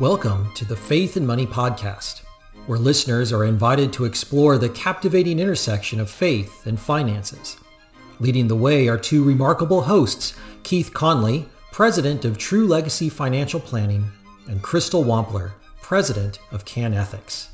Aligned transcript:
Welcome 0.00 0.52
to 0.54 0.64
the 0.64 0.74
Faith 0.74 1.16
and 1.16 1.24
Money 1.24 1.46
Podcast, 1.46 2.22
where 2.66 2.80
listeners 2.80 3.32
are 3.32 3.44
invited 3.44 3.92
to 3.92 4.06
explore 4.06 4.58
the 4.58 4.68
captivating 4.70 5.38
intersection 5.38 6.00
of 6.00 6.10
faith 6.10 6.66
and 6.66 6.80
finances. 6.80 7.58
Leading 8.18 8.48
the 8.48 8.56
way 8.56 8.88
are 8.88 8.98
two 8.98 9.22
remarkable 9.22 9.82
hosts, 9.82 10.34
Keith 10.64 10.92
Conley, 10.92 11.48
President 11.70 12.24
of 12.24 12.38
True 12.38 12.66
Legacy 12.66 13.08
Financial 13.08 13.60
Planning, 13.60 14.10
and 14.48 14.60
Crystal 14.64 15.04
Wampler, 15.04 15.52
President 15.80 16.40
of 16.50 16.64
Can 16.64 16.92
Ethics. 16.92 17.50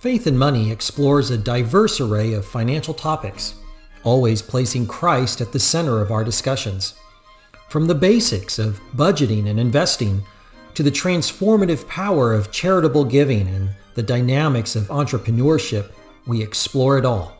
Faith 0.00 0.26
and 0.26 0.38
Money 0.38 0.70
explores 0.70 1.28
a 1.28 1.36
diverse 1.36 2.00
array 2.00 2.32
of 2.32 2.46
financial 2.46 2.94
topics, 2.94 3.56
always 4.04 4.40
placing 4.40 4.86
Christ 4.86 5.42
at 5.42 5.52
the 5.52 5.60
center 5.60 6.00
of 6.00 6.10
our 6.10 6.24
discussions. 6.24 6.94
From 7.68 7.88
the 7.88 7.94
basics 7.94 8.58
of 8.58 8.80
budgeting 8.96 9.50
and 9.50 9.60
investing 9.60 10.22
to 10.74 10.82
the 10.82 10.90
transformative 10.90 11.86
power 11.88 12.32
of 12.32 12.50
charitable 12.50 13.04
giving 13.04 13.46
and 13.48 13.70
the 13.94 14.02
dynamics 14.02 14.74
of 14.74 14.88
entrepreneurship, 14.88 15.92
we 16.26 16.42
explore 16.42 16.98
it 16.98 17.04
all. 17.04 17.36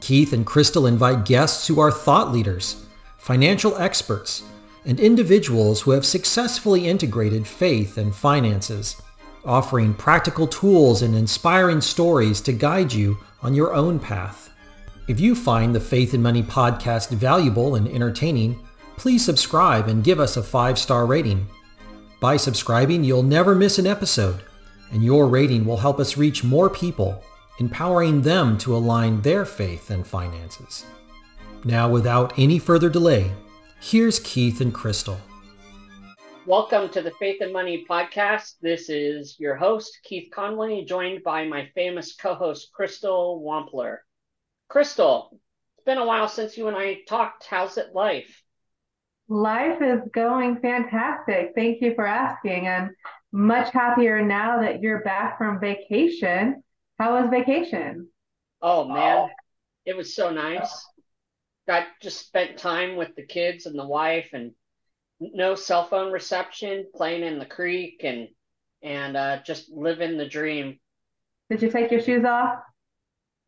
Keith 0.00 0.32
and 0.32 0.46
Crystal 0.46 0.86
invite 0.86 1.24
guests 1.24 1.66
who 1.66 1.80
are 1.80 1.90
thought 1.90 2.32
leaders, 2.32 2.86
financial 3.18 3.76
experts, 3.78 4.42
and 4.84 4.98
individuals 4.98 5.80
who 5.80 5.90
have 5.90 6.06
successfully 6.06 6.88
integrated 6.88 7.46
faith 7.46 7.98
and 7.98 8.14
finances, 8.14 9.00
offering 9.44 9.94
practical 9.94 10.46
tools 10.46 11.02
and 11.02 11.14
inspiring 11.14 11.80
stories 11.80 12.40
to 12.40 12.52
guide 12.52 12.92
you 12.92 13.18
on 13.42 13.54
your 13.54 13.74
own 13.74 13.98
path. 13.98 14.50
If 15.08 15.20
you 15.20 15.34
find 15.34 15.74
the 15.74 15.80
Faith 15.80 16.14
and 16.14 16.22
Money 16.22 16.42
podcast 16.42 17.10
valuable 17.10 17.74
and 17.76 17.88
entertaining, 17.88 18.58
please 18.96 19.24
subscribe 19.24 19.88
and 19.88 20.04
give 20.04 20.20
us 20.20 20.36
a 20.36 20.42
five-star 20.42 21.06
rating. 21.06 21.46
By 22.20 22.36
subscribing, 22.36 23.04
you'll 23.04 23.22
never 23.22 23.54
miss 23.54 23.78
an 23.78 23.86
episode, 23.86 24.42
and 24.90 25.04
your 25.04 25.28
rating 25.28 25.64
will 25.64 25.76
help 25.76 26.00
us 26.00 26.16
reach 26.16 26.42
more 26.42 26.68
people, 26.68 27.22
empowering 27.60 28.22
them 28.22 28.58
to 28.58 28.74
align 28.74 29.22
their 29.22 29.44
faith 29.44 29.90
and 29.90 30.04
finances. 30.04 30.84
Now, 31.62 31.88
without 31.88 32.36
any 32.36 32.58
further 32.58 32.90
delay, 32.90 33.30
here's 33.80 34.18
Keith 34.18 34.60
and 34.60 34.74
Crystal. 34.74 35.16
Welcome 36.44 36.88
to 36.88 37.02
the 37.02 37.12
Faith 37.20 37.40
and 37.40 37.52
Money 37.52 37.86
podcast. 37.88 38.54
This 38.60 38.90
is 38.90 39.36
your 39.38 39.54
host, 39.54 40.00
Keith 40.02 40.32
Conway, 40.34 40.84
joined 40.84 41.22
by 41.22 41.46
my 41.46 41.70
famous 41.76 42.16
co 42.16 42.34
host, 42.34 42.72
Crystal 42.72 43.40
Wampler. 43.46 43.98
Crystal, 44.66 45.28
it's 45.76 45.84
been 45.84 45.98
a 45.98 46.04
while 46.04 46.26
since 46.26 46.58
you 46.58 46.66
and 46.66 46.76
I 46.76 46.98
talked. 47.06 47.46
How's 47.46 47.78
it 47.78 47.94
life? 47.94 48.42
Life 49.28 49.82
is 49.82 50.00
going 50.12 50.56
fantastic. 50.60 51.52
Thank 51.54 51.82
you 51.82 51.94
for 51.94 52.06
asking. 52.06 52.66
I'm 52.66 52.94
much 53.30 53.70
happier 53.72 54.22
now 54.22 54.62
that 54.62 54.80
you're 54.80 55.02
back 55.02 55.36
from 55.36 55.60
vacation. 55.60 56.62
How 56.98 57.20
was 57.20 57.30
vacation? 57.30 58.08
Oh 58.62 58.88
man, 58.88 59.28
it 59.84 59.96
was 59.96 60.14
so 60.14 60.30
nice. 60.30 60.86
Got 61.66 61.84
just 62.00 62.26
spent 62.26 62.58
time 62.58 62.96
with 62.96 63.14
the 63.14 63.22
kids 63.22 63.66
and 63.66 63.78
the 63.78 63.86
wife 63.86 64.30
and 64.32 64.52
no 65.20 65.54
cell 65.54 65.86
phone 65.86 66.10
reception, 66.10 66.86
playing 66.94 67.22
in 67.22 67.38
the 67.38 67.46
creek 67.46 68.00
and 68.04 68.28
and 68.82 69.16
uh, 69.16 69.42
just 69.44 69.70
living 69.70 70.16
the 70.16 70.28
dream. 70.28 70.78
Did 71.50 71.62
you 71.62 71.70
take 71.70 71.90
your 71.90 72.00
shoes 72.00 72.24
off? 72.24 72.60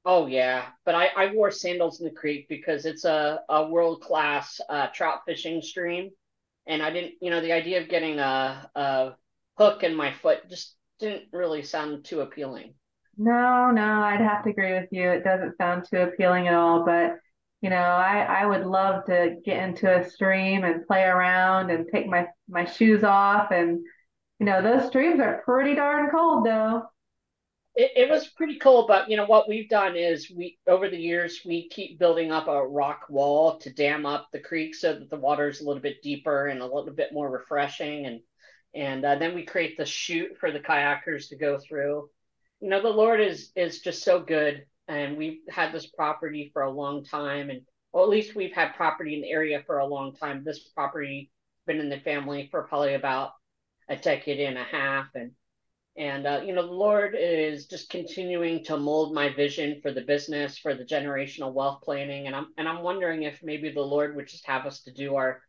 Oh 0.05 0.27
yeah, 0.27 0.67
but 0.85 0.95
I, 0.95 1.09
I 1.09 1.33
wore 1.35 1.51
sandals 1.51 2.01
in 2.01 2.07
the 2.07 2.11
creek 2.15 2.49
because 2.49 2.87
it's 2.87 3.05
a, 3.05 3.43
a 3.49 3.69
world 3.69 4.01
class 4.01 4.59
uh, 4.69 4.87
trout 4.89 5.21
fishing 5.27 5.61
stream, 5.61 6.11
and 6.67 6.83
I 6.83 6.91
didn't, 6.91 7.15
you 7.21 7.31
know, 7.31 7.41
the 7.43 7.53
idea 7.53 7.83
of 7.83 7.89
getting 7.89 8.19
a, 8.19 8.71
a 8.75 9.13
hook 9.59 9.83
in 9.83 9.95
my 9.95 10.13
foot 10.13 10.49
just 10.49 10.75
didn't 11.01 11.29
really 11.33 11.63
sound 11.63 12.05
too 12.05 12.23
appealing. 12.23 12.75
No, 13.19 13.71
no, 13.71 14.01
I'd 14.01 14.21
have 14.21 14.45
to 14.45 14.51
agree 14.51 14.73
with 14.73 14.89
you. 14.91 15.11
It 15.11 15.23
doesn't 15.25 15.59
sound 15.59 15.85
too 15.91 15.99
appealing 15.99 16.49
at 16.49 16.55
all, 16.55 16.85
but 16.85 17.19
you 17.61 17.69
know, 17.69 17.77
I, 17.77 18.23
I 18.23 18.47
would 18.47 18.65
love 18.65 19.05
to 19.07 19.37
get 19.45 19.63
into 19.63 19.99
a 20.01 20.09
stream 20.09 20.65
and 20.65 20.87
play 20.87 21.03
around 21.03 21.71
and 21.71 21.87
take 21.93 22.07
my, 22.07 22.27
my 22.49 22.65
shoes 22.65 23.05
off. 23.05 23.51
And 23.51 23.81
you 24.39 24.47
know, 24.47 24.63
those 24.63 24.87
streams 24.89 25.21
are 25.21 25.43
pretty 25.45 25.75
darn 25.75 26.11
cold 26.11 26.47
though 26.47 26.85
it, 27.81 27.93
it 27.97 28.11
was 28.11 28.29
pretty 28.29 28.59
cool 28.59 28.87
but 28.87 29.09
you 29.09 29.17
know 29.17 29.25
what 29.25 29.49
we've 29.49 29.69
done 29.69 29.97
is 29.97 30.31
we 30.31 30.59
over 30.69 30.91
the 30.91 30.99
years 30.99 31.41
we 31.47 31.69
keep 31.71 31.99
building 31.99 32.31
up 32.31 32.47
a 32.47 32.67
rock 32.67 33.07
wall 33.09 33.59
to 33.59 33.73
dam 33.73 34.05
up 34.05 34.29
the 34.33 34.39
creek 34.39 34.75
so 34.75 34.93
that 34.93 35.09
the 35.09 35.17
water 35.17 35.49
is 35.49 35.61
a 35.61 35.65
little 35.65 35.83
bit 35.83 36.03
deeper 36.03 36.49
and 36.49 36.61
a 36.61 36.67
little 36.67 36.93
bit 36.93 37.13
more 37.13 37.31
refreshing. 37.31 38.05
And 38.05 38.21
and 38.75 39.05
uh, 39.05 39.17
then 39.17 39.35
we 39.35 39.45
create 39.45 39.77
the 39.77 39.87
chute 39.87 40.37
for 40.39 40.53
the 40.53 40.61
kayakers 40.61 41.31
to 41.31 41.37
go 41.37 41.59
through. 41.59 42.11
You 42.61 42.69
know 42.69 42.83
the 42.83 42.91
lord 42.91 43.21
is 43.21 43.51
is 43.57 43.81
just 43.81 44.03
so 44.03 44.21
good 44.21 44.67
and 44.87 45.17
we've 45.17 45.41
had 45.49 45.73
this 45.73 45.87
property 45.87 46.51
for 46.53 46.63
a 46.63 46.71
long 46.71 47.05
time. 47.05 47.49
And 47.49 47.63
well 47.93 48.05
at 48.05 48.11
least 48.11 48.37
we've 48.37 48.55
had 48.55 48.75
property 48.75 49.15
in 49.15 49.23
the 49.23 49.31
area 49.31 49.63
for 49.67 49.79
a 49.79 49.87
long 49.87 50.15
time. 50.15 50.45
This 50.45 50.69
property 50.69 51.31
been 51.67 51.81
in 51.81 51.89
the 51.89 52.01
family 52.01 52.49
for 52.51 52.65
probably 52.65 52.95
about 52.95 53.31
a 53.89 53.97
decade 53.97 54.41
and 54.41 54.59
a 54.59 54.65
half 54.65 55.07
and 55.15 55.33
and 56.01 56.27
uh, 56.27 56.41
you 56.43 56.55
know, 56.55 56.67
the 56.67 56.73
Lord 56.73 57.15
is 57.19 57.67
just 57.67 57.91
continuing 57.91 58.65
to 58.65 58.79
mold 58.79 59.15
my 59.15 59.29
vision 59.29 59.81
for 59.83 59.93
the 59.93 60.01
business, 60.01 60.57
for 60.57 60.75
the 60.75 60.85
generational 60.85 61.53
wealth 61.53 61.83
planning, 61.83 62.27
and 62.27 62.35
I'm 62.35 62.47
and 62.57 62.67
I'm 62.67 62.83
wondering 62.83 63.25
if 63.25 63.43
maybe 63.43 63.71
the 63.71 63.83
Lord 63.83 64.17
would 64.17 64.27
just 64.27 64.47
have 64.47 64.65
us 64.65 64.83
to 64.85 64.93
do 64.93 65.17
our 65.17 65.43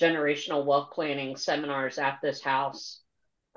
generational 0.00 0.64
wealth 0.64 0.90
planning 0.92 1.36
seminars 1.36 1.98
at 1.98 2.20
this 2.22 2.40
house. 2.40 3.02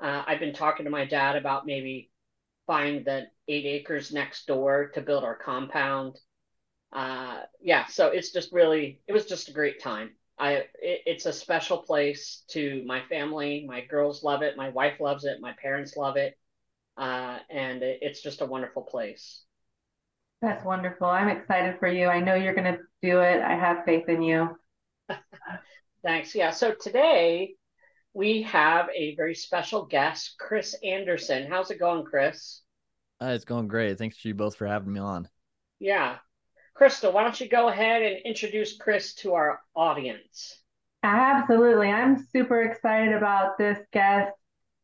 Uh, 0.02 0.24
I've 0.26 0.40
been 0.40 0.52
talking 0.52 0.86
to 0.86 0.90
my 0.90 1.04
dad 1.04 1.36
about 1.36 1.66
maybe 1.66 2.10
buying 2.66 3.04
the 3.04 3.28
eight 3.46 3.66
acres 3.66 4.12
next 4.12 4.46
door 4.48 4.88
to 4.94 5.02
build 5.02 5.22
our 5.22 5.36
compound. 5.36 6.18
Uh, 6.92 7.42
yeah, 7.60 7.86
so 7.86 8.08
it's 8.08 8.32
just 8.32 8.52
really 8.52 9.00
it 9.06 9.12
was 9.12 9.26
just 9.26 9.48
a 9.50 9.52
great 9.52 9.80
time. 9.80 10.10
I 10.36 10.52
it, 10.82 11.02
it's 11.06 11.26
a 11.26 11.32
special 11.32 11.78
place 11.78 12.42
to 12.48 12.82
my 12.86 13.02
family. 13.08 13.64
My 13.68 13.82
girls 13.82 14.24
love 14.24 14.42
it. 14.42 14.56
My 14.56 14.70
wife 14.70 14.98
loves 14.98 15.24
it. 15.24 15.40
My 15.40 15.54
parents 15.62 15.96
love 15.96 16.16
it, 16.16 16.36
uh, 16.96 17.38
and 17.50 17.82
it's 17.82 18.22
just 18.22 18.40
a 18.40 18.46
wonderful 18.46 18.82
place. 18.82 19.42
That's 20.42 20.64
wonderful. 20.64 21.06
I'm 21.06 21.28
excited 21.28 21.78
for 21.78 21.88
you. 21.88 22.06
I 22.06 22.20
know 22.20 22.34
you're 22.34 22.54
going 22.54 22.74
to 22.74 22.80
do 23.02 23.20
it. 23.20 23.42
I 23.42 23.54
have 23.54 23.84
faith 23.84 24.08
in 24.08 24.22
you. 24.22 24.56
Thanks. 26.02 26.34
Yeah. 26.34 26.50
So 26.50 26.72
today 26.72 27.54
we 28.14 28.42
have 28.42 28.88
a 28.96 29.14
very 29.16 29.34
special 29.34 29.84
guest, 29.84 30.36
Chris 30.38 30.74
Anderson. 30.82 31.46
How's 31.50 31.70
it 31.70 31.78
going, 31.78 32.04
Chris? 32.04 32.62
Uh, 33.20 33.32
it's 33.34 33.44
going 33.44 33.68
great. 33.68 33.98
Thanks 33.98 34.20
to 34.22 34.28
you 34.28 34.34
both 34.34 34.56
for 34.56 34.66
having 34.66 34.92
me 34.92 35.00
on. 35.00 35.28
Yeah. 35.78 36.16
Crystal, 36.74 37.12
why 37.12 37.22
don't 37.22 37.38
you 37.38 37.48
go 37.48 37.68
ahead 37.68 38.00
and 38.00 38.20
introduce 38.24 38.78
Chris 38.78 39.14
to 39.16 39.34
our 39.34 39.60
audience? 39.74 40.56
Absolutely. 41.02 41.88
I'm 41.88 42.26
super 42.32 42.62
excited 42.62 43.14
about 43.14 43.58
this 43.58 43.78
guest. 43.92 44.32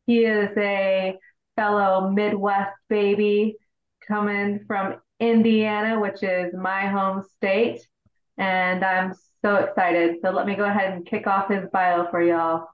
He 0.07 0.25
is 0.25 0.51
a 0.59 1.17
fellow 1.57 2.11
Midwest 2.11 2.73
baby 2.89 3.57
coming 4.07 4.61
from 4.67 4.97
Indiana, 5.19 5.99
which 5.99 6.23
is 6.23 6.55
my 6.55 6.87
home 6.87 7.25
state. 7.37 7.81
And 8.39 8.85
I'm 8.85 9.15
so 9.43 9.57
excited. 9.57 10.17
So 10.23 10.31
let 10.31 10.47
me 10.47 10.55
go 10.55 10.65
ahead 10.65 10.93
and 10.93 11.07
kick 11.07 11.27
off 11.27 11.49
his 11.49 11.65
bio 11.73 12.09
for 12.11 12.23
y'all. 12.23 12.69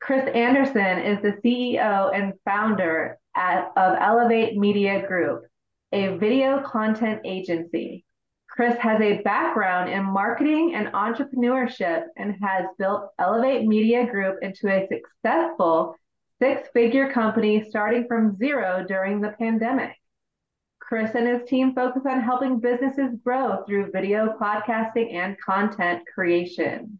Chris 0.00 0.28
Anderson 0.34 0.98
is 0.98 1.22
the 1.22 1.38
CEO 1.44 2.14
and 2.14 2.34
founder 2.44 3.18
at, 3.34 3.70
of 3.76 3.96
Elevate 4.00 4.56
Media 4.56 5.06
Group, 5.06 5.44
a 5.92 6.16
video 6.16 6.62
content 6.62 7.20
agency. 7.24 8.04
Chris 8.48 8.76
has 8.78 9.00
a 9.00 9.22
background 9.22 9.90
in 9.90 10.04
marketing 10.04 10.74
and 10.74 10.88
entrepreneurship 10.88 12.04
and 12.16 12.34
has 12.42 12.66
built 12.78 13.10
Elevate 13.18 13.66
Media 13.66 14.06
Group 14.06 14.38
into 14.42 14.68
a 14.68 14.88
successful 14.88 15.94
six 16.38 16.68
figure 16.72 17.10
company 17.10 17.64
starting 17.68 18.06
from 18.06 18.36
zero 18.36 18.84
during 18.86 19.20
the 19.20 19.34
pandemic. 19.38 19.94
Chris 20.80 21.14
and 21.14 21.28
his 21.28 21.46
team 21.48 21.74
focus 21.74 22.02
on 22.06 22.20
helping 22.20 22.60
businesses 22.60 23.14
grow 23.22 23.62
through 23.66 23.90
video 23.92 24.36
podcasting 24.40 25.12
and 25.12 25.36
content 25.40 26.02
creation. 26.14 26.98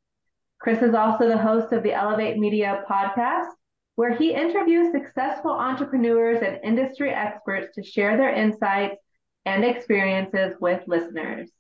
Chris 0.61 0.83
is 0.83 0.95
also 0.95 1.29
the 1.29 1.39
host 1.39 1.73
of 1.73 1.83
the 1.83 1.95
Elevate 1.95 2.37
Media 2.37 2.85
podcast, 2.91 3.49
where 3.95 4.15
he 4.15 4.35
interviews 4.35 4.93
successful 4.93 5.53
entrepreneurs 5.53 6.43
and 6.43 6.61
industry 6.63 7.11
experts 7.11 7.75
to 7.75 7.83
share 7.83 8.17
their 8.17 8.35
insights 8.35 8.97
and 9.47 9.65
experiences 9.65 10.55
with 10.61 10.83
listeners. 10.87 11.51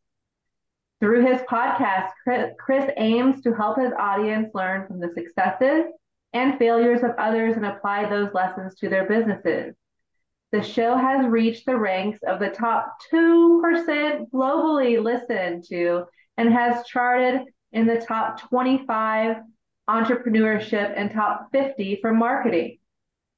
Through 1.00 1.24
his 1.24 1.40
podcast, 1.42 2.10
Chris 2.58 2.90
aims 2.96 3.40
to 3.42 3.54
help 3.54 3.78
his 3.78 3.92
audience 3.98 4.50
learn 4.52 4.86
from 4.86 5.00
the 5.00 5.12
successes 5.14 5.84
and 6.32 6.58
failures 6.58 7.02
of 7.02 7.12
others 7.18 7.56
and 7.56 7.66
apply 7.66 8.08
those 8.08 8.32
lessons 8.34 8.74
to 8.76 8.88
their 8.88 9.06
businesses. 9.06 9.74
The 10.52 10.62
show 10.62 10.96
has 10.96 11.26
reached 11.26 11.66
the 11.66 11.76
ranks 11.76 12.20
of 12.26 12.40
the 12.40 12.48
top 12.48 12.96
2% 13.12 14.30
globally 14.30 15.02
listened 15.02 15.64
to 15.68 16.04
and 16.36 16.52
has 16.52 16.86
charted 16.86 17.42
in 17.72 17.86
the 17.86 18.00
top 18.00 18.48
25 18.48 19.36
entrepreneurship 19.88 20.92
and 20.96 21.10
top 21.10 21.48
50 21.52 21.98
for 22.00 22.12
marketing. 22.12 22.78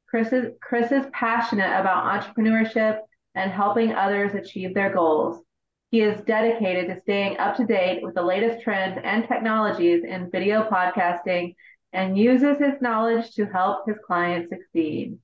Chris 0.08 0.32
is, 0.32 0.52
Chris 0.60 0.92
is 0.92 1.06
passionate 1.12 1.80
about 1.80 2.04
entrepreneurship 2.04 2.98
and 3.34 3.50
helping 3.50 3.92
others 3.92 4.34
achieve 4.34 4.74
their 4.74 4.92
goals. 4.92 5.42
He 5.90 6.02
is 6.02 6.20
dedicated 6.22 6.88
to 6.88 7.00
staying 7.00 7.38
up 7.38 7.56
to 7.56 7.64
date 7.64 8.02
with 8.02 8.14
the 8.14 8.22
latest 8.22 8.62
trends 8.62 8.98
and 9.02 9.26
technologies 9.26 10.04
in 10.04 10.30
video 10.30 10.68
podcasting 10.68 11.54
and 11.92 12.16
uses 12.18 12.58
his 12.58 12.80
knowledge 12.80 13.32
to 13.34 13.46
help 13.46 13.86
his 13.86 13.96
clients 14.06 14.50
succeed. 14.50 15.18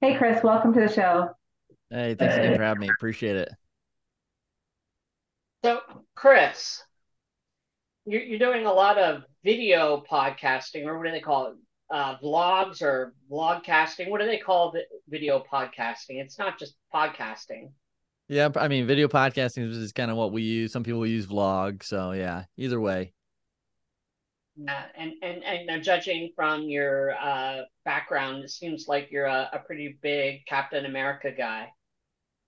Hey, 0.00 0.16
Chris, 0.16 0.42
welcome 0.42 0.72
to 0.74 0.80
the 0.80 0.92
show. 0.92 1.30
Hey, 1.90 2.14
thanks 2.14 2.36
again 2.36 2.56
for 2.56 2.62
having 2.62 2.80
me. 2.80 2.88
Appreciate 2.88 3.36
it. 3.36 3.48
So, 5.62 5.80
Chris, 6.14 6.82
you're, 8.06 8.22
you're 8.22 8.38
doing 8.38 8.66
a 8.66 8.72
lot 8.72 8.98
of 8.98 9.24
video 9.44 10.02
podcasting, 10.10 10.86
or 10.86 10.98
what 10.98 11.04
do 11.04 11.12
they 11.12 11.20
call 11.20 11.48
it? 11.48 11.54
Uh, 11.92 12.16
vlogs 12.18 12.82
or 12.82 13.14
vlogcasting. 13.30 14.08
What 14.10 14.20
do 14.20 14.26
they 14.26 14.38
call 14.38 14.70
the 14.70 14.82
video 15.08 15.44
podcasting? 15.52 16.20
It's 16.20 16.38
not 16.38 16.58
just 16.58 16.74
podcasting. 16.94 17.72
Yeah, 18.28 18.48
I 18.54 18.68
mean, 18.68 18.86
video 18.86 19.08
podcasting 19.08 19.68
is 19.68 19.92
kind 19.92 20.08
of 20.08 20.16
what 20.16 20.30
we 20.30 20.42
use. 20.42 20.72
Some 20.72 20.84
people 20.84 21.04
use 21.04 21.26
vlog, 21.26 21.82
so 21.82 22.12
yeah. 22.12 22.44
Either 22.56 22.80
way. 22.80 23.12
Yeah, 24.64 24.84
and 24.94 25.14
and 25.22 25.42
and 25.44 25.82
judging 25.82 26.32
from 26.34 26.64
your 26.64 27.14
uh, 27.14 27.62
background, 27.84 28.44
it 28.44 28.50
seems 28.50 28.86
like 28.88 29.08
you're 29.10 29.26
a, 29.26 29.48
a 29.52 29.58
pretty 29.60 29.98
big 30.02 30.44
Captain 30.46 30.84
America 30.84 31.32
guy. 31.32 31.68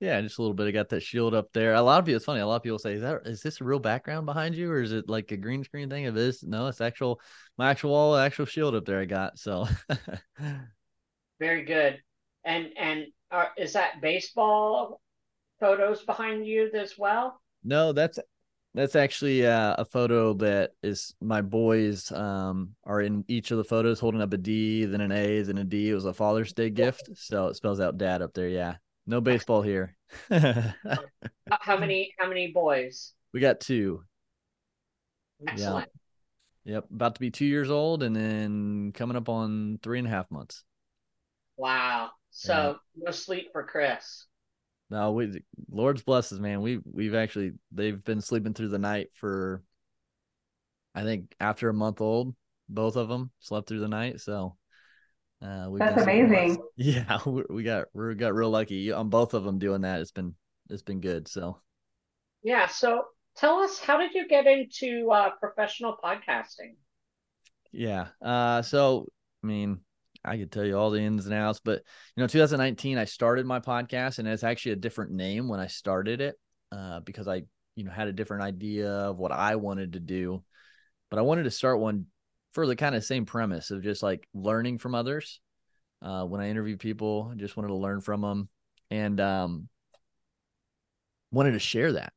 Yeah, 0.01 0.21
just 0.21 0.39
a 0.39 0.43
little 0.43 0.55
bit. 0.55 0.67
I 0.67 0.73
got 0.73 0.89
that 0.89 1.03
shield 1.03 1.33
up 1.33 1.53
there. 1.53 1.75
A 1.75 1.81
lot 1.81 2.01
of 2.01 2.05
people, 2.05 2.17
it's 2.17 2.25
funny. 2.25 2.41
A 2.41 2.47
lot 2.47 2.57
of 2.57 2.63
people 2.63 2.79
say, 2.79 2.95
"Is 2.95 3.03
that 3.03 3.21
is 3.25 3.41
this 3.41 3.61
a 3.61 3.65
real 3.65 3.79
background 3.79 4.27
behind 4.27 4.55
you, 4.55 4.71
or 4.71 4.83
is 4.83 4.93
it 4.93 5.09
like 5.09 5.31
a 5.33 5.37
green 5.37 5.65
screen 5.65 5.89
thing?" 5.89 6.05
It 6.05 6.17
is. 6.17 6.43
No, 6.43 6.67
it's 6.67 6.81
actual 6.81 7.21
my 7.57 7.71
actual 7.71 7.93
wall, 7.93 8.17
actual 8.17 8.47
shield 8.47 8.75
up 8.75 8.85
there. 8.85 9.01
I 9.01 9.05
got 9.05 9.39
so. 9.39 9.67
Very 11.41 11.65
good. 11.65 12.03
And 12.45 12.71
and 12.77 13.07
are, 13.31 13.53
is 13.57 13.73
that 13.73 14.03
baseball 14.03 15.01
photos 15.61 16.03
behind 16.03 16.47
you 16.47 16.69
as 16.75 16.99
well? 16.99 17.41
No, 17.65 17.93
that's 17.93 18.19
that's 18.75 18.97
actually 18.97 19.47
uh, 19.47 19.75
a 19.79 19.85
photo 19.85 20.33
that 20.35 20.71
is 20.83 21.15
my 21.21 21.43
boys 21.43 22.11
um, 22.13 22.75
are 22.85 23.03
in 23.03 23.25
each 23.29 23.51
of 23.51 23.59
the 23.59 23.65
photos 23.65 24.01
holding 24.01 24.23
up 24.23 24.33
a 24.33 24.39
D, 24.39 24.85
then 24.87 25.01
an 25.01 25.13
A, 25.13 25.43
then 25.43 25.59
a 25.59 25.65
D. 25.65 25.91
It 25.91 25.95
was 25.95 26.07
a 26.07 26.15
Father's 26.15 26.53
Day 26.53 26.71
gift, 26.71 27.11
so 27.15 27.49
it 27.49 27.57
spells 27.57 27.81
out 27.81 27.99
Dad 27.99 28.23
up 28.23 28.33
there. 28.33 28.49
Yeah. 28.49 28.77
No 29.07 29.21
baseball 29.21 29.63
here. 29.63 29.97
how 30.31 31.77
many 31.77 32.15
how 32.19 32.29
many 32.29 32.53
boys? 32.53 33.13
We 33.33 33.41
got 33.41 33.61
two. 33.61 34.05
Excellent. 35.47 35.89
Yeah. 36.65 36.75
Yep. 36.75 36.85
About 36.95 37.15
to 37.17 37.21
be 37.21 37.31
two 37.31 37.45
years 37.45 37.71
old 37.71 38.03
and 38.03 38.15
then 38.15 38.93
coming 38.95 39.17
up 39.17 39.29
on 39.29 39.81
three 39.83 39.99
and 39.99 40.07
a 40.07 40.11
half 40.11 40.31
months. 40.31 40.63
Wow. 41.57 42.11
So 42.31 42.79
yeah. 42.95 43.05
no 43.07 43.11
sleep 43.11 43.49
for 43.53 43.65
Chris. 43.65 44.27
No, 44.93 45.13
we 45.13 45.43
Lord's 45.71 46.03
blesses, 46.03 46.39
man. 46.39 46.61
We 46.61 46.79
we've 46.85 47.15
actually 47.15 47.53
they've 47.73 48.05
been 48.05 48.21
sleeping 48.21 48.53
through 48.53 48.69
the 48.69 48.79
night 48.79 49.09
for 49.15 49.63
I 50.95 51.03
think 51.03 51.35
after 51.41 51.71
a 51.71 51.75
month 51.75 52.03
old, 52.03 52.35
both 52.69 52.97
of 52.97 53.09
them 53.09 53.31
slept 53.41 53.69
through 53.69 53.81
the 53.81 53.89
night. 53.89 54.21
So 54.21 54.55
uh, 55.41 55.71
That's 55.79 56.03
amazing. 56.03 56.59
Yeah, 56.77 57.19
we 57.27 57.63
got 57.63 57.87
we 57.95 58.15
got 58.15 58.35
real 58.35 58.51
lucky 58.51 58.93
on 58.93 59.09
both 59.09 59.33
of 59.33 59.45
them 59.45 59.59
doing 59.59 59.81
that. 59.81 60.01
It's 60.01 60.13
been 60.13 60.35
it's 60.69 60.83
been 60.83 61.01
good. 61.01 61.27
So 61.27 61.57
yeah. 62.43 62.67
So 62.67 63.05
tell 63.35 63.61
us, 63.61 63.79
how 63.79 63.97
did 63.97 64.13
you 64.13 64.29
get 64.29 64.47
into 64.47 65.11
uh, 65.11 65.31
professional 65.41 65.97
podcasting? 66.05 66.75
Yeah. 67.73 68.09
Uh, 68.21 68.61
so 68.61 69.07
I 69.43 69.47
mean, 69.47 69.81
I 70.25 70.37
could 70.37 70.53
tell 70.53 70.65
you 70.65 70.79
all 70.79 70.91
the 70.91 71.01
ins 71.01 71.27
and 71.27 71.35
outs, 71.35 71.61
but 71.63 71.83
you 72.17 72.23
know, 72.23 72.27
2019, 72.27 72.99
I 72.99 73.05
started 73.05 73.47
my 73.47 73.61
podcast, 73.61 74.19
and 74.19 74.29
it's 74.29 74.45
actually 74.45 74.73
a 74.73 74.77
different 74.77 75.13
name 75.13 75.49
when 75.49 75.61
I 75.61 75.67
started 75.67 76.21
it, 76.21 76.37
uh, 76.71 77.01
because 77.01 77.29
I 77.29 77.43
you 77.75 77.85
know 77.85 77.91
had 77.91 78.09
a 78.09 78.13
different 78.13 78.45
idea 78.45 78.91
of 78.91 79.19
what 79.19 79.33
I 79.33 79.57
wanted 79.57 79.95
to 79.95 80.01
do, 80.01 80.45
but 81.11 81.19
I 81.19 81.23
wanted 81.23 81.45
to 81.45 81.51
start 81.51 81.81
one 81.81 82.07
for 82.53 82.67
the 82.67 82.77
kind 82.77 82.95
of 82.95 83.05
same 83.05 83.27
premise 83.27 83.71
of 83.71 83.83
just 83.83 84.03
like 84.03 84.29
learning 84.35 84.79
from 84.79 84.95
others. 84.95 85.41
Uh, 86.01 86.25
when 86.25 86.41
I 86.41 86.51
interview 86.51 86.77
people, 86.77 87.31
I 87.33 87.37
just 87.37 87.57
wanted 87.57 87.69
to 87.69 87.77
learn 87.77 88.01
from 88.01 88.23
them 88.23 88.49
and 88.91 89.21
um, 89.21 89.69
wanted 91.31 91.53
to 91.53 91.59
share 91.59 91.93
that. 91.93 92.13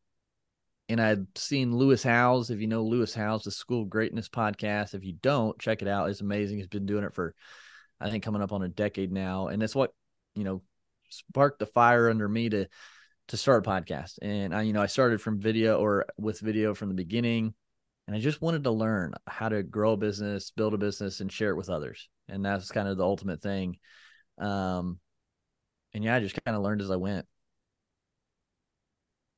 And 0.90 1.02
I'd 1.02 1.26
seen 1.38 1.76
Lewis 1.76 2.04
Howes. 2.04 2.50
If 2.50 2.60
you 2.60 2.68
know 2.68 2.84
Lewis 2.84 3.16
Howes, 3.16 3.44
the 3.44 3.52
School 3.52 3.84
of 3.84 3.90
Greatness 3.90 4.30
podcast. 4.30 4.94
If 4.94 5.04
you 5.04 5.14
don't, 5.14 5.58
check 5.60 5.82
it 5.82 5.88
out. 5.88 6.10
It's 6.10 6.22
amazing. 6.22 6.58
He's 6.58 6.68
been 6.68 6.86
doing 6.86 7.04
it 7.04 7.14
for, 7.14 7.34
I 8.00 8.10
think, 8.10 8.24
coming 8.24 8.42
up 8.42 8.52
on 8.52 8.64
a 8.64 8.70
decade 8.70 9.12
now. 9.12 9.48
And 9.48 9.62
it's 9.64 9.76
what, 9.76 9.94
you 10.36 10.44
know, 10.44 10.62
sparked 11.10 11.60
the 11.60 11.66
fire 11.66 12.10
under 12.10 12.28
me 12.28 12.50
to 12.50 12.68
to 13.30 13.38
start 13.38 13.66
a 13.66 13.70
podcast. 13.70 14.20
And 14.22 14.54
I, 14.54 14.62
you 14.62 14.74
know, 14.74 14.82
I 14.82 14.86
started 14.86 15.20
from 15.20 15.40
video 15.40 15.80
or 15.80 16.06
with 16.18 16.40
video 16.40 16.76
from 16.76 16.90
the 16.90 16.96
beginning 16.96 17.56
and 18.08 18.16
I 18.16 18.20
just 18.20 18.42
wanted 18.42 18.64
to 18.66 18.72
learn 18.72 19.14
how 19.26 19.50
to 19.50 19.64
grow 19.64 19.94
a 19.94 19.98
business, 19.98 20.52
build 20.52 20.74
a 20.74 20.78
business, 20.78 21.22
and 21.22 21.32
share 21.32 21.50
it 21.50 21.58
with 21.58 21.70
others. 21.70 22.08
And 22.30 22.46
that's 22.46 22.72
kind 22.72 22.88
of 22.88 22.98
the 22.98 23.04
ultimate 23.04 23.42
thing. 23.42 23.78
Um, 24.38 25.00
and 25.94 26.04
yeah, 26.04 26.16
I 26.16 26.20
just 26.20 26.38
kind 26.46 26.56
of 26.56 26.62
learned 26.62 26.82
as 26.82 26.92
I 26.92 26.98
went. 26.98 27.26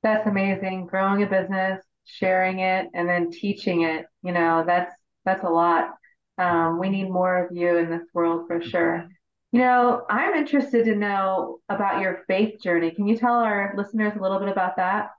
That's 0.04 0.28
amazing. 0.28 0.88
Growing 0.88 1.24
a 1.24 1.28
business, 1.28 1.82
sharing 2.04 2.60
it, 2.60 2.88
and 2.94 3.08
then 3.08 3.32
teaching 3.32 3.84
it. 3.84 4.06
You 4.22 4.34
know, 4.34 4.64
that's 4.66 4.94
that's 5.24 5.44
a 5.44 5.50
lot. 5.50 5.92
Um, 6.38 6.80
we 6.80 6.90
need 6.90 7.10
more 7.10 7.46
of 7.46 7.56
you 7.56 7.78
in 7.78 7.90
this 7.90 8.08
world 8.14 8.48
for 8.48 8.62
sure. 8.62 9.08
You 9.52 9.60
know, 9.60 10.04
I'm 10.10 10.36
interested 10.36 10.86
to 10.86 10.96
know 10.96 11.60
about 11.70 12.02
your 12.02 12.24
faith 12.28 12.62
journey. 12.62 12.92
Can 12.92 13.08
you 13.08 13.18
tell 13.18 13.36
our 13.36 13.74
listeners 13.76 14.14
a 14.16 14.22
little 14.22 14.40
bit 14.40 14.50
about 14.50 14.76
that? 14.76 15.10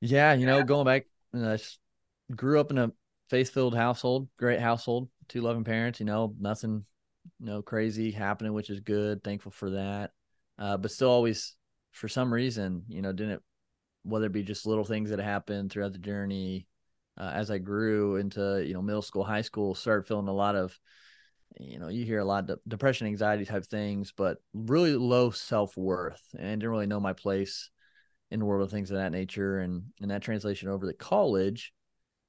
Yeah, 0.00 0.34
you 0.34 0.46
know, 0.46 0.62
going 0.62 0.84
back, 0.84 1.06
uh, 1.36 1.58
grew 2.34 2.60
up 2.60 2.70
in 2.70 2.78
a 2.78 2.92
faith 3.30 3.50
filled 3.50 3.74
household, 3.74 4.28
great 4.38 4.60
household, 4.60 5.08
two 5.28 5.40
loving 5.40 5.64
parents, 5.64 6.00
you 6.00 6.06
know, 6.06 6.34
nothing, 6.38 6.84
you 7.40 7.46
no 7.46 7.62
crazy 7.62 8.10
happening, 8.10 8.52
which 8.52 8.70
is 8.70 8.80
good. 8.80 9.24
Thankful 9.24 9.52
for 9.52 9.70
that. 9.70 10.12
Uh, 10.58 10.76
but 10.76 10.90
still 10.90 11.10
always, 11.10 11.54
for 11.92 12.08
some 12.08 12.32
reason, 12.32 12.84
you 12.88 13.02
know, 13.02 13.12
didn't, 13.12 13.42
whether 14.04 14.26
it 14.26 14.32
be 14.32 14.42
just 14.42 14.66
little 14.66 14.84
things 14.84 15.10
that 15.10 15.18
happened 15.18 15.70
throughout 15.70 15.92
the 15.92 15.98
journey, 15.98 16.66
uh, 17.18 17.32
as 17.34 17.50
I 17.50 17.58
grew 17.58 18.16
into, 18.16 18.64
you 18.64 18.74
know, 18.74 18.82
middle 18.82 19.02
school, 19.02 19.24
high 19.24 19.42
school, 19.42 19.74
started 19.74 20.06
feeling 20.06 20.28
a 20.28 20.32
lot 20.32 20.54
of, 20.54 20.78
you 21.58 21.78
know, 21.78 21.88
you 21.88 22.04
hear 22.04 22.20
a 22.20 22.24
lot 22.24 22.48
of 22.48 22.60
depression, 22.66 23.06
anxiety 23.06 23.44
type 23.44 23.64
things, 23.66 24.12
but 24.16 24.38
really 24.54 24.94
low 24.94 25.30
self 25.30 25.76
worth 25.76 26.22
and 26.38 26.60
didn't 26.60 26.70
really 26.70 26.86
know 26.86 27.00
my 27.00 27.12
place 27.12 27.70
in 28.30 28.38
the 28.38 28.46
world 28.46 28.62
of 28.62 28.70
things 28.70 28.90
of 28.90 28.98
that 28.98 29.12
nature. 29.12 29.58
And, 29.58 29.84
and 30.00 30.10
that 30.10 30.22
translation 30.22 30.68
over 30.68 30.86
to 30.86 30.92
college, 30.92 31.72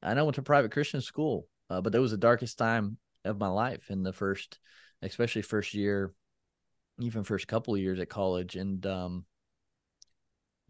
and 0.02 0.18
I 0.18 0.24
went 0.24 0.36
to 0.36 0.42
private 0.42 0.72
Christian 0.72 1.02
school, 1.02 1.48
uh, 1.70 1.82
but 1.82 1.94
that 1.94 2.02
was 2.02 2.12
the 2.12 2.18
darkest 2.18 2.58
time 2.58 2.98
of 3.26 3.38
my 3.38 3.50
life 3.50 3.92
in 3.92 4.02
the 4.02 4.14
first, 4.14 4.60
especially 5.04 5.44
first 5.44 5.74
year, 5.76 6.14
even 7.00 7.24
first 7.24 7.48
couple 7.48 7.78
years 7.78 8.00
at 8.00 8.10
college. 8.10 8.56
And 8.56 8.84
um, 8.88 9.26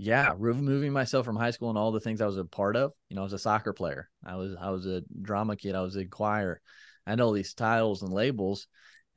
yeah, 0.01 0.33
removing 0.37 0.93
myself 0.93 1.25
from 1.25 1.35
high 1.35 1.51
school 1.51 1.67
and 1.67 1.77
all 1.77 1.91
the 1.91 1.99
things 1.99 2.21
I 2.21 2.25
was 2.25 2.37
a 2.37 2.45
part 2.45 2.77
of. 2.77 2.93
You 3.09 3.17
know, 3.17 3.21
I 3.21 3.25
was 3.25 3.33
a 3.33 3.37
soccer 3.37 3.73
player. 3.73 4.09
I 4.25 4.37
was 4.37 4.55
I 4.59 4.69
was 4.69 4.85
a 4.85 5.03
drama 5.21 5.57
kid. 5.57 5.75
I 5.75 5.81
was 5.81 5.97
a 5.97 6.05
choir. 6.05 6.61
I 7.05 7.09
had 7.09 7.19
all 7.19 7.33
these 7.33 7.53
titles 7.53 8.01
and 8.01 8.13
labels 8.13 8.67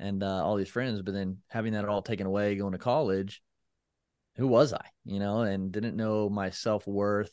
and 0.01 0.25
uh, 0.25 0.45
all 0.45 0.57
these 0.57 0.69
friends, 0.69 1.01
but 1.01 1.15
then 1.15 1.39
having 1.47 1.75
that 1.75 1.85
all 1.85 2.03
taken 2.03 2.27
away, 2.27 2.57
going 2.57 2.73
to 2.73 2.79
college, 2.79 3.43
who 4.35 4.49
was 4.49 4.73
I? 4.73 4.85
You 5.05 5.21
know, 5.21 5.43
and 5.43 5.71
didn't 5.71 5.95
know 5.95 6.29
my 6.29 6.51
self 6.51 6.85
worth 6.85 7.31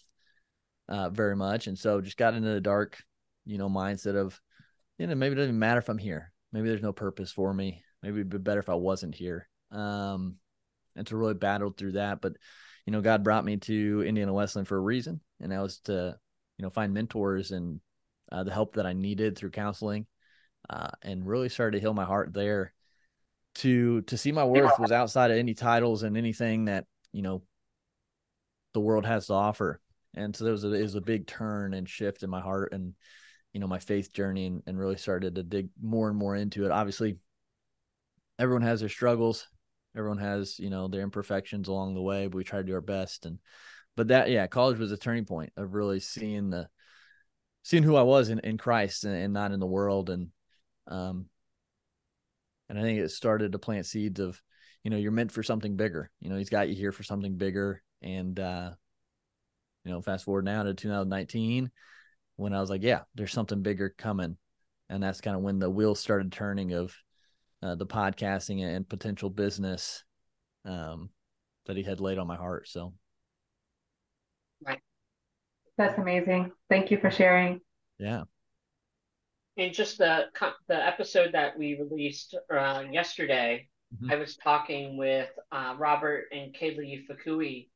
uh, 0.88 1.10
very 1.10 1.36
much, 1.36 1.66
and 1.66 1.78
so 1.78 2.02
just 2.02 2.18
got 2.18 2.36
into 2.36 2.50
the 2.50 2.62
dark, 2.62 3.02
you 3.48 3.58
know, 3.58 3.68
mindset 3.68 4.16
of, 4.16 4.40
you 5.00 5.08
know, 5.08 5.16
maybe 5.16 5.34
it 5.34 5.38
doesn't 5.38 5.58
matter 5.58 5.80
if 5.80 5.90
I'm 5.90 5.98
here. 5.98 6.32
Maybe 6.54 6.70
there's 6.70 6.84
no 6.84 6.94
purpose 6.94 7.32
for 7.32 7.52
me. 7.52 7.84
Maybe 8.04 8.20
it'd 8.20 8.30
be 8.30 8.38
better 8.38 8.60
if 8.60 8.70
I 8.70 8.76
wasn't 8.76 9.16
here. 9.16 9.50
Um, 9.72 10.36
and 10.96 11.08
to 11.08 11.18
really 11.18 11.34
battle 11.34 11.74
through 11.76 11.94
that, 11.94 12.22
but 12.22 12.34
you 12.90 12.92
know, 12.92 13.02
God 13.02 13.24
brought 13.24 13.46
me 13.46 13.58
to 13.58 14.02
Indiana 14.02 14.34
Wesleyan 14.34 14.66
for 14.66 14.76
a 14.76 14.82
reason, 14.82 15.22
and 15.40 15.52
that 15.52 15.62
was 15.62 15.78
to, 15.82 16.18
you 16.58 16.64
know, 16.64 16.72
find 16.72 16.92
mentors 16.92 17.52
and 17.52 17.80
uh, 18.32 18.44
the 18.44 18.52
help 18.52 18.74
that 18.74 18.88
I 18.88 18.94
needed 18.94 19.38
through 19.38 19.52
counseling, 19.52 20.08
uh, 20.72 20.88
and 21.04 21.24
really 21.24 21.50
started 21.50 21.78
to 21.78 21.82
heal 21.82 21.94
my 21.94 22.04
heart 22.04 22.34
there. 22.34 22.74
To 23.58 24.02
to 24.02 24.18
see 24.18 24.32
my 24.32 24.44
worth 24.44 24.80
was 24.80 24.92
outside 24.92 25.30
of 25.30 25.38
any 25.38 25.54
titles 25.54 26.02
and 26.02 26.18
anything 26.18 26.66
that 26.66 26.86
you 27.14 27.22
know 27.22 27.44
the 28.74 28.80
world 28.80 29.06
has 29.06 29.28
to 29.28 29.34
offer 29.34 29.80
and 30.16 30.36
so 30.36 30.44
there 30.44 30.54
was 30.54 30.64
a, 30.64 30.72
it 30.74 30.82
was 30.82 30.96
a 30.96 31.02
big 31.02 31.28
turn 31.28 31.76
and 31.76 31.88
shift 31.88 32.24
in 32.24 32.30
my 32.30 32.40
heart 32.40 32.74
and 32.74 32.96
you 33.54 33.60
know 33.60 33.68
my 33.68 33.80
faith 33.80 34.14
journey 34.14 34.48
and, 34.48 34.64
and 34.66 34.80
really 34.80 34.98
started 34.98 35.36
to 35.36 35.44
dig 35.44 35.70
more 35.82 36.10
and 36.10 36.18
more 36.18 36.36
into 36.36 36.66
it 36.66 36.72
obviously 36.72 37.18
everyone 38.38 38.62
has 38.62 38.80
their 38.80 38.90
struggles 38.90 39.48
everyone 39.96 40.18
has 40.18 40.60
you 40.60 40.70
know 40.70 40.88
their 40.88 41.02
imperfections 41.02 41.68
along 41.68 41.94
the 41.94 42.02
way 42.02 42.28
but 42.28 42.38
we 42.38 42.44
try 42.44 42.60
to 42.60 42.66
do 42.66 42.74
our 42.74 42.82
best 42.82 43.26
and 43.26 43.40
but 43.96 44.10
that 44.10 44.30
yeah 44.30 44.48
college 44.48 44.78
was 44.78 44.92
a 44.92 44.98
turning 44.98 45.26
point 45.26 45.52
of 45.58 45.74
really 45.74 46.00
seeing 46.00 46.50
the 46.50 46.68
seeing 47.64 47.84
who 47.84 47.96
i 47.96 48.04
was 48.04 48.30
in, 48.30 48.40
in 48.40 48.58
christ 48.58 49.04
and, 49.04 49.16
and 49.16 49.34
not 49.34 49.52
in 49.52 49.60
the 49.60 49.66
world 49.66 50.10
and 50.10 50.28
um 50.88 51.26
And 52.70 52.78
I 52.78 52.84
think 52.84 53.00
it 53.00 53.10
started 53.10 53.52
to 53.52 53.60
plant 53.60 53.86
seeds 53.86 54.20
of, 54.20 54.42
you 54.84 54.92
know, 54.92 54.98
you're 54.98 55.12
meant 55.12 55.32
for 55.32 55.44
something 55.44 55.76
bigger. 55.76 56.12
You 56.20 56.30
know, 56.30 56.38
he's 56.38 56.50
got 56.50 56.70
you 56.70 56.76
here 56.76 56.92
for 56.92 57.04
something 57.04 57.36
bigger. 57.36 57.82
And 58.02 58.40
uh, 58.40 58.72
you 59.84 59.92
know, 59.92 60.02
fast 60.02 60.26
forward 60.26 60.46
now 60.46 60.64
to 60.64 60.74
2019 60.74 61.72
when 62.36 62.54
I 62.54 62.62
was 62.62 62.70
like, 62.70 62.84
yeah, 62.84 63.02
there's 63.16 63.34
something 63.34 63.62
bigger 63.62 63.94
coming. 63.98 64.38
And 64.90 65.04
that's 65.04 65.22
kind 65.22 65.36
of 65.36 65.42
when 65.42 65.60
the 65.60 65.70
wheels 65.70 66.00
started 66.00 66.32
turning 66.32 66.74
of 66.74 66.96
uh, 67.62 67.76
the 67.76 67.86
podcasting 67.86 68.64
and 68.64 68.88
potential 68.88 69.30
business 69.30 70.04
um, 70.66 71.10
that 71.66 71.78
he 71.78 71.84
had 71.84 72.00
laid 72.00 72.18
on 72.18 72.28
my 72.28 72.36
heart. 72.36 72.68
So, 72.68 72.94
right. 74.66 74.80
That's 75.78 75.98
amazing. 75.98 76.52
Thank 76.70 76.92
you 76.92 76.98
for 77.00 77.12
sharing. 77.12 77.62
Yeah. 77.98 78.24
And 79.58 79.74
just 79.74 79.98
the 79.98 80.26
the 80.68 80.88
episode 80.88 81.34
that 81.34 81.58
we 81.58 81.78
released 81.80 82.36
uh, 82.54 82.84
yesterday, 82.90 83.68
mm-hmm. 83.94 84.12
I 84.12 84.16
was 84.16 84.38
talking 84.38 84.98
with 84.98 85.30
uh, 85.52 85.76
Robert 85.78 86.26
and 86.32 86.56
Kaylee 86.56 87.06
Fukui 87.08 87.68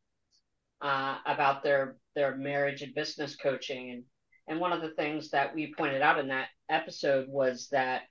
uh, 0.81 1.17
about 1.25 1.63
their 1.63 1.97
their 2.15 2.37
marriage 2.37 2.83
and 2.83 2.95
business 2.95 3.35
coaching, 3.35 3.91
and 3.91 4.03
and 4.47 4.59
one 4.59 4.71
of 4.71 4.81
the 4.81 4.91
things 4.91 5.29
that 5.31 5.53
we 5.53 5.73
pointed 5.77 6.01
out 6.01 6.19
in 6.19 6.27
that 6.29 6.47
episode 6.69 7.27
was 7.27 7.67
that 7.71 8.03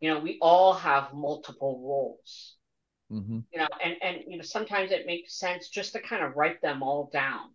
you 0.00 0.12
know 0.12 0.20
we 0.20 0.38
all 0.40 0.72
have 0.74 1.14
multiple 1.14 1.80
roles. 1.82 2.54
Mm-hmm. 3.12 3.38
you 3.52 3.60
know 3.60 3.68
and 3.84 3.94
and 4.02 4.16
you 4.26 4.36
know 4.36 4.42
sometimes 4.42 4.90
it 4.90 5.06
makes 5.06 5.38
sense 5.38 5.68
just 5.68 5.92
to 5.92 6.00
kind 6.00 6.24
of 6.24 6.36
write 6.36 6.60
them 6.60 6.82
all 6.82 7.08
down. 7.12 7.50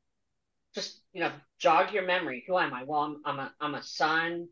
Just 0.74 1.02
you 1.14 1.20
know 1.20 1.32
jog 1.60 1.94
your 1.94 2.06
memory. 2.06 2.44
Who 2.48 2.58
am 2.58 2.74
i? 2.74 2.84
Well 2.84 3.02
i'm, 3.02 3.22
I'm 3.26 3.40
a 3.40 3.54
i'm 3.60 3.76
a 3.76 3.84
son. 3.84 4.48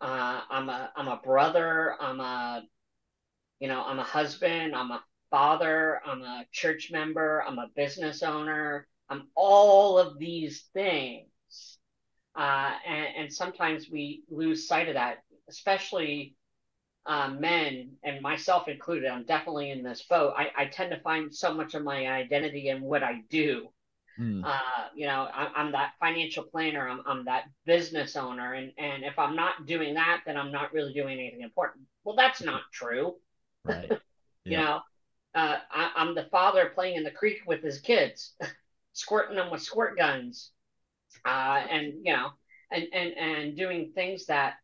Uh, 0.00 0.42
i'm 0.48 0.68
a 0.68 0.90
i'm 0.96 1.08
a 1.08 1.20
brother. 1.22 1.96
I'm 2.00 2.20
a 2.20 2.62
you 3.58 3.68
know 3.68 3.82
i'm 3.82 3.98
a 3.98 4.04
husband. 4.04 4.74
I'm 4.74 4.92
a 4.92 5.02
father. 5.30 6.00
I'm 6.06 6.22
a 6.22 6.44
church 6.52 6.90
member. 6.92 7.42
I'm 7.46 7.58
a 7.58 7.68
business 7.74 8.22
owner. 8.22 8.86
I'm 9.08 9.28
all 9.34 9.98
of 9.98 10.18
these 10.18 10.64
things. 10.72 11.26
Uh, 12.36 12.72
and, 12.86 13.06
and 13.16 13.32
sometimes 13.32 13.88
we 13.90 14.22
lose 14.28 14.68
sight 14.68 14.88
of 14.88 14.94
that 14.94 15.24
especially 15.48 16.35
uh, 17.06 17.28
men 17.28 17.92
and 18.02 18.20
myself 18.20 18.68
included, 18.68 19.08
I'm 19.08 19.24
definitely 19.24 19.70
in 19.70 19.82
this 19.82 20.02
boat. 20.02 20.34
I, 20.36 20.50
I 20.56 20.66
tend 20.66 20.90
to 20.90 21.00
find 21.00 21.34
so 21.34 21.54
much 21.54 21.74
of 21.74 21.84
my 21.84 22.06
identity 22.08 22.68
in 22.68 22.82
what 22.82 23.02
I 23.02 23.22
do. 23.30 23.68
Mm. 24.18 24.44
Uh, 24.44 24.88
you 24.94 25.06
know, 25.06 25.28
I, 25.32 25.50
I'm 25.54 25.72
that 25.72 25.92
financial 26.00 26.42
planner. 26.44 26.88
I'm, 26.88 27.02
I'm 27.06 27.24
that 27.26 27.44
business 27.66 28.16
owner, 28.16 28.54
and 28.54 28.72
and 28.78 29.04
if 29.04 29.18
I'm 29.18 29.36
not 29.36 29.66
doing 29.66 29.94
that, 29.94 30.22
then 30.26 30.38
I'm 30.38 30.50
not 30.50 30.72
really 30.72 30.94
doing 30.94 31.18
anything 31.18 31.42
important. 31.42 31.84
Well, 32.02 32.16
that's 32.16 32.42
not 32.42 32.62
true. 32.72 33.16
Right. 33.64 33.92
you 34.44 34.56
know, 34.56 34.80
uh, 35.34 35.56
I, 35.70 35.92
I'm 35.96 36.14
the 36.14 36.28
father 36.30 36.72
playing 36.74 36.96
in 36.96 37.04
the 37.04 37.10
creek 37.10 37.40
with 37.46 37.62
his 37.62 37.80
kids, 37.80 38.34
squirting 38.94 39.36
them 39.36 39.50
with 39.50 39.62
squirt 39.62 39.98
guns, 39.98 40.50
uh, 41.26 41.62
and 41.70 41.92
you 42.02 42.14
know, 42.14 42.30
and 42.72 42.84
and 42.94 43.12
and 43.18 43.56
doing 43.56 43.92
things 43.94 44.26
that 44.26 44.54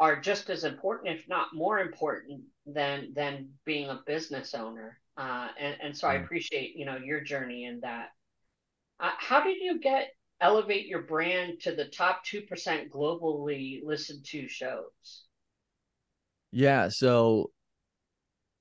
are 0.00 0.20
just 0.20 0.50
as 0.50 0.64
important, 0.64 1.14
if 1.16 1.28
not 1.28 1.54
more 1.54 1.78
important, 1.78 2.42
than 2.66 3.12
than 3.14 3.50
being 3.64 3.88
a 3.88 4.02
business 4.06 4.54
owner. 4.54 4.98
Uh, 5.16 5.48
and 5.58 5.76
and 5.82 5.96
so 5.96 6.08
I 6.08 6.14
appreciate 6.14 6.76
you 6.76 6.84
know 6.84 6.96
your 6.96 7.20
journey 7.20 7.64
in 7.64 7.80
that. 7.80 8.08
Uh, 9.00 9.10
how 9.18 9.42
did 9.42 9.58
you 9.60 9.80
get 9.80 10.08
elevate 10.40 10.86
your 10.86 11.02
brand 11.02 11.60
to 11.60 11.72
the 11.72 11.86
top 11.86 12.24
two 12.24 12.42
percent 12.42 12.90
globally 12.90 13.80
listened 13.84 14.24
to 14.26 14.48
shows? 14.48 15.24
Yeah, 16.50 16.88
so 16.90 17.50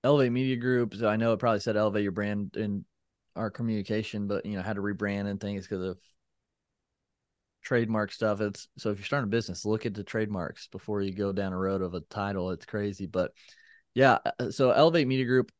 Elevate 0.03 0.31
Media 0.31 0.55
Group. 0.55 0.95
So 0.95 1.07
I 1.07 1.15
know 1.15 1.33
it 1.33 1.39
probably 1.39 1.59
said 1.59 1.77
elevate 1.77 2.03
your 2.03 2.11
brand 2.11 2.55
in 2.55 2.85
our 3.35 3.49
communication, 3.49 4.27
but 4.27 4.45
you 4.45 4.55
know 4.55 4.61
had 4.61 4.75
to 4.75 4.81
rebrand 4.81 5.27
and 5.27 5.39
things 5.39 5.67
because 5.67 5.83
of 5.83 5.97
trademark 7.61 8.11
stuff. 8.11 8.41
It's 8.41 8.67
so 8.77 8.89
if 8.89 8.97
you're 8.97 9.05
starting 9.05 9.27
a 9.27 9.31
business, 9.31 9.65
look 9.65 9.85
at 9.85 9.93
the 9.93 10.03
trademarks 10.03 10.67
before 10.67 11.01
you 11.01 11.13
go 11.13 11.31
down 11.31 11.53
a 11.53 11.57
road 11.57 11.81
of 11.81 11.93
a 11.93 12.01
title. 12.01 12.51
It's 12.51 12.65
crazy, 12.65 13.05
but 13.05 13.31
yeah. 13.93 14.19
Uh, 14.39 14.51
so 14.51 14.71
Elevate 14.71 15.07
Media 15.07 15.25
Group, 15.25 15.51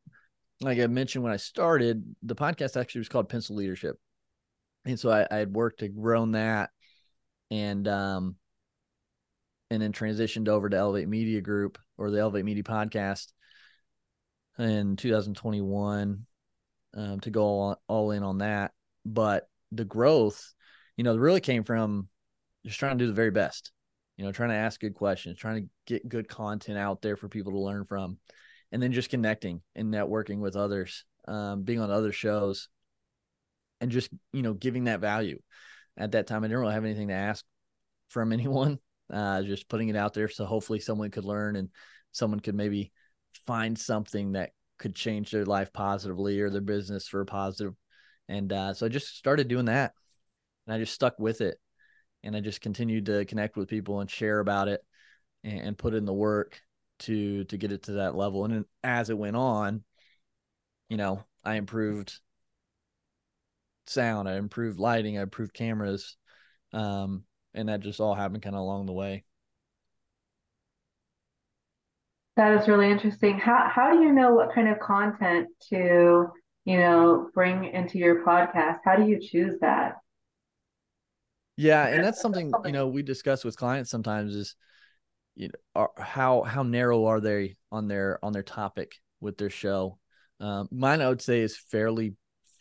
like 0.62 0.80
I 0.80 0.88
mentioned 0.88 1.24
when 1.24 1.34
I 1.34 1.38
started, 1.38 2.04
the 2.24 2.36
podcast 2.36 2.80
actually 2.80 3.00
was 3.00 3.10
called 3.10 3.30
Pencil 3.30 3.56
Leadership, 3.56 3.98
and 4.86 5.00
so 5.00 5.12
I, 5.12 5.28
I 5.30 5.38
had 5.38 5.54
worked 5.54 5.80
to 5.80 5.88
grown 5.88 6.32
that, 6.34 6.72
and 7.50 7.88
um, 7.88 8.36
and 9.70 9.82
then 9.82 9.94
transitioned 9.94 10.48
over 10.48 10.70
to 10.70 10.78
Elevate 10.78 11.08
Media 11.08 11.42
Group 11.42 11.78
or 11.98 12.12
the 12.12 12.20
Elevate 12.20 12.46
Media 12.46 12.64
Podcast 12.64 13.28
in 14.60 14.96
2021 14.96 16.26
um, 16.94 17.20
to 17.22 17.30
go 17.30 17.44
all, 17.44 17.82
all 17.88 18.12
in 18.12 18.24
on 18.24 18.40
that. 18.40 18.72
But 19.06 19.48
the 19.72 19.86
growth 19.86 20.54
you 21.02 21.04
know, 21.04 21.16
it 21.16 21.20
really 21.20 21.42
came 21.42 21.64
from 21.64 22.08
just 22.64 22.78
trying 22.78 22.96
to 22.96 23.04
do 23.04 23.08
the 23.08 23.16
very 23.16 23.32
best, 23.32 23.72
you 24.18 24.24
know, 24.24 24.32
trying 24.32 24.50
to 24.50 24.56
ask 24.56 24.80
good 24.80 24.94
questions, 24.94 25.36
trying 25.36 25.64
to 25.64 25.70
get 25.88 26.08
good 26.08 26.28
content 26.28 26.78
out 26.78 27.02
there 27.02 27.16
for 27.16 27.28
people 27.28 27.54
to 27.54 27.60
learn 27.60 27.86
from, 27.86 28.20
and 28.72 28.84
then 28.84 28.92
just 28.92 29.10
connecting 29.10 29.64
and 29.74 29.92
networking 29.92 30.38
with 30.38 30.56
others, 30.56 31.04
um, 31.28 31.64
being 31.64 31.80
on 31.80 31.90
other 31.90 32.12
shows, 32.12 32.70
and 33.80 33.90
just, 33.90 34.12
you 34.32 34.44
know, 34.44 34.54
giving 34.54 34.84
that 34.84 35.00
value. 35.00 35.40
At 35.98 36.12
that 36.12 36.28
time, 36.28 36.44
I 36.44 36.48
didn't 36.50 36.60
really 36.60 36.76
have 36.76 36.86
anything 36.86 37.08
to 37.08 37.16
ask 37.16 37.44
from 38.10 38.32
anyone, 38.32 38.78
uh, 39.12 39.42
just 39.42 39.68
putting 39.70 39.90
it 39.90 39.96
out 39.96 40.14
there. 40.14 40.30
So 40.30 40.46
hopefully 40.46 40.82
someone 40.82 41.10
could 41.10 41.26
learn 41.26 41.56
and 41.56 41.70
someone 42.12 42.42
could 42.42 42.54
maybe 42.54 42.92
find 43.48 43.76
something 43.76 44.34
that 44.34 44.52
could 44.78 44.94
change 44.94 45.32
their 45.32 45.46
life 45.46 45.74
positively 45.74 46.40
or 46.42 46.52
their 46.52 46.62
business 46.62 47.08
for 47.08 47.22
a 47.22 47.26
positive. 47.26 47.74
And 48.30 48.54
uh, 48.54 48.76
so 48.76 48.86
I 48.86 48.90
just 48.90 49.18
started 49.18 49.48
doing 49.48 49.66
that 49.66 49.94
and 50.66 50.76
I 50.76 50.80
just 50.80 50.94
stuck 50.94 51.20
with 51.20 51.42
it. 51.42 51.58
And 52.24 52.36
I 52.36 52.40
just 52.40 52.62
continued 52.62 53.08
to 53.08 53.26
connect 53.26 53.58
with 53.58 53.68
people 53.68 54.00
and 54.00 54.10
share 54.10 54.40
about 54.40 54.68
it 54.68 54.82
and, 55.44 55.60
and 55.60 55.78
put 55.78 55.94
in 55.94 56.06
the 56.06 56.14
work 56.14 56.62
to 57.00 57.44
to 57.46 57.58
get 57.58 57.72
it 57.72 57.84
to 57.84 57.94
that 57.94 58.16
level. 58.16 58.46
And 58.46 58.66
as 58.84 59.10
it 59.10 59.18
went 59.18 59.36
on, 59.36 59.84
you 60.90 60.98
know, 60.98 61.24
I 61.44 61.56
improved 61.56 62.20
sound, 63.88 64.30
I 64.30 64.36
improved 64.36 64.80
lighting, 64.80 65.18
I 65.18 65.24
improved 65.24 65.54
cameras. 65.54 66.16
Um, 66.74 67.24
and 67.54 67.70
that 67.70 67.82
just 67.82 68.00
all 68.00 68.14
happened 68.14 68.44
kind 68.44 68.56
of 68.56 68.62
along 68.62 68.86
the 68.86 68.94
way. 68.94 69.26
That 72.38 72.60
is 72.62 72.68
really 72.68 72.90
interesting. 72.90 73.38
How 73.38 73.70
how 73.70 73.92
do 73.94 74.02
you 74.02 74.12
know 74.14 74.34
what 74.34 74.54
kind 74.54 74.70
of 74.70 74.80
content 74.80 75.50
to, 75.70 76.28
you 76.66 76.78
know, 76.78 77.30
bring 77.34 77.66
into 77.66 77.98
your 77.98 78.24
podcast? 78.24 78.78
How 78.86 78.96
do 78.96 79.06
you 79.06 79.20
choose 79.20 79.60
that? 79.62 79.96
Yeah, 81.62 81.86
and 81.86 82.04
that's 82.04 82.20
something 82.20 82.52
you 82.66 82.72
know 82.72 82.88
we 82.88 83.04
discuss 83.04 83.46
with 83.46 83.56
clients 83.56 83.92
sometimes 83.92 84.34
is 84.34 84.56
you 85.36 85.50
know 85.50 85.54
are, 85.76 85.92
how 85.96 86.42
how 86.42 86.64
narrow 86.64 87.06
are 87.06 87.20
they 87.20 87.56
on 87.72 87.88
their 87.88 88.18
on 88.26 88.34
their 88.34 88.42
topic 88.42 88.96
with 89.20 89.38
their 89.38 89.52
show. 89.52 90.00
Um, 90.40 90.68
mine 90.72 91.02
I 91.02 91.10
would 91.10 91.22
say 91.22 91.42
is 91.42 91.56
fairly 91.56 92.16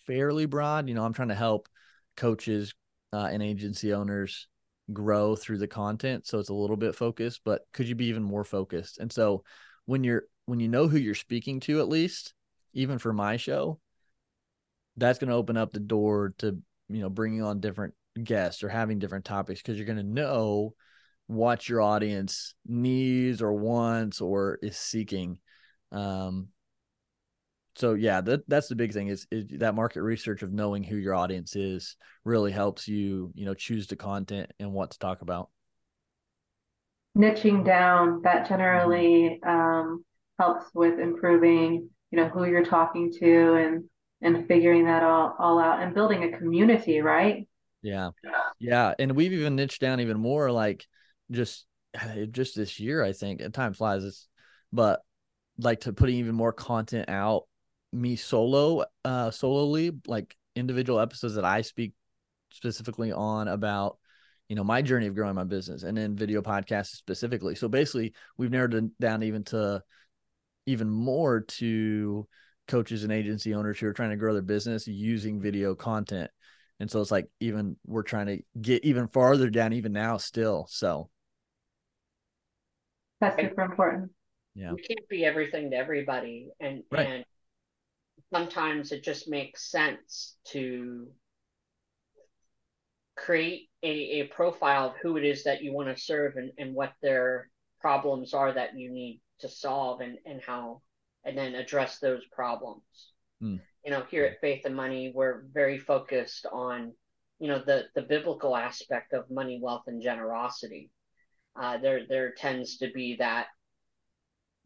fairly 0.07 0.45
broad. 0.45 0.87
You 0.87 0.95
know, 0.95 1.03
I'm 1.03 1.15
trying 1.15 1.29
to 1.29 1.35
help 1.35 1.67
coaches 2.15 2.75
uh, 3.11 3.31
and 3.33 3.43
agency 3.43 3.95
owners 3.95 4.49
grow 4.93 5.35
through 5.35 5.59
the 5.59 5.67
content, 5.67 6.27
so 6.27 6.39
it's 6.39 6.51
a 6.51 6.55
little 6.55 6.77
bit 6.77 6.95
focused. 6.95 7.41
But 7.43 7.63
could 7.73 7.89
you 7.89 7.95
be 7.95 8.07
even 8.07 8.23
more 8.23 8.45
focused? 8.45 8.99
And 8.99 9.11
so 9.11 9.45
when 9.87 10.05
you're 10.05 10.25
when 10.45 10.61
you 10.61 10.69
know 10.69 10.89
who 10.89 10.99
you're 10.99 11.15
speaking 11.15 11.61
to, 11.61 11.81
at 11.81 11.89
least 11.89 12.35
even 12.75 12.99
for 12.99 13.15
my 13.15 13.39
show, 13.39 13.81
that's 14.99 15.19
going 15.19 15.31
to 15.31 15.37
open 15.37 15.57
up 15.57 15.73
the 15.73 15.81
door 15.81 16.35
to 16.41 16.59
you 16.91 17.01
know 17.01 17.09
bringing 17.09 17.43
on 17.43 17.61
different 17.61 17.95
guests 18.23 18.63
or 18.63 18.69
having 18.69 18.99
different 18.99 19.25
topics 19.25 19.61
because 19.61 19.77
you're 19.77 19.87
going 19.87 19.99
to 19.99 20.03
know 20.03 20.75
what 21.27 21.69
your 21.69 21.81
audience 21.81 22.55
needs 22.67 23.41
or 23.41 23.53
wants 23.53 24.21
or 24.21 24.59
is 24.63 24.77
seeking. 24.77 25.39
Um, 25.93 26.49
so 27.77 27.95
yeah, 27.95 28.21
that 28.21 28.49
that's 28.49 28.69
the 28.69 28.75
big 28.75 28.93
thing 28.93 29.09
is, 29.09 29.27
is 29.31 29.45
that 29.61 29.75
market 29.75 30.03
research 30.03 30.43
of 30.43 30.53
knowing 30.53 30.83
who 30.83 30.97
your 30.97 31.15
audience 31.15 31.55
is 31.55 31.97
really 32.25 32.51
helps 32.51 32.89
you, 32.89 33.31
you 33.35 33.47
know, 33.47 33.55
choose 33.55 33.87
the 33.87 33.97
content 33.97 34.51
and 34.59 34.73
what 34.73 34.91
to 34.91 34.99
talk 34.99 35.23
about. 35.23 35.51
Niching 37.17 37.65
down 37.65 38.23
that 38.23 38.49
generally 38.49 39.41
um, 39.47 40.05
helps 40.39 40.67
with 40.75 40.99
improving, 40.99 41.89
you 42.11 42.17
know, 42.17 42.29
who 42.29 42.45
you're 42.45 42.65
talking 42.65 43.13
to 43.21 43.55
and 43.55 43.85
and 44.21 44.47
figuring 44.47 44.85
that 44.85 45.03
all 45.03 45.35
all 45.39 45.59
out 45.59 45.83
and 45.83 45.95
building 45.95 46.25
a 46.25 46.37
community, 46.37 47.01
right? 47.01 47.47
Yeah. 47.83 48.11
Yeah. 48.59 48.95
And 48.99 49.13
we've 49.13 49.33
even 49.33 49.57
niched 49.57 49.81
down 49.81 50.01
even 50.01 50.19
more 50.19 50.51
like 50.51 50.87
just 51.31 51.67
just 52.31 52.57
this 52.57 52.81
year, 52.81 53.03
I 53.03 53.13
think. 53.13 53.41
At 53.41 53.53
time 53.53 53.73
flies, 53.73 54.05
it's 54.05 54.29
but 54.73 55.01
like 55.59 55.81
to 55.81 55.93
putting 55.93 56.17
even 56.17 56.35
more 56.35 56.53
content 56.53 57.09
out, 57.09 57.45
me 57.93 58.17
solo, 58.17 58.85
uh 59.05 59.31
solely, 59.31 59.93
like 60.07 60.37
individual 60.57 61.01
episodes 61.01 61.35
that 61.35 61.45
I 61.45 61.63
speak 61.63 61.93
specifically 62.53 63.13
on 63.13 63.49
about 63.49 63.99
you 64.49 64.57
know 64.57 64.65
my 64.65 64.83
journey 64.83 65.07
of 65.07 65.15
growing 65.15 65.37
my 65.37 65.45
business 65.45 65.85
and 65.85 65.97
then 65.97 66.17
video 66.17 66.43
podcasts 66.43 66.97
specifically 66.97 67.55
so 67.55 67.69
basically 67.69 68.13
we've 68.37 68.51
narrowed 68.51 68.75
it 68.75 68.99
down 68.99 69.23
even 69.23 69.45
to 69.45 69.81
even 70.67 70.91
more 70.91 71.41
to 71.43 72.27
coaches 72.69 73.03
and 73.03 73.13
agency 73.13 73.55
owners 73.55 73.79
who 73.79 73.87
are 73.87 73.93
trying 73.93 74.11
to 74.11 74.17
grow 74.17 74.33
their 74.33 74.43
business 74.43 74.87
using 74.87 75.41
video 75.41 75.75
content. 75.75 76.31
And 76.81 76.91
so 76.91 77.01
it's 77.01 77.11
like 77.11 77.29
even 77.41 77.77
we're 77.87 78.03
trying 78.03 78.27
to 78.27 78.43
get 78.61 78.85
even 78.85 79.07
farther 79.09 79.51
down 79.51 79.75
even 79.75 79.93
now 79.93 80.17
still. 80.17 80.67
So 80.71 81.11
that's 83.21 83.41
super 83.41 83.63
important. 83.63 84.11
Yeah. 84.55 84.73
We 84.73 84.83
can't 84.83 85.07
be 85.09 85.25
everything 85.25 85.71
to 85.71 85.77
everybody. 85.77 86.49
And 86.59 86.83
right. 86.91 87.07
and 87.07 87.25
sometimes 88.33 88.93
it 88.93 89.05
just 89.05 89.29
makes 89.29 89.71
sense 89.71 90.37
to 90.47 91.09
create 93.17 93.69
a, 93.83 94.21
a 94.21 94.23
profile 94.29 94.89
of 94.89 94.97
who 95.03 95.19
it 95.19 95.25
is 95.25 95.45
that 95.45 95.63
you 95.63 95.75
want 95.75 95.95
to 95.95 96.03
serve 96.03 96.37
and, 96.37 96.51
and 96.59 96.75
what 96.75 96.95
their 97.03 97.51
problems 97.79 98.33
are 98.33 98.53
that 98.53 98.77
you 98.77 98.91
need 98.91 99.21
to 99.41 99.49
solve 99.49 100.01
and, 100.01 100.17
and 100.25 100.41
how 100.47 100.81
and 101.25 101.37
then 101.37 101.55
address 101.55 101.99
those 101.99 102.23
problems. 102.33 102.83
Mm. 103.43 103.61
You 103.85 103.91
know, 103.91 104.05
here 104.11 104.25
at 104.25 104.41
Faith 104.41 104.65
and 104.65 104.77
Money, 104.77 105.13
we're 105.15 105.43
very 105.53 105.79
focused 105.79 106.47
on, 106.53 106.93
you 107.39 107.49
know, 107.49 107.59
the 107.59 107.87
the 107.95 108.03
biblical 108.03 108.57
aspect 108.57 109.13
of 109.13 109.31
money, 109.31 109.59
wealth, 109.63 109.85
and 109.87 110.03
generosity. 110.03 110.91
Uh, 111.57 111.79
there 111.79 112.07
there 112.09 112.33
tends 112.33 112.79
to 112.79 112.91
be 112.93 113.17
that 113.17 113.47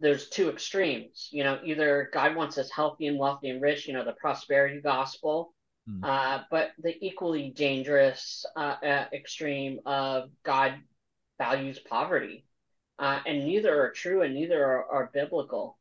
there's 0.01 0.29
two 0.29 0.51
extremes. 0.51 1.29
You 1.31 1.45
know, 1.45 1.59
either 1.65 2.11
God 2.13 2.37
wants 2.37 2.59
us 2.59 2.71
healthy 2.71 3.07
and 3.07 3.19
wealthy 3.19 3.51
and 3.51 3.63
rich, 3.63 3.87
you 3.87 3.95
know, 3.95 4.05
the 4.05 4.13
prosperity 4.13 4.81
gospel, 4.81 5.55
mm. 5.89 6.01
uh, 6.03 6.43
but 6.51 6.73
the 6.79 6.95
equally 7.05 7.51
dangerous 7.51 8.45
uh, 8.57 8.77
uh, 8.83 9.07
extreme 9.13 9.81
of 9.87 10.31
God 10.43 10.75
values 11.39 11.79
poverty. 11.79 12.45
Uh, 12.99 13.21
and 13.27 13.45
neither 13.45 13.83
are 13.83 13.91
true 13.91 14.23
and 14.23 14.35
neither 14.35 14.65
are, 14.65 14.85
are 14.85 15.11
biblical. 15.13 15.79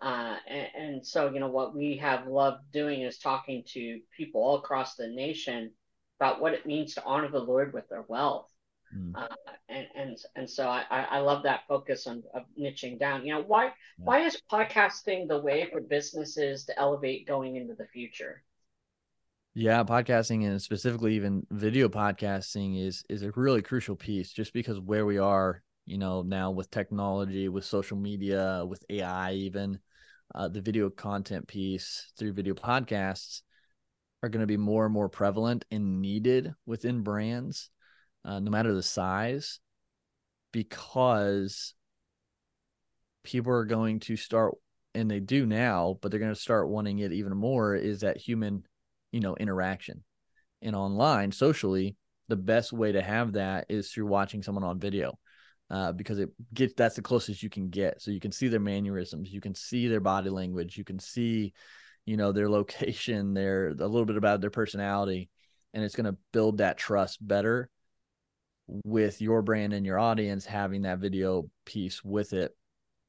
Uh, 0.00 0.36
and, 0.46 0.68
and, 0.76 1.06
so, 1.06 1.30
you 1.30 1.40
know, 1.40 1.48
what 1.48 1.74
we 1.74 1.96
have 1.96 2.26
loved 2.26 2.70
doing 2.70 3.00
is 3.00 3.18
talking 3.18 3.64
to 3.66 4.00
people 4.16 4.42
all 4.42 4.56
across 4.56 4.94
the 4.94 5.08
nation 5.08 5.70
about 6.20 6.40
what 6.40 6.52
it 6.52 6.66
means 6.66 6.94
to 6.94 7.04
honor 7.04 7.30
the 7.30 7.38
Lord 7.38 7.72
with 7.72 7.88
their 7.88 8.04
wealth. 8.06 8.50
Mm. 8.94 9.12
Uh, 9.16 9.26
and, 9.68 9.86
and 9.96 10.16
and 10.36 10.48
so 10.48 10.68
I, 10.68 10.84
I 10.90 11.18
love 11.18 11.42
that 11.42 11.62
focus 11.66 12.06
on 12.06 12.22
of 12.34 12.42
niching 12.58 13.00
down. 13.00 13.26
You 13.26 13.34
know, 13.34 13.42
why 13.42 13.64
yeah. 13.64 13.70
why 13.98 14.20
is 14.20 14.40
podcasting 14.50 15.26
the 15.26 15.40
way 15.40 15.68
for 15.72 15.80
businesses 15.80 16.64
to 16.66 16.78
elevate 16.78 17.26
going 17.26 17.56
into 17.56 17.74
the 17.74 17.86
future? 17.86 18.42
Yeah, 19.54 19.82
podcasting 19.84 20.46
and 20.46 20.60
specifically 20.60 21.14
even 21.14 21.46
video 21.50 21.88
podcasting 21.88 22.80
is 22.80 23.02
is 23.08 23.22
a 23.22 23.32
really 23.34 23.62
crucial 23.62 23.96
piece 23.96 24.30
just 24.30 24.52
because 24.52 24.78
where 24.78 25.06
we 25.06 25.18
are 25.18 25.62
you 25.86 25.98
know, 25.98 26.22
now 26.22 26.50
with 26.50 26.70
technology, 26.70 27.48
with 27.48 27.64
social 27.64 27.96
media, 27.96 28.64
with 28.66 28.84
AI, 28.90 29.32
even 29.32 29.78
uh, 30.34 30.48
the 30.48 30.60
video 30.60 30.90
content 30.90 31.46
piece 31.46 32.12
through 32.18 32.32
video 32.32 32.54
podcasts 32.54 33.42
are 34.22 34.28
going 34.28 34.40
to 34.40 34.46
be 34.46 34.56
more 34.56 34.84
and 34.84 34.92
more 34.92 35.08
prevalent 35.08 35.64
and 35.70 36.02
needed 36.02 36.52
within 36.66 37.02
brands, 37.02 37.70
uh, 38.24 38.40
no 38.40 38.50
matter 38.50 38.74
the 38.74 38.82
size, 38.82 39.60
because 40.52 41.74
people 43.22 43.52
are 43.52 43.64
going 43.64 44.00
to 44.00 44.16
start, 44.16 44.54
and 44.94 45.08
they 45.08 45.20
do 45.20 45.46
now, 45.46 45.98
but 46.02 46.10
they're 46.10 46.20
going 46.20 46.34
to 46.34 46.40
start 46.40 46.68
wanting 46.68 46.98
it 46.98 47.12
even 47.12 47.36
more 47.36 47.76
is 47.76 48.00
that 48.00 48.16
human, 48.16 48.64
you 49.12 49.20
know, 49.20 49.36
interaction. 49.36 50.02
And 50.62 50.74
online, 50.74 51.30
socially, 51.30 51.96
the 52.28 52.36
best 52.36 52.72
way 52.72 52.90
to 52.92 53.02
have 53.02 53.34
that 53.34 53.66
is 53.68 53.90
through 53.90 54.06
watching 54.06 54.42
someone 54.42 54.64
on 54.64 54.80
video 54.80 55.16
uh, 55.70 55.92
because 55.92 56.18
it 56.18 56.30
gets 56.54 56.74
that's 56.74 56.96
the 56.96 57.02
closest 57.02 57.42
you 57.42 57.50
can 57.50 57.68
get. 57.68 58.00
So 58.00 58.10
you 58.10 58.20
can 58.20 58.32
see 58.32 58.48
their 58.48 58.60
mannerisms, 58.60 59.30
you 59.30 59.40
can 59.40 59.54
see 59.54 59.88
their 59.88 60.00
body 60.00 60.30
language, 60.30 60.76
you 60.76 60.84
can 60.84 60.98
see, 60.98 61.52
you 62.04 62.16
know, 62.16 62.32
their 62.32 62.48
location, 62.50 63.34
their 63.34 63.68
a 63.68 63.86
little 63.86 64.04
bit 64.04 64.16
about 64.16 64.40
their 64.40 64.50
personality, 64.50 65.28
and 65.74 65.84
it's 65.84 65.96
going 65.96 66.06
to 66.06 66.16
build 66.32 66.58
that 66.58 66.78
trust 66.78 67.26
better 67.26 67.68
with 68.66 69.20
your 69.20 69.42
brand 69.42 69.72
and 69.72 69.86
your 69.86 69.98
audience 69.98 70.44
having 70.44 70.82
that 70.82 70.98
video 70.98 71.48
piece 71.64 72.02
with 72.02 72.32
it 72.32 72.56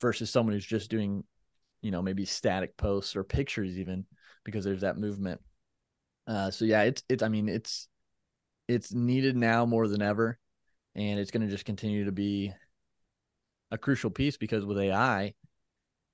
versus 0.02 0.30
someone 0.30 0.54
who's 0.54 0.66
just 0.66 0.92
doing, 0.92 1.24
you 1.82 1.92
know, 1.92 2.02
maybe 2.02 2.26
static 2.26 2.78
posts 2.78 3.16
or 3.16 3.24
pictures 3.24 3.78
even 3.78 4.06
because 4.44 4.64
there's 4.64 4.82
that 4.82 4.98
movement. 4.98 5.42
Uh, 6.28 6.52
so 6.52 6.66
yeah, 6.66 6.84
it's 6.84 7.04
it's 7.10 7.24
I 7.24 7.30
mean 7.30 7.50
it's 7.50 7.88
it's 8.68 8.94
needed 8.94 9.36
now 9.36 9.66
more 9.66 9.88
than 9.88 10.02
ever 10.02 10.38
and 10.98 11.20
it's 11.20 11.32
going 11.32 11.46
to 11.46 11.52
just 11.52 11.66
continue 11.66 12.06
to 12.06 12.12
be 12.12 12.52
a 13.72 13.78
crucial 13.78 14.10
piece 14.10 14.36
because 14.36 14.66
with 14.66 14.80
AI, 14.80 15.34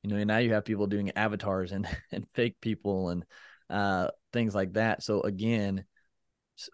you 0.04 0.10
know, 0.10 0.22
now 0.24 0.38
you 0.38 0.54
have 0.54 0.66
people 0.66 0.88
doing 0.88 1.12
avatars 1.12 1.72
and 1.72 1.88
and 2.12 2.28
fake 2.34 2.58
people 2.62 3.10
and 3.10 3.26
uh, 3.70 4.10
things 4.34 4.54
like 4.54 4.74
that. 4.74 5.02
So 5.02 5.22
again, 5.22 5.86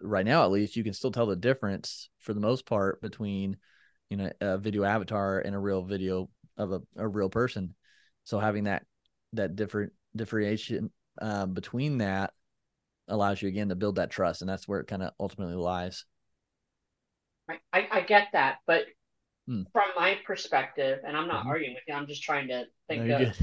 right 0.02 0.26
now 0.26 0.42
at 0.44 0.50
least, 0.50 0.76
you 0.76 0.84
can 0.84 0.92
still 0.92 1.12
tell 1.12 1.26
the 1.26 1.36
difference 1.36 2.10
for 2.18 2.34
the 2.34 2.40
most 2.40 2.66
part 2.66 3.00
between 3.00 3.56
you 4.10 4.16
know 4.16 4.30
a 4.40 4.58
video 4.58 4.82
avatar 4.82 5.38
and 5.38 5.54
a 5.54 5.58
real 5.58 5.82
video 5.82 6.28
of 6.58 6.72
a, 6.72 6.82
a 6.96 7.06
real 7.06 7.30
person. 7.30 7.74
So 8.24 8.40
having 8.40 8.64
that 8.64 8.84
that 9.34 9.54
different 9.54 9.92
differentiation 10.16 10.90
um, 11.22 11.54
between 11.54 11.98
that 11.98 12.32
allows 13.06 13.40
you 13.40 13.48
again 13.48 13.68
to 13.68 13.76
build 13.76 13.96
that 13.96 14.10
trust, 14.10 14.42
and 14.42 14.48
that's 14.48 14.66
where 14.66 14.80
it 14.80 14.88
kind 14.88 15.02
of 15.02 15.12
ultimately 15.20 15.54
lies. 15.54 16.04
I, 17.72 17.88
I 17.90 18.00
get 18.02 18.28
that, 18.32 18.58
but 18.66 18.84
hmm. 19.46 19.62
from 19.72 19.84
my 19.96 20.18
perspective, 20.24 21.00
and 21.06 21.16
I'm 21.16 21.28
not 21.28 21.40
mm-hmm. 21.40 21.48
arguing 21.48 21.74
with 21.74 21.82
you, 21.86 21.94
I'm 21.94 22.06
just 22.06 22.22
trying 22.22 22.48
to 22.48 22.64
think 22.88 23.04
no, 23.04 23.16
of 23.16 23.36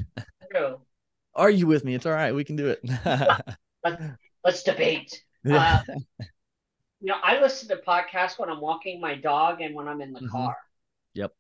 through. 0.52 0.82
Argue 1.36 1.68
with 1.68 1.84
me. 1.86 1.94
It's 1.94 2.06
all 2.06 2.14
right. 2.14 2.34
We 2.34 2.44
can 2.44 2.56
do 2.56 2.70
it. 2.70 2.82
let's, 3.84 4.04
let's 4.44 4.64
debate. 4.64 5.24
Uh, 5.50 5.80
you 7.00 7.08
know, 7.08 7.16
I 7.24 7.40
listen 7.40 7.70
to 7.70 7.78
podcasts 7.78 8.38
when 8.38 8.50
I'm 8.50 8.60
walking 8.60 9.00
my 9.00 9.16
dog 9.16 9.62
and 9.62 9.74
when 9.74 9.88
I'm 9.88 10.02
in 10.02 10.12
the 10.12 10.20
mm-hmm. 10.20 10.30
car. 10.30 10.58
Yep. 11.14 11.32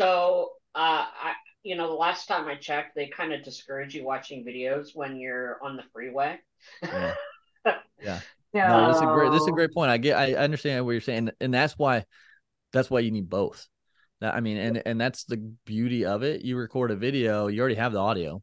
So, 0.00 0.50
uh, 0.74 1.06
I, 1.06 1.34
you 1.62 1.76
know, 1.76 1.86
the 1.86 1.94
last 1.94 2.26
time 2.26 2.48
I 2.48 2.56
checked, 2.56 2.96
they 2.96 3.06
kind 3.06 3.32
of 3.32 3.44
discourage 3.44 3.94
you 3.94 4.04
watching 4.04 4.44
videos 4.44 4.96
when 4.96 5.16
you're 5.16 5.62
on 5.62 5.76
the 5.76 5.84
freeway. 5.92 6.40
Yeah. 6.82 7.14
yeah. 8.02 8.20
Yeah. 8.54 8.68
No, 8.68 8.86
this 8.88 8.96
is 8.96 9.02
a 9.02 9.06
great. 9.06 9.32
This 9.32 9.42
is 9.42 9.48
a 9.48 9.52
great 9.52 9.74
point. 9.74 9.90
I 9.90 9.98
get. 9.98 10.16
I 10.16 10.34
understand 10.34 10.86
what 10.86 10.92
you're 10.92 11.00
saying, 11.00 11.30
and 11.40 11.52
that's 11.52 11.74
why. 11.76 12.04
That's 12.72 12.88
why 12.88 13.00
you 13.00 13.10
need 13.10 13.28
both. 13.28 13.68
That 14.20 14.34
I 14.34 14.40
mean, 14.40 14.56
and 14.56 14.82
and 14.86 15.00
that's 15.00 15.24
the 15.24 15.36
beauty 15.66 16.04
of 16.04 16.22
it. 16.22 16.42
You 16.42 16.56
record 16.56 16.92
a 16.92 16.96
video, 16.96 17.48
you 17.48 17.60
already 17.60 17.74
have 17.74 17.92
the 17.92 17.98
audio, 17.98 18.42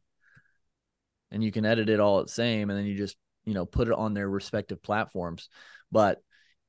and 1.30 1.42
you 1.42 1.50
can 1.50 1.64
edit 1.64 1.88
it 1.88 1.98
all 1.98 2.20
at 2.20 2.26
the 2.26 2.32
same, 2.32 2.68
and 2.68 2.78
then 2.78 2.84
you 2.84 2.96
just 2.96 3.16
you 3.46 3.54
know 3.54 3.64
put 3.64 3.88
it 3.88 3.94
on 3.94 4.12
their 4.12 4.28
respective 4.28 4.82
platforms. 4.82 5.48
But 5.90 6.18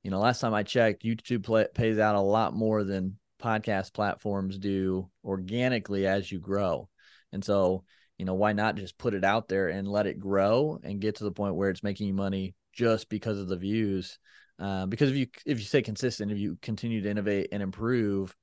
you 0.03 0.11
know, 0.11 0.19
last 0.19 0.39
time 0.39 0.53
I 0.53 0.63
checked, 0.63 1.03
YouTube 1.03 1.43
play, 1.43 1.67
pays 1.73 1.99
out 1.99 2.15
a 2.15 2.21
lot 2.21 2.55
more 2.55 2.85
than 2.85 3.17
podcast 3.41 3.93
platforms 3.93 4.57
do 4.57 5.09
organically 5.23 6.07
as 6.07 6.31
you 6.31 6.39
grow, 6.39 6.87
and 7.33 7.43
so 7.43 7.83
you 8.17 8.23
know 8.23 8.35
why 8.35 8.53
not 8.53 8.75
just 8.75 8.97
put 8.97 9.13
it 9.13 9.25
out 9.25 9.49
there 9.49 9.67
and 9.67 9.85
let 9.85 10.07
it 10.07 10.17
grow 10.17 10.79
and 10.81 11.01
get 11.01 11.17
to 11.17 11.25
the 11.25 11.31
point 11.31 11.55
where 11.55 11.69
it's 11.69 11.83
making 11.83 12.07
you 12.07 12.13
money 12.13 12.55
just 12.73 13.09
because 13.09 13.39
of 13.39 13.47
the 13.47 13.57
views. 13.57 14.17
Uh, 14.59 14.85
because 14.85 15.09
if 15.09 15.15
you 15.15 15.27
if 15.45 15.59
you 15.59 15.65
stay 15.65 15.81
consistent, 15.81 16.31
if 16.31 16.37
you 16.37 16.57
continue 16.61 17.01
to 17.01 17.09
innovate 17.09 17.49
and 17.51 17.63
improve, 17.63 18.35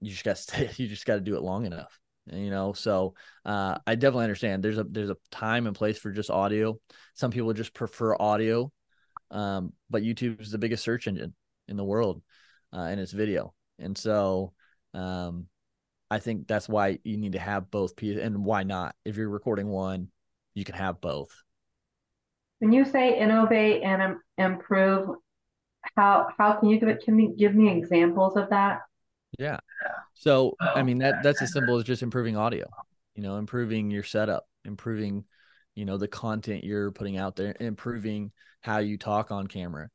you 0.00 0.10
just 0.10 0.24
got 0.24 0.36
to 0.48 0.82
you 0.82 0.88
just 0.88 1.06
got 1.06 1.14
to 1.14 1.20
do 1.20 1.36
it 1.36 1.42
long 1.42 1.66
enough. 1.66 1.98
You 2.32 2.50
know, 2.50 2.72
so 2.72 3.14
uh, 3.44 3.78
I 3.86 3.94
definitely 3.94 4.24
understand. 4.24 4.62
There's 4.62 4.78
a 4.78 4.84
there's 4.84 5.10
a 5.10 5.16
time 5.30 5.66
and 5.66 5.76
place 5.76 5.98
for 5.98 6.10
just 6.10 6.30
audio. 6.30 6.78
Some 7.14 7.30
people 7.30 7.52
just 7.52 7.72
prefer 7.72 8.16
audio, 8.18 8.72
um, 9.30 9.72
but 9.88 10.02
YouTube 10.02 10.40
is 10.40 10.50
the 10.50 10.58
biggest 10.58 10.82
search 10.82 11.06
engine 11.06 11.34
in 11.68 11.76
the 11.76 11.84
world, 11.84 12.22
uh, 12.72 12.80
and 12.80 13.00
it's 13.00 13.12
video. 13.12 13.54
And 13.78 13.96
so, 13.96 14.54
um, 14.92 15.46
I 16.10 16.18
think 16.18 16.48
that's 16.48 16.68
why 16.68 16.98
you 17.04 17.16
need 17.16 17.32
to 17.32 17.38
have 17.38 17.70
both 17.70 17.94
pieces. 17.94 18.22
And 18.22 18.44
why 18.44 18.64
not? 18.64 18.96
If 19.04 19.16
you're 19.16 19.28
recording 19.28 19.68
one, 19.68 20.08
you 20.54 20.64
can 20.64 20.74
have 20.74 21.00
both. 21.00 21.30
When 22.58 22.72
you 22.72 22.84
say 22.84 23.18
innovate 23.18 23.82
and 23.82 24.16
improve, 24.38 25.16
how 25.96 26.28
how 26.38 26.54
can 26.54 26.68
you 26.68 26.80
give 26.80 26.88
it? 26.88 27.02
Can 27.04 27.18
you 27.18 27.34
give 27.36 27.54
me 27.54 27.70
examples 27.70 28.36
of 28.36 28.50
that? 28.50 28.80
Yeah. 29.38 29.58
So 30.14 30.56
I 30.60 30.82
mean 30.82 30.98
that 30.98 31.22
that's 31.22 31.42
as 31.42 31.52
simple 31.52 31.76
as 31.76 31.84
just 31.84 32.02
improving 32.02 32.36
audio. 32.36 32.66
You 33.14 33.22
know, 33.22 33.36
improving 33.36 33.90
your 33.90 34.02
setup, 34.02 34.46
improving, 34.64 35.24
you 35.74 35.84
know, 35.84 35.98
the 35.98 36.08
content 36.08 36.64
you're 36.64 36.90
putting 36.90 37.16
out 37.18 37.36
there, 37.36 37.54
improving 37.60 38.32
how 38.60 38.78
you 38.78 38.98
talk 38.98 39.30
on 39.30 39.46
camera. 39.46 39.88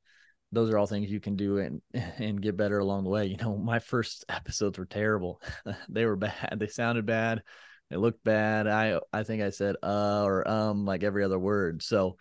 Those 0.51 0.69
are 0.69 0.77
all 0.77 0.87
things 0.87 1.09
you 1.09 1.19
can 1.19 1.35
do 1.35 1.57
and 1.59 1.81
and 1.93 2.41
get 2.41 2.57
better 2.57 2.79
along 2.79 3.03
the 3.03 3.09
way. 3.09 3.25
You 3.25 3.37
know, 3.37 3.57
my 3.57 3.79
first 3.79 4.25
episodes 4.29 4.77
were 4.77 4.85
terrible. 4.85 5.41
they 5.89 6.05
were 6.05 6.15
bad. 6.15 6.57
They 6.57 6.67
sounded 6.67 7.05
bad. 7.05 7.41
They 7.89 7.97
looked 7.97 8.23
bad. 8.23 8.67
I 8.67 8.99
I 9.11 9.23
think 9.23 9.41
I 9.41 9.49
said 9.49 9.75
uh 9.83 10.23
or 10.23 10.47
um 10.47 10.85
like 10.85 11.03
every 11.03 11.23
other 11.23 11.39
word. 11.39 11.83
So 11.83 12.17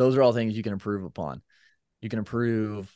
those 0.00 0.16
are 0.16 0.22
all 0.22 0.32
things 0.32 0.56
you 0.56 0.62
can 0.62 0.72
improve 0.72 1.04
upon. 1.04 1.42
You 2.00 2.08
can 2.08 2.18
improve, 2.18 2.90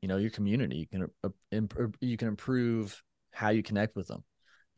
you 0.00 0.08
know, 0.08 0.16
your 0.16 0.30
community. 0.30 0.76
You 0.76 0.86
can 0.86 1.10
uh, 1.22 1.28
improve, 1.52 1.94
you 2.00 2.16
can 2.16 2.28
improve 2.28 3.02
how 3.30 3.50
you 3.50 3.62
connect 3.62 3.94
with 3.94 4.08
them. 4.08 4.24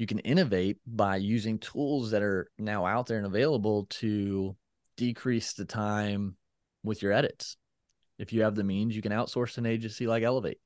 you 0.00 0.06
can 0.06 0.18
innovate 0.20 0.78
by 0.86 1.16
using 1.16 1.58
tools 1.58 2.12
that 2.12 2.22
are 2.22 2.50
now 2.58 2.86
out 2.86 3.06
there 3.06 3.18
and 3.18 3.26
available 3.26 3.84
to 3.90 4.56
decrease 4.96 5.52
the 5.52 5.66
time 5.66 6.38
with 6.82 7.02
your 7.02 7.12
edits. 7.12 7.58
If 8.18 8.32
you 8.32 8.40
have 8.44 8.54
the 8.54 8.64
means, 8.64 8.96
you 8.96 9.02
can 9.02 9.12
outsource 9.12 9.58
an 9.58 9.66
agency 9.66 10.06
like 10.06 10.22
Elevate, 10.22 10.58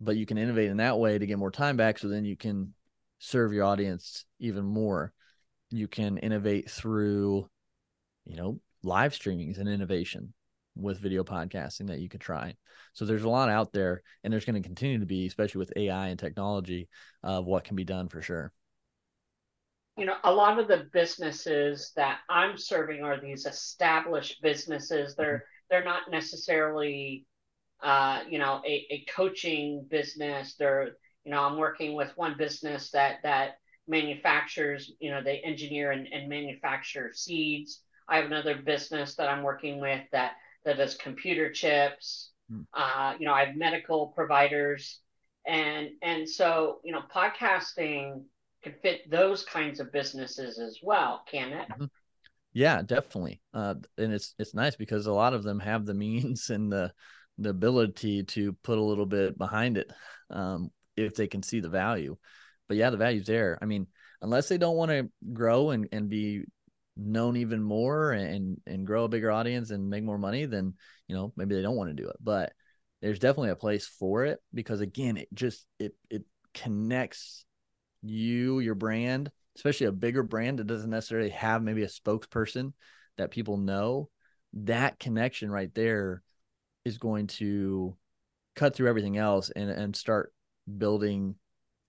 but 0.00 0.16
you 0.16 0.24
can 0.24 0.38
innovate 0.38 0.70
in 0.70 0.78
that 0.78 0.98
way 0.98 1.18
to 1.18 1.26
get 1.26 1.38
more 1.38 1.50
time 1.50 1.76
back. 1.76 1.98
So 1.98 2.08
then 2.08 2.24
you 2.24 2.38
can 2.38 2.72
serve 3.18 3.52
your 3.52 3.64
audience 3.64 4.24
even 4.38 4.64
more. 4.64 5.12
You 5.70 5.86
can 5.86 6.16
innovate 6.16 6.70
through, 6.70 7.50
you 8.24 8.36
know, 8.36 8.60
live 8.82 9.14
streaming 9.14 9.50
is 9.50 9.58
an 9.58 9.68
innovation 9.68 10.32
with 10.76 11.00
video 11.00 11.24
podcasting 11.24 11.88
that 11.88 12.00
you 12.00 12.08
could 12.08 12.20
try. 12.20 12.54
So 12.92 13.04
there's 13.04 13.24
a 13.24 13.28
lot 13.28 13.48
out 13.48 13.72
there, 13.72 14.02
and 14.22 14.32
there's 14.32 14.44
going 14.44 14.60
to 14.60 14.66
continue 14.66 14.98
to 14.98 15.06
be, 15.06 15.26
especially 15.26 15.58
with 15.58 15.72
AI 15.76 16.08
and 16.08 16.18
technology, 16.18 16.88
of 17.22 17.46
what 17.46 17.64
can 17.64 17.76
be 17.76 17.84
done 17.84 18.08
for 18.08 18.22
sure. 18.22 18.52
You 19.96 20.06
know, 20.06 20.16
a 20.22 20.32
lot 20.32 20.60
of 20.60 20.68
the 20.68 20.86
businesses 20.92 21.92
that 21.96 22.18
I'm 22.30 22.56
serving 22.56 23.02
are 23.02 23.20
these 23.20 23.46
established 23.46 24.40
businesses. 24.42 25.16
They're 25.16 25.44
they're 25.70 25.84
not 25.84 26.10
necessarily, 26.10 27.26
uh, 27.82 28.20
you 28.28 28.38
know, 28.38 28.62
a, 28.64 28.86
a 28.90 29.04
coaching 29.10 29.84
business. 29.90 30.54
They're, 30.56 30.90
you 31.24 31.32
know, 31.32 31.42
I'm 31.42 31.58
working 31.58 31.94
with 31.94 32.12
one 32.16 32.36
business 32.38 32.92
that 32.92 33.16
that 33.24 33.56
manufactures, 33.88 34.92
you 35.00 35.10
know, 35.10 35.22
they 35.22 35.38
engineer 35.38 35.90
and, 35.90 36.06
and 36.06 36.28
manufacture 36.28 37.10
seeds. 37.12 37.82
I 38.08 38.16
have 38.16 38.26
another 38.26 38.56
business 38.56 39.14
that 39.16 39.28
I'm 39.28 39.42
working 39.42 39.80
with 39.80 40.02
that 40.12 40.32
that 40.64 40.76
does 40.76 40.96
computer 40.96 41.50
chips. 41.52 42.30
Hmm. 42.50 42.62
Uh, 42.72 43.14
you 43.18 43.26
know, 43.26 43.32
I 43.32 43.44
have 43.44 43.56
medical 43.56 44.08
providers, 44.08 45.00
and 45.46 45.90
and 46.02 46.28
so 46.28 46.80
you 46.84 46.92
know, 46.92 47.02
podcasting 47.14 48.22
can 48.62 48.74
fit 48.82 49.08
those 49.10 49.44
kinds 49.44 49.80
of 49.80 49.92
businesses 49.92 50.58
as 50.58 50.78
well, 50.82 51.22
can 51.30 51.52
it? 51.52 51.68
Mm-hmm. 51.68 51.84
Yeah, 52.52 52.82
definitely. 52.82 53.40
Uh, 53.54 53.74
and 53.98 54.12
it's 54.12 54.34
it's 54.38 54.54
nice 54.54 54.74
because 54.76 55.06
a 55.06 55.12
lot 55.12 55.34
of 55.34 55.42
them 55.42 55.60
have 55.60 55.86
the 55.86 55.94
means 55.94 56.50
and 56.50 56.72
the 56.72 56.92
the 57.38 57.50
ability 57.50 58.24
to 58.24 58.52
put 58.64 58.78
a 58.78 58.82
little 58.82 59.06
bit 59.06 59.38
behind 59.38 59.78
it 59.78 59.92
um, 60.30 60.70
if 60.96 61.14
they 61.14 61.28
can 61.28 61.42
see 61.42 61.60
the 61.60 61.68
value. 61.68 62.16
But 62.66 62.76
yeah, 62.76 62.90
the 62.90 62.96
value's 62.96 63.26
there. 63.26 63.58
I 63.62 63.66
mean, 63.66 63.86
unless 64.20 64.48
they 64.48 64.58
don't 64.58 64.76
want 64.76 64.90
to 64.90 65.08
grow 65.32 65.70
and, 65.70 65.88
and 65.92 66.08
be 66.08 66.44
known 66.98 67.36
even 67.36 67.62
more 67.62 68.10
and 68.10 68.60
and 68.66 68.86
grow 68.86 69.04
a 69.04 69.08
bigger 69.08 69.30
audience 69.30 69.70
and 69.70 69.88
make 69.88 70.02
more 70.02 70.18
money, 70.18 70.44
then 70.44 70.74
you 71.06 71.14
know 71.14 71.32
maybe 71.36 71.54
they 71.54 71.62
don't 71.62 71.76
want 71.76 71.90
to 71.90 72.02
do 72.02 72.08
it. 72.08 72.16
But 72.20 72.52
there's 73.00 73.20
definitely 73.20 73.50
a 73.50 73.56
place 73.56 73.86
for 73.86 74.24
it 74.24 74.40
because 74.52 74.80
again, 74.80 75.16
it 75.16 75.28
just 75.32 75.64
it 75.78 75.94
it 76.10 76.24
connects 76.54 77.44
you, 78.02 78.58
your 78.60 78.74
brand, 78.74 79.30
especially 79.56 79.86
a 79.86 79.92
bigger 79.92 80.22
brand 80.22 80.58
that 80.58 80.66
doesn't 80.66 80.90
necessarily 80.90 81.30
have 81.30 81.62
maybe 81.62 81.84
a 81.84 81.88
spokesperson 81.88 82.72
that 83.16 83.30
people 83.30 83.56
know. 83.56 84.10
That 84.54 84.98
connection 84.98 85.50
right 85.50 85.72
there 85.74 86.22
is 86.84 86.98
going 86.98 87.28
to 87.28 87.96
cut 88.56 88.74
through 88.74 88.88
everything 88.88 89.16
else 89.16 89.50
and 89.50 89.70
and 89.70 89.94
start 89.94 90.32
building, 90.76 91.36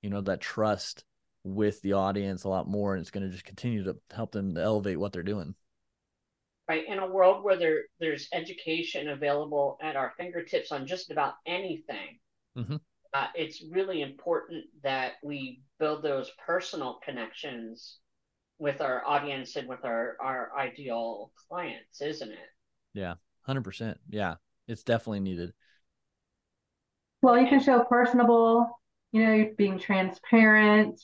you 0.02 0.10
know, 0.10 0.22
that 0.22 0.42
trust 0.42 1.04
with 1.44 1.82
the 1.82 1.94
audience 1.94 2.44
a 2.44 2.50
lot 2.50 2.68
more 2.68 2.94
and 2.94 3.02
it's 3.02 3.12
going 3.12 3.26
to 3.26 3.32
just 3.32 3.46
continue 3.46 3.84
to 3.84 3.96
help 4.14 4.32
them 4.32 4.56
to 4.56 4.62
elevate 4.62 5.00
what 5.00 5.14
they're 5.14 5.24
doing. 5.24 5.56
Right 6.68 6.88
in 6.88 7.00
a 7.00 7.08
world 7.08 7.44
where 7.44 7.58
there 7.58 7.82
there's 8.00 8.28
education 8.32 9.10
available 9.10 9.78
at 9.82 9.96
our 9.96 10.14
fingertips 10.18 10.72
on 10.72 10.86
just 10.86 11.10
about 11.10 11.34
anything 11.48 12.20
mm-hmm. 12.56 12.76
uh, 13.14 13.28
it's 13.34 13.64
really 13.72 14.04
important 14.04 14.66
that 14.84 15.14
we 15.24 15.64
build 15.80 16.04
those 16.04 16.32
personal 16.46 17.00
connections 17.04 17.98
with 18.60 18.82
our 18.82 19.04
audience 19.04 19.56
and 19.56 19.68
with 19.68 19.84
our 19.84 20.16
our 20.22 20.52
ideal 20.60 21.32
clients 21.48 22.02
isn't 22.02 22.32
it? 22.32 22.50
Yeah 22.94 23.16
100% 23.48 23.96
yeah 24.10 24.36
it's 24.68 24.84
definitely 24.84 25.22
needed. 25.22 25.54
Well 27.24 27.40
you 27.40 27.48
can 27.48 27.62
show 27.62 27.84
personable 27.84 28.80
you 29.12 29.26
know 29.26 29.50
being 29.58 29.80
transparent 29.80 31.02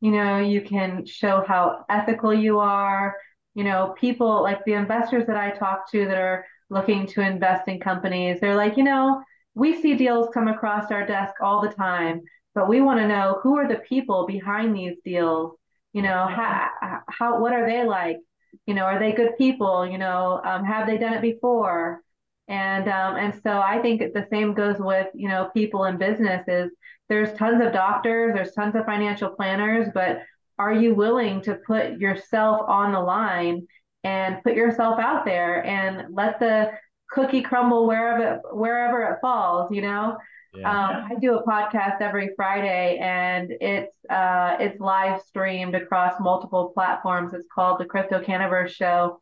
you 0.00 0.10
know 0.10 0.38
you 0.38 0.60
can 0.60 1.04
show 1.06 1.44
how 1.46 1.84
ethical 1.88 2.32
you 2.34 2.58
are. 2.58 3.16
You 3.54 3.64
know 3.64 3.94
people 3.98 4.42
like 4.42 4.64
the 4.64 4.72
investors 4.72 5.26
that 5.28 5.36
i 5.36 5.50
talk 5.50 5.88
to 5.92 6.06
that 6.06 6.18
are 6.18 6.44
looking 6.70 7.06
to 7.06 7.20
invest 7.20 7.68
in 7.68 7.78
companies 7.78 8.40
they're 8.40 8.56
like 8.56 8.76
you 8.76 8.82
know 8.82 9.22
we 9.54 9.80
see 9.80 9.94
deals 9.94 10.28
come 10.34 10.48
across 10.48 10.90
our 10.90 11.06
desk 11.06 11.34
all 11.40 11.62
the 11.62 11.68
time 11.68 12.22
but 12.54 12.68
we 12.68 12.80
want 12.80 13.00
to 13.00 13.08
know 13.08 13.40
who 13.42 13.56
are 13.56 13.68
the 13.68 13.80
people 13.80 14.26
behind 14.26 14.74
these 14.74 14.96
deals? 15.04 15.56
You 15.92 16.02
know 16.02 16.26
how, 16.26 16.68
how 17.08 17.40
what 17.40 17.52
are 17.52 17.66
they 17.66 17.84
like? 17.84 18.18
You 18.66 18.74
know 18.74 18.84
are 18.84 18.98
they 18.98 19.12
good 19.12 19.36
people? 19.36 19.86
You 19.86 19.98
know 19.98 20.40
um, 20.44 20.64
have 20.64 20.86
they 20.86 20.98
done 20.98 21.14
it 21.14 21.22
before 21.22 22.00
and 22.48 22.88
um, 22.88 23.16
and 23.16 23.34
so 23.42 23.60
i 23.60 23.80
think 23.80 24.00
the 24.00 24.26
same 24.30 24.54
goes 24.54 24.76
with 24.78 25.08
you 25.14 25.28
know 25.28 25.50
people 25.54 25.84
in 25.84 25.96
businesses 25.96 26.70
there's 27.08 27.36
tons 27.36 27.62
of 27.64 27.72
doctors, 27.72 28.34
there's 28.34 28.52
tons 28.52 28.74
of 28.74 28.86
financial 28.86 29.30
planners, 29.30 29.88
but 29.92 30.22
are 30.58 30.72
you 30.72 30.94
willing 30.94 31.42
to 31.42 31.58
put 31.66 31.98
yourself 31.98 32.62
on 32.68 32.92
the 32.92 33.00
line 33.00 33.66
and 34.04 34.42
put 34.42 34.54
yourself 34.54 34.98
out 34.98 35.24
there 35.24 35.64
and 35.64 36.14
let 36.14 36.38
the 36.38 36.70
cookie 37.10 37.42
crumble 37.42 37.86
wherever 37.86 38.40
wherever 38.52 39.02
it 39.04 39.18
falls, 39.20 39.70
you 39.70 39.82
know? 39.82 40.16
Yeah. 40.54 40.70
Um, 40.70 41.08
I 41.10 41.14
do 41.20 41.36
a 41.36 41.44
podcast 41.44 42.00
every 42.00 42.30
Friday, 42.36 42.98
and 43.02 43.52
it's 43.60 43.96
uh, 44.08 44.56
it's 44.60 44.78
live 44.80 45.20
streamed 45.22 45.74
across 45.74 46.14
multiple 46.20 46.70
platforms. 46.72 47.34
It's 47.34 47.48
called 47.52 47.80
the 47.80 47.86
Crypto 47.86 48.20
Canniverse 48.20 48.68
Show, 48.68 49.20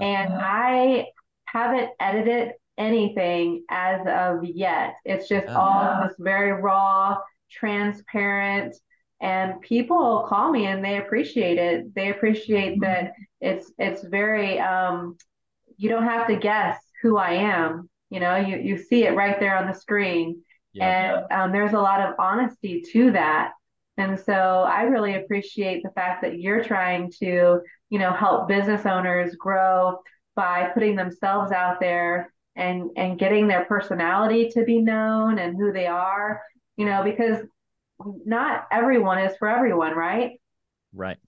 and 0.00 0.32
I 0.32 1.06
haven't 1.44 1.90
edited 2.00 2.54
anything 2.78 3.64
as 3.70 4.00
of 4.06 4.44
yet. 4.44 4.94
It's 5.04 5.28
just 5.28 5.48
oh. 5.48 5.54
all 5.54 6.02
this 6.02 6.16
very 6.18 6.52
raw, 6.52 7.18
transparent, 7.50 8.74
and 9.20 9.60
people 9.60 10.26
call 10.28 10.50
me 10.50 10.66
and 10.66 10.84
they 10.84 10.98
appreciate 10.98 11.58
it. 11.58 11.94
They 11.94 12.10
appreciate 12.10 12.80
mm-hmm. 12.80 12.84
that 12.84 13.12
it's 13.40 13.72
it's 13.78 14.02
very 14.02 14.58
um, 14.58 15.16
you 15.76 15.88
don't 15.88 16.04
have 16.04 16.26
to 16.26 16.36
guess 16.36 16.78
who 17.02 17.16
I 17.16 17.34
am. 17.34 17.88
You 18.10 18.20
know, 18.20 18.36
you 18.36 18.56
you 18.58 18.78
see 18.78 19.04
it 19.04 19.14
right 19.14 19.38
there 19.38 19.56
on 19.56 19.66
the 19.66 19.74
screen, 19.74 20.42
yeah. 20.72 21.24
and 21.24 21.32
um, 21.32 21.52
there's 21.52 21.72
a 21.72 21.80
lot 21.80 22.00
of 22.00 22.14
honesty 22.18 22.82
to 22.92 23.12
that. 23.12 23.52
And 23.98 24.18
so 24.18 24.32
I 24.32 24.82
really 24.82 25.14
appreciate 25.16 25.82
the 25.82 25.90
fact 25.90 26.22
that 26.22 26.40
you're 26.40 26.64
trying 26.64 27.12
to, 27.20 27.60
you 27.90 27.98
know, 27.98 28.12
help 28.12 28.48
business 28.48 28.86
owners 28.86 29.36
grow 29.36 29.98
by 30.34 30.70
putting 30.72 30.96
themselves 30.96 31.52
out 31.52 31.78
there 31.78 32.32
and 32.56 32.90
and 32.96 33.18
getting 33.18 33.48
their 33.48 33.64
personality 33.64 34.50
to 34.50 34.64
be 34.64 34.80
known 34.80 35.38
and 35.38 35.56
who 35.56 35.72
they 35.72 35.86
are 35.86 36.42
you 36.76 36.84
know 36.84 37.02
because 37.02 37.38
not 38.24 38.66
everyone 38.70 39.18
is 39.18 39.36
for 39.38 39.48
everyone 39.48 39.94
right? 39.94 40.32
Right. 40.92 41.18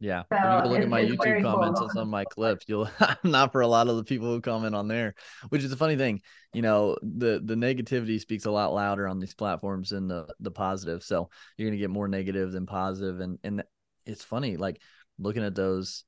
Yeah. 0.00 0.22
So 0.30 0.36
you 0.64 0.70
look 0.70 0.80
at 0.80 0.88
my 0.88 1.04
youtube 1.04 1.42
comments 1.42 1.80
cool. 1.80 1.88
on 1.88 1.94
some 1.94 2.02
of 2.02 2.08
my 2.08 2.24
clips. 2.24 2.64
You'll 2.68 2.88
i'm 3.00 3.16
not 3.24 3.50
for 3.52 3.62
a 3.62 3.66
lot 3.66 3.88
of 3.88 3.96
the 3.96 4.04
people 4.04 4.28
who 4.28 4.40
comment 4.40 4.74
on 4.74 4.86
there 4.86 5.14
which 5.48 5.64
is 5.64 5.72
a 5.72 5.76
funny 5.76 5.96
thing. 5.96 6.20
You 6.54 6.62
know 6.62 6.96
the 7.02 7.40
the 7.44 7.54
negativity 7.54 8.20
speaks 8.20 8.44
a 8.44 8.50
lot 8.50 8.72
louder 8.72 9.08
on 9.08 9.18
these 9.18 9.34
platforms 9.34 9.90
than 9.90 10.08
the 10.08 10.32
the 10.40 10.50
positive. 10.50 11.02
So 11.02 11.30
you're 11.56 11.68
gonna 11.68 11.80
get 11.80 11.90
more 11.90 12.08
negative 12.08 12.52
than 12.52 12.66
positive. 12.66 13.20
And 13.20 13.38
and 13.42 13.64
it's 14.06 14.24
funny 14.24 14.56
like 14.56 14.80
looking 15.18 15.42
at 15.44 15.54
those 15.54 16.04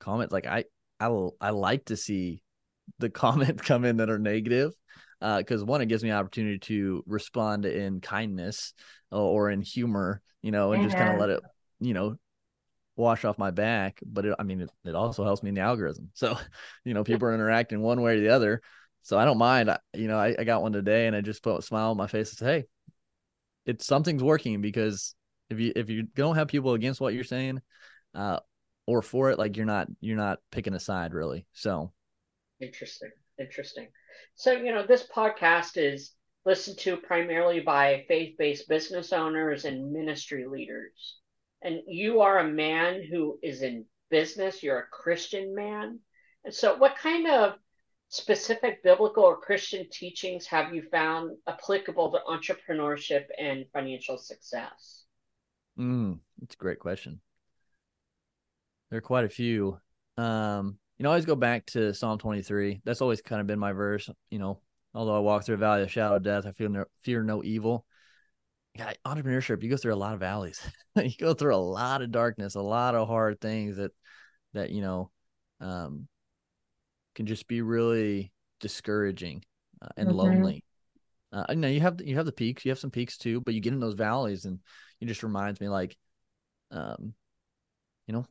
comments 0.00 0.32
like 0.32 0.46
i 0.46 0.64
i 0.98 1.08
will 1.08 1.36
i 1.40 1.50
like 1.50 1.84
to 1.84 1.96
see 1.96 2.42
the 2.98 3.10
comments 3.10 3.62
come 3.62 3.84
in 3.84 3.98
that 3.98 4.10
are 4.10 4.18
negative 4.18 4.72
Uh 5.20 5.38
because 5.38 5.62
uh, 5.62 5.66
one 5.66 5.80
it 5.80 5.86
gives 5.86 6.02
me 6.02 6.10
an 6.10 6.16
opportunity 6.16 6.58
to 6.58 7.02
respond 7.06 7.64
in 7.66 8.00
kindness 8.00 8.74
or, 9.10 9.46
or 9.46 9.50
in 9.50 9.60
humor 9.60 10.20
you 10.42 10.50
know 10.50 10.72
and 10.72 10.82
just 10.82 10.96
kind 10.96 11.10
of 11.10 11.18
let 11.18 11.30
it 11.30 11.40
you 11.80 11.94
know 11.94 12.16
wash 12.96 13.24
off 13.24 13.38
my 13.38 13.50
back 13.50 13.98
but 14.06 14.24
it, 14.24 14.34
i 14.38 14.44
mean 14.44 14.60
it, 14.60 14.70
it 14.84 14.94
also 14.94 15.24
helps 15.24 15.42
me 15.42 15.48
in 15.48 15.54
the 15.54 15.60
algorithm. 15.60 16.10
So 16.14 16.36
you 16.84 16.94
know 16.94 17.04
people 17.04 17.28
are 17.28 17.34
interacting 17.34 17.80
one 17.80 18.00
way 18.00 18.16
or 18.16 18.20
the 18.20 18.28
other. 18.28 18.60
So 19.02 19.18
i 19.18 19.24
don't 19.24 19.38
mind. 19.38 19.70
I, 19.70 19.78
you 19.94 20.08
know 20.08 20.18
I, 20.18 20.34
I 20.38 20.44
got 20.44 20.62
one 20.62 20.72
today 20.72 21.06
and 21.06 21.16
i 21.16 21.20
just 21.20 21.42
put 21.42 21.58
a 21.58 21.62
smile 21.62 21.90
on 21.90 21.96
my 21.96 22.06
face 22.06 22.30
and 22.30 22.38
say 22.38 22.46
hey 22.46 22.64
it's 23.66 23.86
something's 23.86 24.22
working 24.22 24.60
because 24.60 25.14
if 25.50 25.58
you 25.58 25.72
if 25.74 25.90
you 25.90 26.02
don't 26.02 26.36
have 26.36 26.48
people 26.48 26.74
against 26.74 27.00
what 27.00 27.14
you're 27.14 27.24
saying 27.24 27.60
uh 28.14 28.38
or 28.86 29.02
for 29.02 29.30
it 29.30 29.38
like 29.38 29.56
you're 29.56 29.66
not 29.66 29.88
you're 30.00 30.16
not 30.16 30.38
picking 30.50 30.74
a 30.74 30.80
side 30.80 31.14
really. 31.14 31.46
So 31.52 31.92
Interesting. 32.60 33.10
Interesting. 33.38 33.88
So, 34.34 34.52
you 34.52 34.72
know, 34.72 34.86
this 34.86 35.06
podcast 35.14 35.76
is 35.76 36.12
listened 36.44 36.78
to 36.78 36.96
primarily 36.96 37.60
by 37.60 38.04
faith 38.08 38.36
based 38.38 38.68
business 38.68 39.12
owners 39.12 39.64
and 39.64 39.92
ministry 39.92 40.46
leaders. 40.46 41.16
And 41.62 41.80
you 41.86 42.20
are 42.20 42.38
a 42.38 42.48
man 42.48 43.02
who 43.02 43.38
is 43.42 43.62
in 43.62 43.86
business, 44.10 44.62
you're 44.62 44.80
a 44.80 44.86
Christian 44.86 45.54
man. 45.54 46.00
And 46.44 46.54
so, 46.54 46.76
what 46.76 46.96
kind 46.96 47.26
of 47.26 47.54
specific 48.08 48.82
biblical 48.82 49.24
or 49.24 49.40
Christian 49.40 49.86
teachings 49.90 50.46
have 50.46 50.74
you 50.74 50.82
found 50.90 51.36
applicable 51.48 52.12
to 52.12 52.20
entrepreneurship 52.28 53.24
and 53.38 53.64
financial 53.72 54.18
success? 54.18 55.04
Mm, 55.78 56.20
It's 56.42 56.54
a 56.54 56.58
great 56.58 56.78
question. 56.78 57.20
There 58.90 58.98
are 58.98 59.02
quite 59.02 59.24
a 59.24 59.28
few. 59.30 59.80
Um, 60.16 60.78
you 60.98 61.02
know, 61.02 61.10
I 61.10 61.12
always 61.12 61.26
go 61.26 61.34
back 61.34 61.66
to 61.66 61.92
Psalm 61.92 62.18
23. 62.18 62.80
That's 62.84 63.00
always 63.00 63.20
kind 63.20 63.40
of 63.40 63.46
been 63.46 63.58
my 63.58 63.72
verse. 63.72 64.08
You 64.30 64.38
know, 64.38 64.60
although 64.94 65.16
I 65.16 65.20
walk 65.20 65.44
through 65.44 65.56
a 65.56 65.58
valley 65.58 65.82
of 65.82 65.90
shadow 65.90 66.16
of 66.16 66.22
death, 66.22 66.46
I 66.46 66.52
feel 66.52 66.68
no, 66.68 66.84
fear 67.02 67.22
no 67.22 67.42
evil. 67.42 67.84
Yeah, 68.76 68.92
entrepreneurship, 69.06 69.62
you 69.62 69.70
go 69.70 69.76
through 69.76 69.94
a 69.94 69.96
lot 69.96 70.14
of 70.14 70.20
valleys. 70.20 70.60
you 70.96 71.12
go 71.18 71.34
through 71.34 71.54
a 71.54 71.56
lot 71.56 72.02
of 72.02 72.10
darkness, 72.10 72.54
a 72.54 72.60
lot 72.60 72.94
of 72.94 73.08
hard 73.08 73.40
things 73.40 73.76
that 73.76 73.92
that 74.52 74.70
you 74.70 74.82
know 74.82 75.10
um, 75.60 76.08
can 77.14 77.26
just 77.26 77.46
be 77.48 77.62
really 77.62 78.32
discouraging 78.60 79.44
uh, 79.82 79.88
and 79.96 80.08
mm-hmm. 80.08 80.18
lonely. 80.18 80.64
Uh, 81.32 81.44
you 81.50 81.56
know, 81.56 81.68
you 81.68 81.80
have 81.80 82.00
you 82.00 82.16
have 82.16 82.26
the 82.26 82.32
peaks, 82.32 82.64
you 82.64 82.70
have 82.70 82.78
some 82.78 82.90
peaks 82.90 83.18
too, 83.18 83.40
but 83.40 83.54
you 83.54 83.60
get 83.60 83.72
in 83.72 83.80
those 83.80 83.94
valleys, 83.94 84.44
and 84.44 84.60
it 85.00 85.06
just 85.06 85.24
reminds 85.24 85.60
me 85.60 85.68
like, 85.68 85.96
um, 86.70 87.14
you 88.06 88.14
know, 88.14 88.24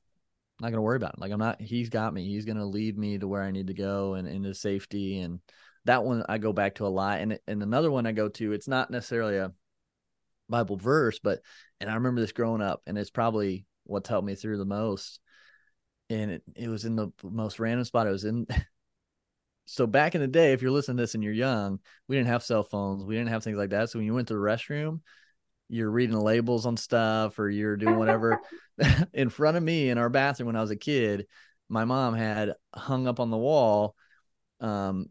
Not 0.64 0.70
gonna 0.70 0.82
worry 0.82 0.96
about 0.96 1.16
it. 1.16 1.20
Like 1.20 1.34
I'm 1.34 1.40
not. 1.40 1.60
He's 1.60 1.90
got 1.90 2.14
me. 2.14 2.26
He's 2.26 2.46
gonna 2.46 2.66
lead 2.66 2.98
me 2.98 3.18
to 3.18 3.28
where 3.28 3.44
I 3.44 3.52
need 3.52 3.68
to 3.68 3.74
go 3.74 4.14
and 4.14 4.26
into 4.26 4.54
safety. 4.54 5.20
And 5.20 5.42
that 5.84 6.06
one 6.06 6.24
I 6.30 6.38
go 6.38 6.54
back 6.54 6.76
to 6.76 6.86
a 6.86 6.88
lot. 6.88 7.20
And 7.20 7.38
and 7.48 7.62
another 7.62 7.92
one 7.92 8.06
I 8.06 8.14
go 8.14 8.30
to. 8.30 8.54
It's 8.54 8.70
not 8.70 8.90
necessarily 8.90 9.36
a 9.36 9.52
Bible 10.48 10.78
verse, 10.78 11.20
but 11.20 11.42
and 11.82 11.90
I 11.90 11.96
remember 11.96 12.22
this 12.22 12.32
growing 12.32 12.62
up, 12.62 12.82
and 12.88 12.98
it's 12.98 13.10
probably 13.10 13.66
what's 13.84 14.08
helped 14.08 14.26
me 14.26 14.36
through 14.36 14.58
the 14.58 14.64
most. 14.64 15.20
And 16.10 16.32
it, 16.32 16.44
it 16.56 16.70
was 16.70 16.86
in 16.86 16.96
the 16.96 17.10
most 17.22 17.60
random 17.60 17.84
spot. 17.84 18.08
It 18.08 18.12
was 18.12 18.24
in 18.24 18.48
so 19.66 19.86
back 19.86 20.16
in 20.16 20.22
the 20.22 20.28
day, 20.28 20.54
if 20.54 20.62
you're 20.62 20.72
listening 20.72 20.96
to 20.96 21.04
this 21.04 21.14
and 21.14 21.22
you're 21.26 21.34
young, 21.34 21.80
we 22.08 22.16
didn't 22.16 22.30
have 22.30 22.42
cell 22.42 22.64
phones, 22.64 23.04
we 23.04 23.16
didn't 23.16 23.32
have 23.32 23.44
things 23.44 23.58
like 23.58 23.72
that. 23.72 23.90
So 23.90 24.00
when 24.00 24.06
you 24.06 24.14
went 24.14 24.30
to 24.30 24.34
the 24.34 24.40
restroom, 24.40 25.02
you're 25.70 25.90
reading 25.90 26.18
labels 26.18 26.66
on 26.66 26.78
stuff 26.78 27.40
or 27.40 27.50
you're 27.50 27.78
doing 27.78 27.98
whatever. 27.98 28.40
in 29.14 29.30
front 29.30 29.56
of 29.56 29.64
me 29.64 29.90
in 29.90 29.98
our 29.98 30.10
bathroom 30.10 30.48
when 30.48 30.56
I 30.56 30.62
was 30.62 30.72
a 30.72 30.76
kid, 30.76 31.28
my 31.70 31.86
mom 31.86 32.16
had 32.16 32.54
hung 32.76 33.08
up 33.08 33.20
on 33.20 33.30
the 33.30 33.38
wall 33.38 33.96
um 34.60 35.08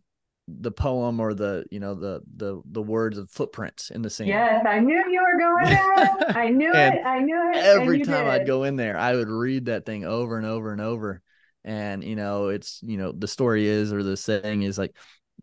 the 0.49 0.73
poem 0.73 1.21
or 1.21 1.35
the 1.35 1.65
you 1.71 1.79
know 1.79 1.95
the 1.95 2.21
the 2.37 2.61
the 2.65 2.83
words 2.83 3.17
of 3.17 3.31
footprints 3.31 3.91
in 3.91 4.03
the 4.03 4.11
sand. 4.11 4.29
Yes, 4.29 4.65
I 4.67 4.81
knew 4.81 5.05
you 5.11 5.23
were 5.23 5.39
going 5.39 5.65
there. 5.65 6.37
I 6.37 6.49
knew 6.49 6.73
it. 6.73 7.01
I 7.05 7.21
knew 7.21 7.51
it. 7.53 7.57
Every 7.57 8.01
time 8.01 8.25
did. 8.25 8.31
I'd 8.31 8.47
go 8.47 8.65
in 8.65 8.77
there, 8.77 8.99
I 8.99 9.15
would 9.15 9.29
read 9.29 9.67
that 9.67 9.87
thing 9.87 10.05
over 10.05 10.37
and 10.37 10.47
over 10.47 10.73
and 10.73 10.81
over 10.81 11.23
and 11.65 12.03
you 12.03 12.17
know 12.17 12.49
it's 12.49 12.81
you 12.83 12.97
know 12.97 13.13
the 13.13 13.29
story 13.29 13.67
is 13.67 13.93
or 13.93 14.03
the 14.03 14.17
saying 14.17 14.63
is 14.63 14.79
like 14.79 14.97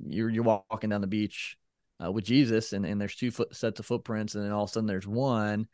you're 0.06 0.30
you're 0.30 0.44
walking 0.44 0.90
down 0.90 1.02
the 1.02 1.08
beach 1.08 1.58
uh, 2.04 2.12
with 2.12 2.24
Jesus 2.24 2.74
and 2.74 2.86
and 2.86 3.00
there's 3.00 3.16
two 3.16 3.32
foot 3.32 3.56
sets 3.56 3.80
of 3.80 3.86
footprints 3.86 4.36
and 4.36 4.44
then 4.44 4.52
all 4.52 4.64
of 4.64 4.70
a 4.70 4.74
sudden 4.74 4.88
there's 4.88 5.08
one 5.08 5.68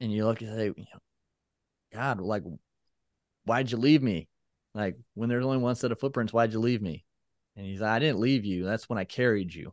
and 0.00 0.12
you 0.12 0.24
look 0.24 0.40
and 0.40 0.56
say 0.56 0.84
God 1.92 2.20
like 2.20 2.42
why'd 3.44 3.70
you 3.70 3.78
leave 3.78 4.02
me? 4.02 4.28
Like 4.74 4.96
when 5.14 5.28
there's 5.28 5.44
only 5.44 5.58
one 5.58 5.74
set 5.74 5.92
of 5.92 6.00
footprints 6.00 6.32
why'd 6.32 6.52
you 6.52 6.60
leave 6.60 6.82
me? 6.82 7.04
And 7.56 7.66
he's 7.66 7.80
like 7.80 7.90
I 7.90 7.98
didn't 7.98 8.20
leave 8.20 8.44
you. 8.44 8.64
That's 8.64 8.88
when 8.88 8.98
I 8.98 9.04
carried 9.04 9.54
you. 9.54 9.72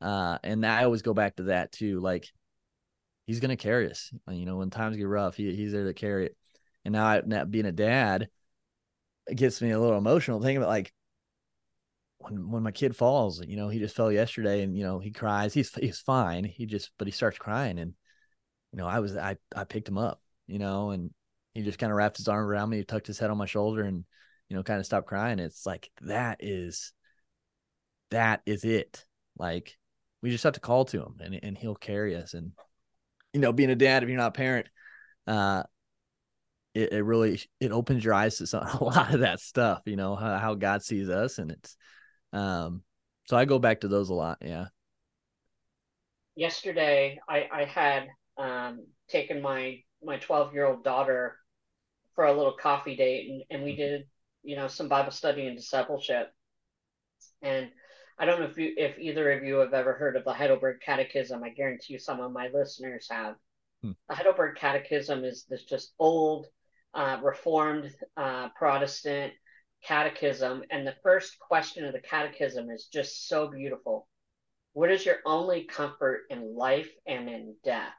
Uh 0.00 0.38
and 0.42 0.64
I 0.64 0.84
always 0.84 1.02
go 1.02 1.14
back 1.14 1.36
to 1.36 1.44
that 1.44 1.72
too 1.72 2.00
like 2.00 2.26
he's 3.26 3.40
gonna 3.40 3.56
carry 3.56 3.90
us. 3.90 4.10
You 4.30 4.46
know 4.46 4.56
when 4.56 4.70
times 4.70 4.96
get 4.96 5.08
rough 5.08 5.36
he, 5.36 5.54
he's 5.54 5.72
there 5.72 5.84
to 5.84 5.94
carry 5.94 6.26
it. 6.26 6.36
And 6.84 6.92
now, 6.92 7.04
I, 7.04 7.22
now 7.24 7.44
being 7.44 7.66
a 7.66 7.72
dad 7.72 8.28
it 9.26 9.34
gets 9.34 9.60
me 9.60 9.70
a 9.70 9.78
little 9.78 9.98
emotional 9.98 10.40
thinking 10.40 10.58
about 10.58 10.70
like 10.70 10.92
when 12.18 12.50
when 12.50 12.62
my 12.62 12.72
kid 12.72 12.96
falls, 12.96 13.42
you 13.46 13.56
know, 13.56 13.68
he 13.68 13.78
just 13.78 13.96
fell 13.96 14.10
yesterday 14.10 14.62
and 14.62 14.76
you 14.76 14.84
know, 14.84 14.98
he 14.98 15.10
cries. 15.10 15.54
He's 15.54 15.72
he's 15.74 16.00
fine. 16.00 16.44
He 16.44 16.66
just 16.66 16.90
but 16.98 17.06
he 17.06 17.12
starts 17.12 17.38
crying 17.38 17.78
and 17.78 17.94
you 18.72 18.78
know, 18.78 18.86
I 18.86 19.00
was 19.00 19.16
I 19.16 19.36
I 19.54 19.64
picked 19.64 19.88
him 19.88 19.98
up, 19.98 20.20
you 20.46 20.58
know, 20.58 20.90
and 20.90 21.10
he 21.54 21.62
just 21.62 21.78
kind 21.78 21.90
of 21.90 21.96
wrapped 21.96 22.16
his 22.16 22.28
arm 22.28 22.44
around 22.46 22.70
me, 22.70 22.82
tucked 22.84 23.06
his 23.06 23.18
head 23.18 23.30
on 23.30 23.38
my 23.38 23.46
shoulder 23.46 23.82
and 23.82 24.04
you 24.48 24.56
know, 24.56 24.62
kind 24.62 24.80
of 24.80 24.86
stopped 24.86 25.06
crying. 25.06 25.38
It's 25.38 25.66
like 25.66 25.90
that 26.02 26.38
is 26.40 26.92
that 28.10 28.42
is 28.46 28.64
it. 28.64 29.04
Like 29.38 29.76
we 30.22 30.30
just 30.30 30.44
have 30.44 30.54
to 30.54 30.60
call 30.60 30.84
to 30.86 31.00
him 31.02 31.16
and 31.20 31.38
and 31.42 31.56
he'll 31.56 31.74
carry 31.74 32.16
us 32.16 32.34
and 32.34 32.52
you 33.32 33.40
know, 33.40 33.52
being 33.52 33.70
a 33.70 33.76
dad 33.76 34.02
if 34.02 34.08
you're 34.08 34.18
not 34.18 34.28
a 34.28 34.32
parent, 34.32 34.68
uh 35.26 35.62
it, 36.74 36.92
it 36.92 37.02
really 37.02 37.40
it 37.60 37.72
opens 37.72 38.04
your 38.04 38.14
eyes 38.14 38.36
to 38.38 38.46
some, 38.46 38.62
a 38.80 38.84
lot 38.84 39.12
of 39.14 39.20
that 39.20 39.40
stuff 39.40 39.82
you 39.86 39.96
know 39.96 40.14
how, 40.14 40.38
how 40.38 40.54
god 40.54 40.82
sees 40.82 41.08
us 41.08 41.38
and 41.38 41.50
it's 41.50 41.76
um 42.32 42.82
so 43.26 43.36
i 43.36 43.44
go 43.44 43.58
back 43.58 43.80
to 43.80 43.88
those 43.88 44.10
a 44.10 44.14
lot 44.14 44.38
yeah 44.40 44.66
yesterday 46.36 47.18
i 47.28 47.48
i 47.52 47.64
had 47.64 48.08
um 48.36 48.86
taken 49.08 49.40
my 49.40 49.78
my 50.02 50.16
12 50.18 50.52
year 50.52 50.66
old 50.66 50.84
daughter 50.84 51.36
for 52.14 52.26
a 52.26 52.32
little 52.32 52.52
coffee 52.52 52.96
date 52.96 53.30
and, 53.30 53.42
and 53.50 53.62
we 53.62 53.72
mm-hmm. 53.72 53.80
did 53.80 54.06
you 54.42 54.56
know 54.56 54.68
some 54.68 54.88
bible 54.88 55.10
study 55.10 55.46
and 55.46 55.56
discipleship 55.56 56.30
and 57.42 57.68
i 58.18 58.24
don't 58.24 58.40
know 58.40 58.46
if 58.46 58.58
you 58.58 58.72
if 58.76 58.98
either 58.98 59.32
of 59.32 59.42
you 59.42 59.56
have 59.56 59.74
ever 59.74 59.94
heard 59.94 60.16
of 60.16 60.24
the 60.24 60.32
heidelberg 60.32 60.80
catechism 60.84 61.42
i 61.42 61.48
guarantee 61.48 61.94
you 61.94 61.98
some 61.98 62.20
of 62.20 62.32
my 62.32 62.48
listeners 62.52 63.08
have 63.10 63.34
hmm. 63.82 63.92
the 64.08 64.14
heidelberg 64.14 64.56
catechism 64.56 65.24
is 65.24 65.44
this 65.48 65.64
just 65.64 65.92
old 65.98 66.46
uh, 66.94 67.18
Reformed 67.22 67.90
uh, 68.16 68.48
Protestant 68.56 69.32
catechism. 69.84 70.62
And 70.70 70.86
the 70.86 70.96
first 71.02 71.38
question 71.38 71.84
of 71.84 71.92
the 71.92 72.00
catechism 72.00 72.70
is 72.70 72.88
just 72.92 73.28
so 73.28 73.48
beautiful. 73.48 74.08
What 74.72 74.90
is 74.90 75.04
your 75.04 75.18
only 75.24 75.64
comfort 75.64 76.22
in 76.30 76.56
life 76.56 76.90
and 77.06 77.28
in 77.28 77.56
death? 77.64 77.94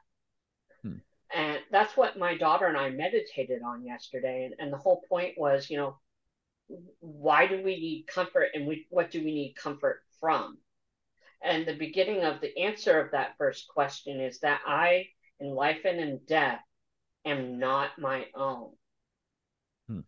Hmm. 0.82 0.98
And 1.34 1.58
that's 1.70 1.96
what 1.96 2.18
my 2.18 2.36
daughter 2.36 2.66
and 2.66 2.76
I 2.76 2.90
meditated 2.90 3.62
on 3.62 3.84
yesterday. 3.84 4.44
And, 4.44 4.54
and 4.58 4.72
the 4.72 4.78
whole 4.78 5.02
point 5.08 5.34
was, 5.36 5.68
you 5.68 5.76
know, 5.76 5.98
why 7.00 7.46
do 7.46 7.62
we 7.62 7.76
need 7.76 8.06
comfort 8.06 8.50
and 8.54 8.66
we, 8.66 8.86
what 8.90 9.10
do 9.10 9.18
we 9.24 9.34
need 9.34 9.54
comfort 9.54 10.02
from? 10.20 10.58
And 11.42 11.66
the 11.66 11.76
beginning 11.76 12.22
of 12.22 12.40
the 12.40 12.56
answer 12.58 13.00
of 13.00 13.12
that 13.12 13.36
first 13.38 13.66
question 13.68 14.20
is 14.20 14.40
that 14.40 14.60
I, 14.66 15.06
in 15.40 15.48
life 15.48 15.80
and 15.84 15.98
in 15.98 16.20
death, 16.26 16.60
am 17.24 17.58
not 17.58 17.98
my 17.98 18.26
own. 18.34 18.70
Hmm. 19.88 20.00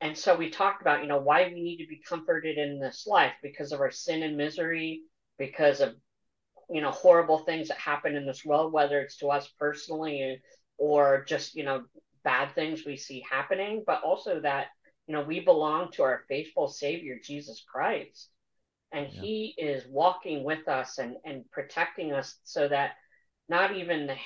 And 0.00 0.16
so 0.16 0.36
we 0.36 0.50
talked 0.50 0.82
about, 0.82 1.02
you 1.02 1.08
know, 1.08 1.20
why 1.20 1.44
we 1.48 1.54
need 1.54 1.78
to 1.78 1.86
be 1.86 2.02
comforted 2.06 2.58
in 2.58 2.78
this 2.78 3.06
life 3.06 3.32
because 3.42 3.72
of 3.72 3.80
our 3.80 3.90
sin 3.90 4.22
and 4.22 4.36
misery, 4.36 5.02
because 5.38 5.80
of, 5.80 5.94
you 6.68 6.82
know, 6.82 6.90
horrible 6.90 7.38
things 7.38 7.68
that 7.68 7.78
happen 7.78 8.14
in 8.14 8.26
this 8.26 8.44
world, 8.44 8.72
whether 8.72 9.00
it's 9.00 9.16
to 9.18 9.28
us 9.28 9.48
personally 9.58 10.40
or 10.76 11.24
just, 11.26 11.54
you 11.54 11.64
know, 11.64 11.84
bad 12.24 12.54
things 12.54 12.84
we 12.84 12.96
see 12.96 13.24
happening, 13.30 13.84
but 13.86 14.02
also 14.02 14.40
that, 14.40 14.66
you 15.06 15.14
know, 15.14 15.22
we 15.22 15.40
belong 15.40 15.90
to 15.92 16.02
our 16.02 16.24
faithful 16.28 16.68
Savior, 16.68 17.16
Jesus 17.22 17.64
Christ. 17.72 18.28
And 18.92 19.08
yeah. 19.12 19.20
He 19.20 19.54
is 19.56 19.84
walking 19.88 20.44
with 20.44 20.68
us 20.68 20.98
and, 20.98 21.16
and 21.24 21.50
protecting 21.50 22.12
us 22.12 22.36
so 22.44 22.68
that 22.68 22.92
not 23.48 23.76
even 23.76 24.06
the 24.06 24.16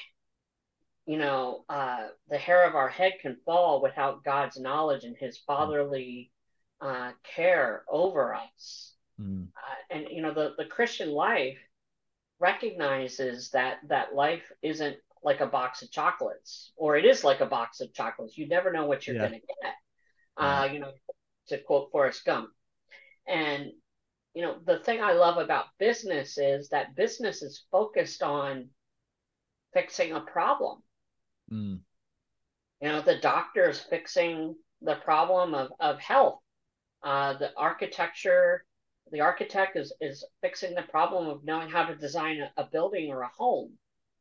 you 1.10 1.18
know, 1.18 1.64
uh, 1.68 2.06
the 2.28 2.38
hair 2.38 2.68
of 2.68 2.76
our 2.76 2.88
head 2.88 3.14
can 3.20 3.36
fall 3.44 3.82
without 3.82 4.22
God's 4.22 4.60
knowledge 4.60 5.02
and 5.02 5.16
His 5.16 5.38
fatherly 5.38 6.30
uh, 6.80 7.10
care 7.34 7.82
over 7.90 8.32
us. 8.32 8.92
Mm. 9.20 9.48
Uh, 9.48 9.94
and 9.96 10.06
you 10.08 10.22
know, 10.22 10.32
the 10.32 10.54
the 10.56 10.66
Christian 10.66 11.10
life 11.10 11.58
recognizes 12.38 13.50
that 13.50 13.78
that 13.88 14.14
life 14.14 14.44
isn't 14.62 14.98
like 15.24 15.40
a 15.40 15.48
box 15.48 15.82
of 15.82 15.90
chocolates, 15.90 16.70
or 16.76 16.96
it 16.96 17.04
is 17.04 17.24
like 17.24 17.40
a 17.40 17.46
box 17.46 17.80
of 17.80 17.92
chocolates. 17.92 18.38
You 18.38 18.46
never 18.46 18.70
know 18.70 18.86
what 18.86 19.04
you're 19.04 19.16
yeah. 19.16 19.26
going 19.26 19.40
to 19.40 19.46
get. 19.46 19.74
Uh, 20.36 20.68
you 20.72 20.78
know, 20.78 20.92
to 21.48 21.58
quote 21.58 21.90
Forrest 21.90 22.24
Gump. 22.24 22.50
And 23.26 23.72
you 24.32 24.42
know, 24.42 24.58
the 24.64 24.78
thing 24.78 25.02
I 25.02 25.14
love 25.14 25.38
about 25.38 25.76
business 25.80 26.38
is 26.38 26.68
that 26.68 26.94
business 26.94 27.42
is 27.42 27.64
focused 27.72 28.22
on 28.22 28.68
fixing 29.74 30.12
a 30.12 30.20
problem 30.20 30.84
Mm. 31.52 31.80
You 32.80 32.88
know, 32.88 33.00
the 33.02 33.18
doctor 33.18 33.68
is 33.68 33.80
fixing 33.80 34.54
the 34.82 34.96
problem 34.96 35.54
of, 35.54 35.70
of 35.80 35.98
health. 35.98 36.38
Uh, 37.02 37.34
the 37.34 37.50
architecture, 37.56 38.64
the 39.10 39.20
architect 39.20 39.76
is, 39.76 39.92
is 40.00 40.24
fixing 40.42 40.74
the 40.74 40.82
problem 40.82 41.28
of 41.28 41.44
knowing 41.44 41.68
how 41.68 41.84
to 41.84 41.96
design 41.96 42.40
a, 42.40 42.62
a 42.62 42.68
building 42.70 43.10
or 43.10 43.22
a 43.22 43.30
home. 43.36 43.72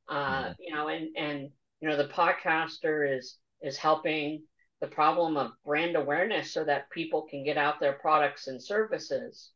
Uh, 0.07 0.45
mm. 0.45 0.55
You 0.59 0.73
know, 0.73 0.87
and 0.87 1.09
and 1.15 1.49
you 1.81 1.87
know, 1.87 1.97
the 1.97 2.07
podcaster 2.07 3.17
is 3.17 3.37
is 3.61 3.77
helping 3.77 4.43
the 4.81 4.87
problem 4.87 5.37
of 5.37 5.51
brand 5.65 5.95
awareness 5.95 6.53
so 6.53 6.63
that 6.63 6.89
people 6.89 7.27
can 7.29 7.43
get 7.43 7.57
out 7.57 7.79
their 7.79 7.93
products 7.93 8.47
and 8.47 8.61
services. 8.61 9.51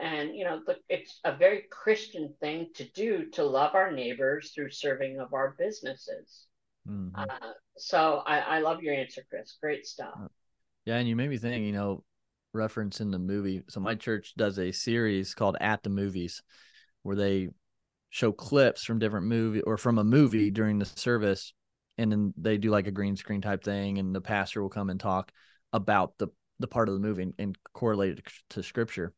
And 0.00 0.34
you 0.34 0.44
know, 0.44 0.60
the, 0.66 0.76
it's 0.88 1.20
a 1.24 1.36
very 1.36 1.64
Christian 1.70 2.34
thing 2.40 2.68
to 2.74 2.84
do 2.90 3.30
to 3.30 3.44
love 3.44 3.74
our 3.74 3.92
neighbors 3.92 4.52
through 4.52 4.70
serving 4.70 5.20
of 5.20 5.32
our 5.32 5.54
businesses. 5.58 6.46
Mm-hmm. 6.88 7.18
Uh, 7.18 7.26
so 7.76 8.22
I, 8.26 8.38
I 8.38 8.58
love 8.60 8.82
your 8.82 8.94
answer, 8.94 9.22
Chris. 9.28 9.56
Great 9.60 9.86
stuff. 9.86 10.14
Yeah, 10.84 10.96
and 10.96 11.08
you 11.08 11.16
made 11.16 11.30
me 11.30 11.38
think. 11.38 11.64
You 11.64 11.72
know, 11.72 12.04
reference 12.52 13.00
in 13.00 13.10
the 13.10 13.18
movie. 13.18 13.62
So 13.68 13.80
my 13.80 13.94
church 13.94 14.34
does 14.36 14.58
a 14.58 14.72
series 14.72 15.34
called 15.34 15.56
At 15.60 15.82
the 15.82 15.90
Movies, 15.90 16.42
where 17.02 17.16
they 17.16 17.48
show 18.10 18.32
clips 18.32 18.84
from 18.84 18.98
different 18.98 19.26
movie 19.26 19.60
or 19.62 19.76
from 19.76 19.98
a 19.98 20.04
movie 20.04 20.50
during 20.50 20.78
the 20.78 20.86
service, 20.86 21.52
and 21.98 22.12
then 22.12 22.34
they 22.36 22.58
do 22.58 22.70
like 22.70 22.86
a 22.86 22.92
green 22.92 23.16
screen 23.16 23.40
type 23.40 23.64
thing, 23.64 23.98
and 23.98 24.14
the 24.14 24.20
pastor 24.20 24.62
will 24.62 24.68
come 24.68 24.90
and 24.90 25.00
talk 25.00 25.32
about 25.72 26.16
the 26.18 26.28
the 26.60 26.68
part 26.68 26.88
of 26.88 26.94
the 26.94 27.00
movie 27.00 27.24
and, 27.24 27.34
and 27.38 27.58
correlate 27.72 28.18
it 28.18 28.24
to 28.50 28.62
scripture. 28.62 29.12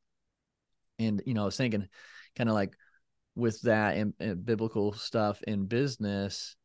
And 0.99 1.23
you 1.27 1.35
know, 1.35 1.43
I 1.43 1.47
was 1.47 1.57
thinking, 1.57 1.87
kind 2.35 2.49
of 2.49 2.55
like 2.55 2.75
with 3.35 3.61
that 3.63 3.99
and, 3.99 4.15
and 4.19 4.45
biblical 4.45 4.93
stuff 4.95 5.43
in 5.43 5.67
business, 5.67 6.57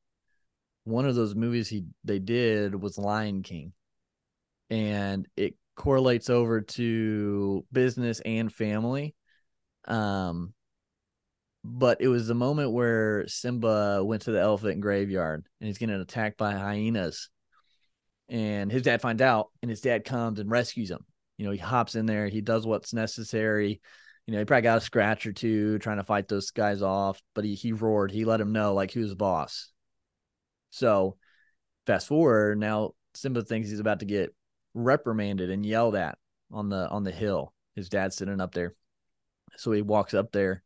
one 0.84 1.06
of 1.06 1.16
those 1.16 1.36
movies 1.36 1.70
he 1.70 1.86
they 2.04 2.20
did 2.20 2.76
was 2.76 2.98
Lion 2.98 3.44
King, 3.44 3.74
and 4.70 5.28
it 5.36 5.56
correlates 5.76 6.30
over 6.30 6.62
to 6.62 7.66
business 7.72 8.20
and 8.22 8.52
family. 8.52 9.16
Um, 9.86 10.54
but 11.64 12.02
it 12.02 12.08
was 12.08 12.28
the 12.28 12.36
moment 12.36 12.72
where 12.72 13.28
Simba 13.28 14.04
went 14.04 14.24
to 14.24 14.32
the 14.32 14.42
elephant 14.42 14.82
graveyard 14.82 15.46
and 15.60 15.68
he's 15.68 15.78
getting 15.78 16.00
attacked 16.00 16.38
by 16.38 16.54
hyenas. 16.54 17.30
And 18.30 18.72
his 18.72 18.84
dad 18.84 19.02
finds 19.02 19.22
out, 19.22 19.50
and 19.62 19.70
his 19.70 19.82
dad 19.82 20.06
comes 20.06 20.40
and 20.40 20.50
rescues 20.50 20.90
him. 20.90 21.06
You 21.38 21.46
know, 21.46 21.52
he 21.52 21.58
hops 21.58 21.96
in 21.96 22.06
there, 22.06 22.28
he 22.28 22.42
does 22.42 22.66
what's 22.66 22.94
necessary. 22.94 23.82
You 24.26 24.34
know, 24.34 24.40
he 24.40 24.46
probably 24.46 24.62
got 24.62 24.78
a 24.78 24.82
scratch 24.82 25.26
or 25.26 25.34
two 25.34 25.80
trying 25.80 25.98
to 25.98 26.04
fight 26.04 26.28
those 26.28 26.52
guys 26.52 26.82
off, 26.82 27.22
but 27.36 27.44
he 27.44 27.56
he 27.56 27.74
roared. 27.74 28.12
He 28.12 28.24
let 28.24 28.40
him 28.40 28.54
know 28.54 28.74
like 28.74 28.92
he 28.92 29.00
was 29.00 29.10
the 29.10 29.16
boss. 29.16 29.70
So, 30.72 31.18
fast 31.86 32.08
forward 32.08 32.58
now, 32.58 32.92
Simba 33.14 33.44
thinks 33.44 33.70
he's 33.70 33.80
about 33.80 34.00
to 34.00 34.06
get 34.06 34.34
reprimanded 34.74 35.50
and 35.50 35.66
yelled 35.66 35.96
at 35.96 36.18
on 36.52 36.70
the 36.70 36.90
on 36.90 37.04
the 37.04 37.12
hill. 37.12 37.54
His 37.76 37.90
dad's 37.90 38.16
sitting 38.16 38.42
up 38.42 38.54
there, 38.54 38.76
so 39.58 39.72
he 39.72 39.82
walks 39.82 40.14
up 40.14 40.32
there 40.32 40.64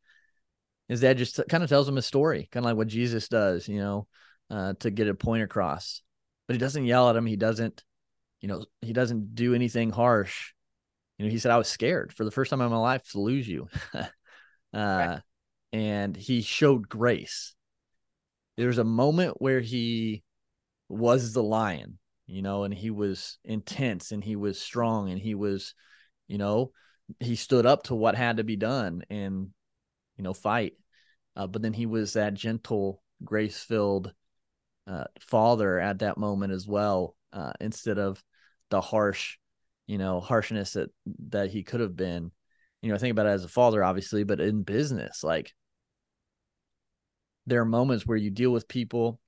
his 0.88 1.02
dad 1.02 1.18
just 1.18 1.39
kind 1.50 1.63
of 1.63 1.70
tells 1.70 1.89
him 1.89 1.98
a 1.98 2.02
story, 2.02 2.48
kind 2.52 2.65
of 2.65 2.70
like 2.70 2.78
what 2.78 2.88
Jesus 2.88 3.28
does, 3.28 3.68
you 3.68 3.80
know, 3.80 4.08
uh, 4.50 4.74
to 4.80 4.91
get 4.91 5.08
a 5.08 5.15
point 5.15 5.44
across. 5.44 6.02
But 6.48 6.54
he 6.54 6.60
doesn't 6.60 6.86
yell 6.86 7.10
at 7.10 7.15
him. 7.15 7.26
He 7.26 7.38
doesn't, 7.38 7.84
you 8.39 8.48
know, 8.48 8.65
he 8.82 8.94
doesn't 8.94 9.34
do 9.34 9.56
anything 9.56 9.89
harsh. 9.89 10.54
You 11.18 11.26
know, 11.26 11.32
he 11.32 11.39
said, 11.39 11.52
I 11.52 11.58
was 11.58 11.68
scared 11.68 12.13
for 12.13 12.24
the 12.24 12.32
first 12.32 12.52
time 12.52 12.62
in 12.62 12.70
my 12.70 12.78
life 12.78 13.10
to 13.12 13.20
lose 13.20 13.48
you. 13.48 13.68
uh, 13.94 14.06
right. 14.74 15.22
And 15.74 16.15
he 16.15 16.41
showed 16.41 16.88
grace. 16.88 17.56
There 18.58 18.68
was 18.68 18.78
a 18.78 18.84
moment 18.84 19.41
where 19.41 19.60
he 19.60 20.24
was 20.89 21.34
the 21.34 21.44
lion, 21.44 22.00
you 22.28 22.41
know, 22.41 22.63
and 22.63 22.74
he 22.74 22.91
was 22.91 23.38
intense 23.44 24.12
and 24.12 24.24
he 24.24 24.36
was 24.36 24.62
strong 24.62 25.10
and 25.10 25.20
he 25.20 25.36
was, 25.36 25.74
you 26.28 26.38
know, 26.38 26.72
he 27.20 27.36
stood 27.36 27.65
up 27.65 27.84
to 27.84 27.96
what 27.96 28.15
had 28.15 28.38
to 28.38 28.44
be 28.44 28.56
done. 28.56 29.04
And 29.10 29.50
you 30.18 30.24
know, 30.24 30.34
fight. 30.34 30.74
Uh, 31.36 31.48
but 31.48 31.62
then 31.62 31.74
he 31.74 31.86
was 31.86 32.13
that 32.13 32.34
gentle, 32.34 33.02
grace 33.24 33.60
filled 33.60 34.13
uh, 34.88 35.06
father 35.20 35.80
at 35.80 36.00
that 36.00 36.18
moment 36.18 36.54
as 36.54 36.68
well, 36.68 37.15
uh, 37.34 37.52
instead 37.60 37.98
of 37.98 38.24
the 38.70 38.82
harsh, 38.82 39.38
you 39.88 39.98
know, 39.98 40.20
harshness 40.20 40.74
that 40.74 40.89
that 41.30 41.50
he 41.50 41.63
could 41.63 41.82
have 41.82 41.96
been. 41.96 42.32
You 42.82 42.89
know, 42.89 42.96
I 42.96 42.98
think 43.00 43.12
about 43.12 43.26
it 43.26 43.32
as 43.32 43.44
a 43.44 43.50
father, 43.50 43.84
obviously, 43.84 44.24
but 44.24 44.39
in 44.39 44.63
business, 44.63 45.24
like 45.24 45.52
there 47.45 47.62
are 47.62 47.65
moments 47.65 48.05
where 48.05 48.17
you 48.17 48.29
deal 48.29 48.51
with 48.51 48.67
people, 48.67 49.19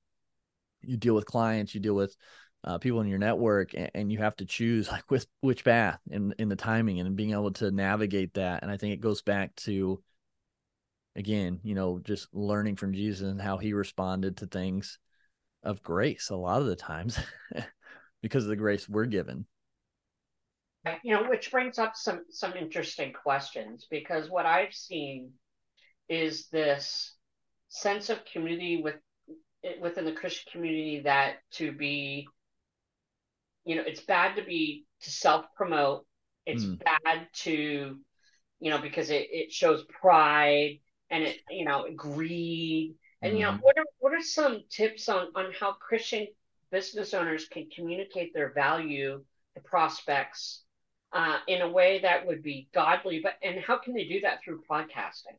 you 0.81 0.97
deal 0.97 1.15
with 1.15 1.25
clients, 1.25 1.73
you 1.73 1.81
deal 1.81 1.95
with 1.95 2.15
uh, 2.63 2.77
people 2.77 3.01
in 3.01 3.07
your 3.07 3.19
network, 3.19 3.73
and, 3.73 3.91
and, 3.93 4.11
you 4.11 4.17
have 4.17 4.35
to 4.37 4.45
choose 4.45 4.87
like 4.91 5.09
with 5.09 5.27
which 5.41 5.63
path 5.63 5.99
in 6.09 6.33
in 6.39 6.49
the 6.49 6.55
timing 6.55 6.99
and 6.99 7.15
being 7.15 7.31
able 7.31 7.51
to 7.51 7.71
navigate 7.71 8.33
that. 8.33 8.63
And 8.63 8.71
I 8.71 8.77
think 8.77 8.93
it 8.93 9.01
goes 9.01 9.21
back 9.21 9.55
to 9.57 10.01
again, 11.15 11.59
you 11.63 11.75
know, 11.75 11.99
just 11.99 12.27
learning 12.33 12.75
from 12.75 12.93
Jesus 12.93 13.27
and 13.27 13.41
how 13.41 13.57
he 13.57 13.73
responded 13.73 14.37
to 14.37 14.47
things 14.47 14.99
of 15.63 15.83
grace 15.83 16.29
a 16.29 16.35
lot 16.35 16.61
of 16.61 16.67
the 16.67 16.75
times 16.75 17.19
because 18.21 18.43
of 18.43 18.49
the 18.49 18.55
grace 18.55 18.87
we're 18.87 19.05
given. 19.05 19.45
You 21.03 21.15
know, 21.15 21.29
which 21.29 21.51
brings 21.51 21.79
up 21.79 21.95
some 21.95 22.21
some 22.29 22.53
interesting 22.53 23.11
questions 23.11 23.87
because 23.89 24.29
what 24.29 24.45
I've 24.45 24.73
seen 24.73 25.31
is 26.07 26.47
this 26.47 27.16
sense 27.69 28.09
of 28.09 28.19
community 28.25 28.81
with 28.81 28.95
within 29.81 30.05
the 30.05 30.13
Christian 30.13 30.51
community 30.51 31.01
that 31.01 31.37
to 31.51 31.71
be 31.71 32.27
you 33.65 33.75
know, 33.75 33.83
it's 33.85 33.99
bad 33.99 34.37
to 34.37 34.43
be 34.43 34.85
to 35.01 35.11
self 35.11 35.45
promote. 35.57 36.05
It's 36.45 36.63
mm. 36.63 36.81
bad 36.81 37.27
to, 37.39 37.99
you 38.61 38.69
know, 38.69 38.77
because 38.77 39.09
it, 39.09 39.27
it 39.29 39.51
shows 39.51 39.83
pride 39.83 40.79
and 41.09 41.23
it 41.23 41.39
you 41.49 41.65
know 41.65 41.85
greed 41.95 42.95
and 43.21 43.31
mm-hmm. 43.31 43.37
you 43.37 43.45
know 43.45 43.51
mm-hmm. 43.51 43.61
what 43.61 43.77
are 43.77 43.85
what 43.99 44.13
are 44.13 44.21
some 44.21 44.63
tips 44.69 45.09
on 45.09 45.27
on 45.35 45.51
how 45.59 45.73
christian 45.73 46.27
business 46.71 47.13
owners 47.13 47.47
can 47.47 47.67
communicate 47.73 48.33
their 48.33 48.51
value 48.53 49.23
to 49.55 49.61
prospects 49.61 50.63
uh, 51.13 51.37
in 51.47 51.61
a 51.61 51.69
way 51.69 51.99
that 52.01 52.27
would 52.27 52.43
be 52.43 52.67
godly 52.73 53.21
but 53.21 53.33
and 53.41 53.59
how 53.59 53.77
can 53.77 53.93
they 53.93 54.05
do 54.05 54.19
that 54.21 54.39
through 54.43 54.61
podcasting 54.69 55.37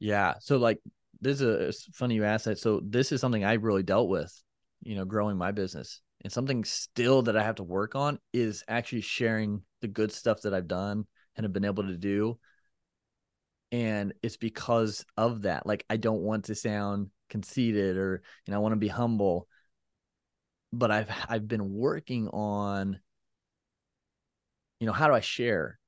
yeah 0.00 0.34
so 0.40 0.56
like 0.56 0.80
this 1.20 1.40
is 1.40 1.86
a 1.88 1.92
funny 1.92 2.14
you 2.14 2.24
asked 2.24 2.46
that. 2.46 2.58
So 2.58 2.80
this 2.82 3.12
is 3.12 3.20
something 3.20 3.44
i 3.44 3.54
really 3.54 3.82
dealt 3.82 4.08
with 4.08 4.32
you 4.82 4.96
know 4.96 5.04
growing 5.04 5.36
my 5.36 5.52
business. 5.52 6.00
And 6.22 6.32
something 6.32 6.64
still 6.64 7.22
that 7.22 7.36
i 7.36 7.42
have 7.42 7.56
to 7.56 7.62
work 7.62 7.94
on 7.94 8.18
is 8.32 8.64
actually 8.68 9.02
sharing 9.02 9.62
the 9.80 9.88
good 9.88 10.12
stuff 10.12 10.42
that 10.42 10.54
i've 10.54 10.68
done 10.68 11.06
and 11.36 11.44
have 11.44 11.52
been 11.52 11.64
able 11.64 11.84
to 11.84 11.96
do. 11.96 12.38
And 13.72 14.14
it's 14.22 14.36
because 14.36 15.04
of 15.16 15.42
that. 15.42 15.66
Like 15.66 15.84
i 15.88 15.96
don't 15.96 16.22
want 16.22 16.46
to 16.46 16.54
sound 16.54 17.10
conceited 17.28 17.96
or 17.96 18.22
you 18.46 18.50
know 18.50 18.56
i 18.56 18.60
want 18.60 18.72
to 18.72 18.76
be 18.76 18.88
humble 18.88 19.46
but 20.72 20.90
i've 20.90 21.08
i've 21.28 21.46
been 21.46 21.72
working 21.72 22.28
on 22.28 22.98
you 24.80 24.86
know 24.86 24.92
how 24.92 25.06
do 25.06 25.14
i 25.14 25.20
share 25.20 25.78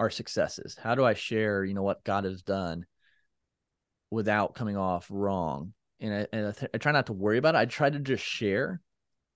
our 0.00 0.10
successes? 0.10 0.76
How 0.82 0.94
do 0.94 1.04
i 1.04 1.14
share 1.14 1.64
you 1.64 1.74
know 1.74 1.82
what 1.82 2.04
god 2.04 2.24
has 2.24 2.42
done 2.42 2.86
without 4.10 4.54
coming 4.54 4.76
off 4.76 5.06
wrong 5.10 5.72
and 6.00 6.14
i, 6.14 6.26
and 6.32 6.46
I, 6.48 6.52
th- 6.52 6.70
I 6.74 6.78
try 6.78 6.92
not 6.92 7.06
to 7.06 7.12
worry 7.12 7.38
about 7.38 7.54
it 7.54 7.58
i 7.58 7.64
try 7.66 7.90
to 7.90 7.98
just 7.98 8.24
share 8.24 8.80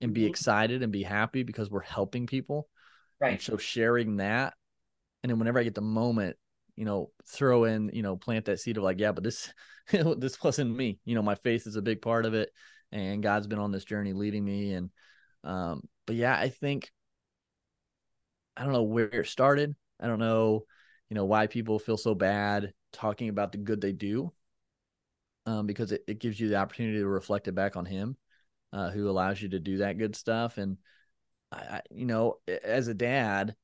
and 0.01 0.13
be 0.13 0.21
mm-hmm. 0.21 0.29
excited 0.29 0.83
and 0.83 0.91
be 0.91 1.03
happy 1.03 1.43
because 1.43 1.69
we're 1.69 1.81
helping 1.81 2.27
people 2.27 2.67
right 3.19 3.33
and 3.33 3.41
so 3.41 3.57
sharing 3.57 4.17
that 4.17 4.53
and 5.21 5.29
then 5.29 5.39
whenever 5.39 5.59
i 5.59 5.63
get 5.63 5.75
the 5.75 5.81
moment 5.81 6.37
you 6.75 6.85
know, 6.85 7.11
throw 7.27 7.65
in, 7.65 7.91
you 7.93 8.01
know, 8.01 8.15
plant 8.15 8.45
that 8.45 8.59
seed 8.59 8.77
of 8.77 8.83
like, 8.83 8.99
yeah, 8.99 9.11
but 9.11 9.23
this, 9.23 9.53
this 9.91 10.41
wasn't 10.43 10.75
me. 10.75 10.99
You 11.05 11.15
know, 11.15 11.21
my 11.21 11.35
faith 11.35 11.67
is 11.67 11.75
a 11.75 11.81
big 11.81 12.01
part 12.01 12.25
of 12.25 12.33
it, 12.33 12.49
and 12.91 13.23
God's 13.23 13.47
been 13.47 13.59
on 13.59 13.71
this 13.71 13.85
journey 13.85 14.13
leading 14.13 14.43
me. 14.43 14.73
And, 14.73 14.89
um, 15.43 15.81
but 16.05 16.15
yeah, 16.15 16.35
I 16.35 16.49
think, 16.49 16.91
I 18.57 18.63
don't 18.63 18.73
know 18.73 18.83
where 18.83 19.07
it 19.07 19.27
started. 19.27 19.75
I 19.99 20.07
don't 20.07 20.19
know, 20.19 20.65
you 21.09 21.15
know, 21.15 21.25
why 21.25 21.47
people 21.47 21.79
feel 21.79 21.97
so 21.97 22.13
bad 22.15 22.73
talking 22.91 23.29
about 23.29 23.51
the 23.51 23.57
good 23.57 23.81
they 23.81 23.91
do, 23.91 24.31
um, 25.45 25.65
because 25.65 25.91
it, 25.91 26.03
it 26.07 26.19
gives 26.19 26.39
you 26.39 26.49
the 26.49 26.57
opportunity 26.57 26.99
to 26.99 27.07
reflect 27.07 27.47
it 27.47 27.55
back 27.55 27.75
on 27.75 27.85
Him, 27.85 28.17
uh, 28.71 28.89
who 28.89 29.09
allows 29.09 29.41
you 29.41 29.49
to 29.49 29.59
do 29.59 29.77
that 29.77 29.97
good 29.97 30.15
stuff. 30.15 30.57
And 30.57 30.77
I, 31.51 31.57
I 31.57 31.81
you 31.91 32.05
know, 32.05 32.37
as 32.47 32.87
a 32.87 32.93
dad, 32.93 33.55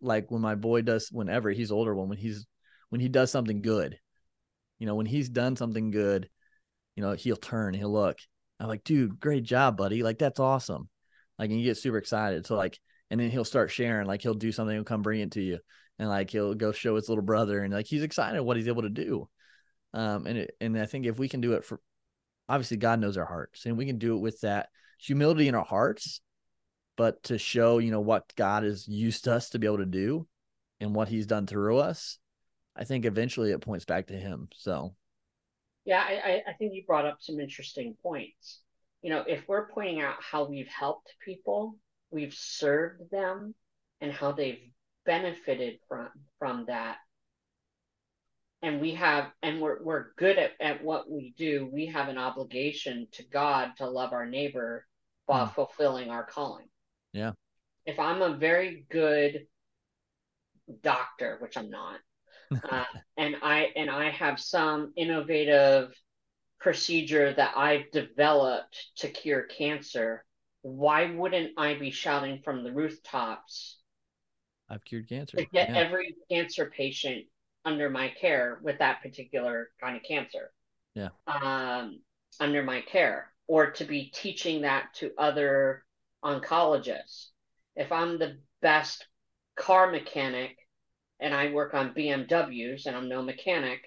like 0.00 0.30
when 0.30 0.42
my 0.42 0.54
boy 0.54 0.82
does 0.82 1.08
whenever 1.10 1.50
he's 1.50 1.72
older 1.72 1.94
when 1.94 2.08
when 2.08 2.18
he's 2.18 2.46
when 2.90 3.00
he 3.00 3.08
does 3.08 3.30
something 3.30 3.62
good 3.62 3.98
you 4.78 4.86
know 4.86 4.94
when 4.94 5.06
he's 5.06 5.28
done 5.28 5.56
something 5.56 5.90
good 5.90 6.28
you 6.96 7.02
know 7.02 7.12
he'll 7.12 7.36
turn 7.36 7.74
he'll 7.74 7.92
look. 7.92 8.18
I'm 8.60 8.68
like 8.68 8.84
dude 8.84 9.18
great 9.18 9.42
job 9.42 9.76
buddy. 9.76 10.02
Like 10.02 10.18
that's 10.18 10.40
awesome. 10.40 10.88
Like 11.38 11.50
and 11.50 11.58
you 11.58 11.66
get 11.66 11.76
super 11.76 11.98
excited. 11.98 12.46
So 12.46 12.56
like 12.56 12.78
and 13.10 13.20
then 13.20 13.30
he'll 13.30 13.44
start 13.44 13.70
sharing 13.70 14.06
like 14.06 14.22
he'll 14.22 14.34
do 14.34 14.52
something 14.52 14.74
he'll 14.74 14.84
come 14.84 15.02
bring 15.02 15.20
it 15.20 15.32
to 15.32 15.42
you. 15.42 15.58
And 15.98 16.08
like 16.08 16.30
he'll 16.30 16.54
go 16.54 16.72
show 16.72 16.96
his 16.96 17.08
little 17.08 17.24
brother 17.24 17.62
and 17.62 17.72
like 17.72 17.86
he's 17.86 18.02
excited 18.02 18.40
what 18.42 18.56
he's 18.56 18.68
able 18.68 18.82
to 18.82 18.90
do 18.90 19.28
um 19.94 20.26
and 20.26 20.36
it, 20.36 20.56
and 20.60 20.78
i 20.78 20.84
think 20.84 21.06
if 21.06 21.18
we 21.18 21.28
can 21.28 21.40
do 21.40 21.54
it 21.54 21.64
for 21.64 21.80
obviously 22.48 22.76
god 22.76 23.00
knows 23.00 23.16
our 23.16 23.24
hearts 23.24 23.64
and 23.64 23.78
we 23.78 23.86
can 23.86 23.98
do 23.98 24.16
it 24.16 24.20
with 24.20 24.40
that 24.40 24.68
humility 25.00 25.48
in 25.48 25.54
our 25.54 25.64
hearts 25.64 26.20
but 26.96 27.22
to 27.22 27.38
show 27.38 27.78
you 27.78 27.90
know 27.90 28.00
what 28.00 28.30
god 28.36 28.64
has 28.64 28.86
used 28.86 29.26
us 29.28 29.50
to 29.50 29.58
be 29.58 29.66
able 29.66 29.78
to 29.78 29.86
do 29.86 30.26
and 30.80 30.94
what 30.94 31.08
he's 31.08 31.26
done 31.26 31.46
through 31.46 31.78
us 31.78 32.18
i 32.76 32.84
think 32.84 33.04
eventually 33.04 33.50
it 33.50 33.60
points 33.60 33.84
back 33.84 34.08
to 34.08 34.14
him 34.14 34.48
so. 34.54 34.94
Yeah 35.84 36.02
i 36.06 36.42
i 36.48 36.52
think 36.54 36.74
you 36.74 36.82
brought 36.86 37.06
up 37.06 37.18
some 37.20 37.40
interesting 37.40 37.96
points. 38.02 38.60
You 39.02 39.10
know 39.10 39.24
if 39.26 39.46
we're 39.46 39.68
pointing 39.68 40.00
out 40.00 40.16
how 40.18 40.44
we've 40.44 40.68
helped 40.68 41.12
people 41.24 41.76
we've 42.10 42.34
served 42.34 43.10
them 43.10 43.54
and 44.00 44.12
how 44.12 44.32
they've 44.32 44.70
benefited 45.04 45.78
from 45.88 46.08
from 46.38 46.64
that 46.68 46.96
and 48.64 48.80
we 48.80 48.92
have 48.92 49.30
and 49.42 49.60
we're, 49.60 49.82
we're 49.82 50.06
good 50.16 50.38
at, 50.38 50.52
at 50.60 50.82
what 50.82 51.10
we 51.10 51.34
do 51.36 51.68
we 51.72 51.86
have 51.86 52.08
an 52.08 52.18
obligation 52.18 53.06
to 53.12 53.22
god 53.24 53.70
to 53.76 53.88
love 53.88 54.12
our 54.12 54.26
neighbor 54.26 54.86
while 55.26 55.46
mm. 55.46 55.54
fulfilling 55.54 56.10
our 56.10 56.24
calling 56.24 56.66
yeah. 57.14 57.30
If 57.86 57.98
I'm 57.98 58.20
a 58.20 58.36
very 58.36 58.84
good 58.90 59.46
doctor, 60.82 61.38
which 61.40 61.56
I'm 61.56 61.70
not, 61.70 62.00
uh, 62.70 62.84
and 63.16 63.36
I 63.42 63.70
and 63.76 63.88
I 63.88 64.10
have 64.10 64.38
some 64.38 64.92
innovative 64.96 65.94
procedure 66.60 67.32
that 67.32 67.56
I've 67.56 67.90
developed 67.92 68.76
to 68.96 69.08
cure 69.08 69.42
cancer, 69.42 70.24
why 70.62 71.10
wouldn't 71.10 71.52
I 71.56 71.74
be 71.74 71.90
shouting 71.90 72.42
from 72.44 72.64
the 72.64 72.72
rooftops? 72.72 73.78
I've 74.68 74.84
cured 74.84 75.08
cancer. 75.08 75.36
To 75.36 75.44
get 75.46 75.70
yeah. 75.70 75.76
every 75.76 76.16
cancer 76.30 76.72
patient 76.74 77.26
under 77.64 77.90
my 77.90 78.12
care 78.20 78.58
with 78.62 78.78
that 78.78 79.02
particular 79.02 79.70
kind 79.80 79.96
of 79.96 80.02
cancer. 80.02 80.52
Yeah. 80.94 81.08
Um, 81.26 82.00
under 82.40 82.62
my 82.62 82.80
care, 82.80 83.32
or 83.46 83.70
to 83.72 83.84
be 83.84 84.10
teaching 84.14 84.62
that 84.62 84.94
to 84.94 85.12
other 85.18 85.84
oncologists. 86.24 87.28
If 87.76 87.92
I'm 87.92 88.18
the 88.18 88.38
best 88.62 89.06
car 89.56 89.90
mechanic 89.90 90.56
and 91.20 91.34
I 91.34 91.52
work 91.52 91.74
on 91.74 91.94
BMWs 91.94 92.86
and 92.86 92.96
I'm 92.96 93.08
no 93.08 93.22
mechanic, 93.22 93.82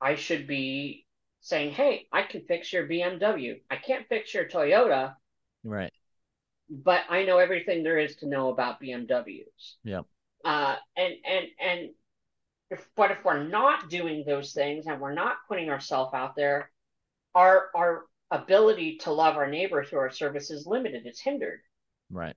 I 0.00 0.14
should 0.14 0.46
be 0.46 1.06
saying, 1.40 1.72
"Hey, 1.72 2.06
I 2.12 2.22
can 2.22 2.44
fix 2.46 2.72
your 2.72 2.86
BMW. 2.86 3.60
I 3.70 3.76
can't 3.76 4.08
fix 4.08 4.34
your 4.34 4.46
Toyota." 4.46 5.16
Right. 5.62 5.92
But 6.68 7.02
I 7.08 7.24
know 7.24 7.38
everything 7.38 7.82
there 7.82 7.98
is 7.98 8.16
to 8.16 8.28
know 8.28 8.50
about 8.50 8.80
BMWs. 8.80 9.76
Yeah. 9.82 10.02
Uh, 10.44 10.76
and 10.96 11.14
and 11.24 11.46
and 11.60 11.90
if, 12.74 12.88
but 12.96 13.10
if 13.10 13.24
we're 13.24 13.44
not 13.44 13.88
doing 13.88 14.24
those 14.26 14.52
things 14.52 14.86
and 14.86 15.00
we're 15.00 15.14
not 15.14 15.36
putting 15.48 15.70
ourselves 15.70 16.12
out 16.14 16.36
there, 16.36 16.70
our 17.34 17.68
our 17.74 18.04
ability 18.30 18.98
to 18.98 19.12
love 19.12 19.36
our 19.36 19.48
neighbor 19.48 19.84
through 19.84 20.00
our 20.00 20.10
service 20.10 20.50
is 20.50 20.66
limited. 20.66 21.06
It's 21.06 21.20
hindered. 21.20 21.60
Right. 22.10 22.36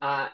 Uh, 0.00 0.28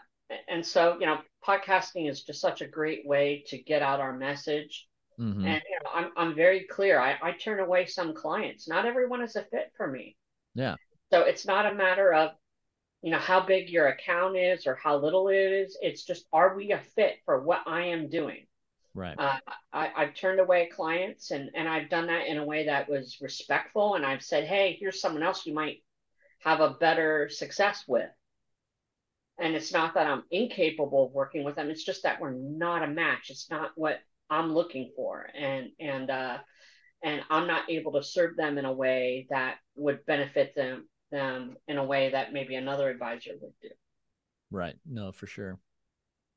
and 0.49 0.65
so 0.65 0.99
you 1.01 1.07
know, 1.07 1.19
podcasting 1.47 2.09
is 2.11 2.23
just 2.23 2.41
such 2.41 2.61
a 2.61 2.67
great 2.67 3.07
way 3.07 3.45
to 3.49 3.59
get 3.59 3.83
out 3.83 4.01
our 4.01 4.17
message. 4.17 4.89
Mm-hmm. 5.19 5.47
And 5.47 5.63
you 5.69 5.79
know, 5.85 5.91
I'm 5.95 6.11
I'm 6.17 6.35
very 6.35 6.67
clear. 6.71 6.99
I, 6.99 7.17
I 7.23 7.33
turn 7.33 7.61
away 7.61 7.87
some 7.87 8.15
clients. 8.15 8.69
Not 8.69 8.87
everyone 8.87 9.23
is 9.23 9.37
a 9.37 9.43
fit 9.43 9.73
for 9.77 9.87
me. 9.87 10.17
Yeah. 10.55 10.77
So 11.13 11.21
it's 11.21 11.47
not 11.47 11.71
a 11.71 11.75
matter 11.75 12.13
of 12.13 12.31
you 13.03 13.11
know 13.11 13.19
how 13.19 13.41
big 13.41 13.69
your 13.69 13.89
account 13.89 14.37
is 14.37 14.67
or 14.67 14.77
how 14.77 14.97
little 14.97 15.29
it 15.29 15.35
is. 15.35 15.77
It's 15.83 16.05
just 16.05 16.25
are 16.33 16.57
we 16.57 16.73
a 16.73 16.81
fit 16.95 17.17
for 17.25 17.43
what 17.43 17.63
i 17.67 17.87
am 17.87 18.09
doing? 18.09 18.47
Right. 18.95 19.17
Uh, 19.19 19.39
I, 19.73 19.91
i've 19.97 20.15
turned 20.15 20.41
away 20.41 20.71
clients 20.73 21.31
and 21.33 21.51
and 21.55 21.69
i've 21.69 21.91
done 21.91 22.07
that 22.07 22.27
in 22.27 22.39
a 22.39 22.45
way 22.45 22.67
that 22.67 22.89
was 22.89 23.19
respectful. 23.21 23.97
And 23.97 24.07
i've 24.07 24.23
said 24.23 24.45
hey 24.45 24.77
here's 24.79 25.01
someone 25.01 25.23
else 25.23 25.45
you 25.45 25.53
might 25.53 25.79
have 26.41 26.61
a 26.61 26.77
better 26.81 27.29
success 27.29 27.85
with. 27.87 28.11
And 29.39 29.55
it's 29.57 29.73
not 29.73 29.95
that 29.95 30.07
i'm 30.07 30.23
incapable 30.31 31.07
of 31.07 31.13
working 31.13 31.43
with 31.43 31.57
them. 31.57 31.71
It's 31.71 31.85
just 31.85 32.05
that 32.05 32.21
we're 32.21 32.33
not 32.33 32.83
a 32.83 32.87
match. 32.87 33.31
It's 33.31 33.51
not 33.51 33.73
what 33.75 33.99
i'm 34.31 34.55
looking 34.55 34.93
for. 34.95 35.29
And 35.37 35.71
and 35.81 36.09
uh 36.09 36.39
and 37.03 37.23
i'm 37.31 37.49
not 37.49 37.69
able 37.69 37.93
to 37.93 38.05
serve 38.05 38.37
them 38.37 38.59
in 38.59 38.65
a 38.65 38.73
way 38.73 39.27
that 39.31 39.57
would 39.75 40.07
benefit 40.07 40.55
them 40.55 40.87
them 41.13 41.57
in 41.69 41.79
a 41.79 41.85
way 41.85 42.11
that 42.11 42.33
maybe 42.33 42.57
another 42.57 42.91
advisor 42.91 43.31
would 43.41 43.53
do. 43.63 43.69
Right. 44.51 44.75
No, 44.85 45.13
for 45.13 45.29
sure. 45.29 45.59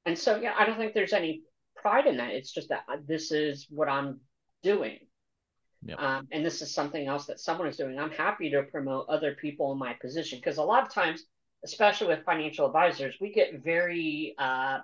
And 0.05 0.17
so, 0.17 0.37
yeah, 0.37 0.53
I 0.57 0.65
don't 0.65 0.77
think 0.77 0.93
there's 0.93 1.13
any 1.13 1.41
pride 1.75 2.05
in 2.05 2.17
that. 2.17 2.31
It's 2.31 2.51
just 2.51 2.69
that 2.69 2.83
uh, 2.87 2.97
this 3.07 3.31
is 3.31 3.65
what 3.69 3.89
I'm 3.89 4.19
doing. 4.61 4.99
Yep. 5.83 5.99
Um, 5.99 6.27
and 6.31 6.45
this 6.45 6.61
is 6.61 6.73
something 6.73 7.07
else 7.07 7.25
that 7.25 7.39
someone 7.39 7.67
is 7.67 7.77
doing. 7.77 7.97
I'm 7.99 8.11
happy 8.11 8.49
to 8.51 8.63
promote 8.63 9.07
other 9.09 9.35
people 9.35 9.71
in 9.71 9.77
my 9.77 9.93
position 9.93 10.39
because 10.39 10.57
a 10.57 10.63
lot 10.63 10.83
of 10.83 10.93
times, 10.93 11.23
especially 11.63 12.07
with 12.07 12.25
financial 12.25 12.65
advisors, 12.65 13.15
we 13.19 13.31
get 13.31 13.63
very 13.63 14.35
uh, 14.37 14.79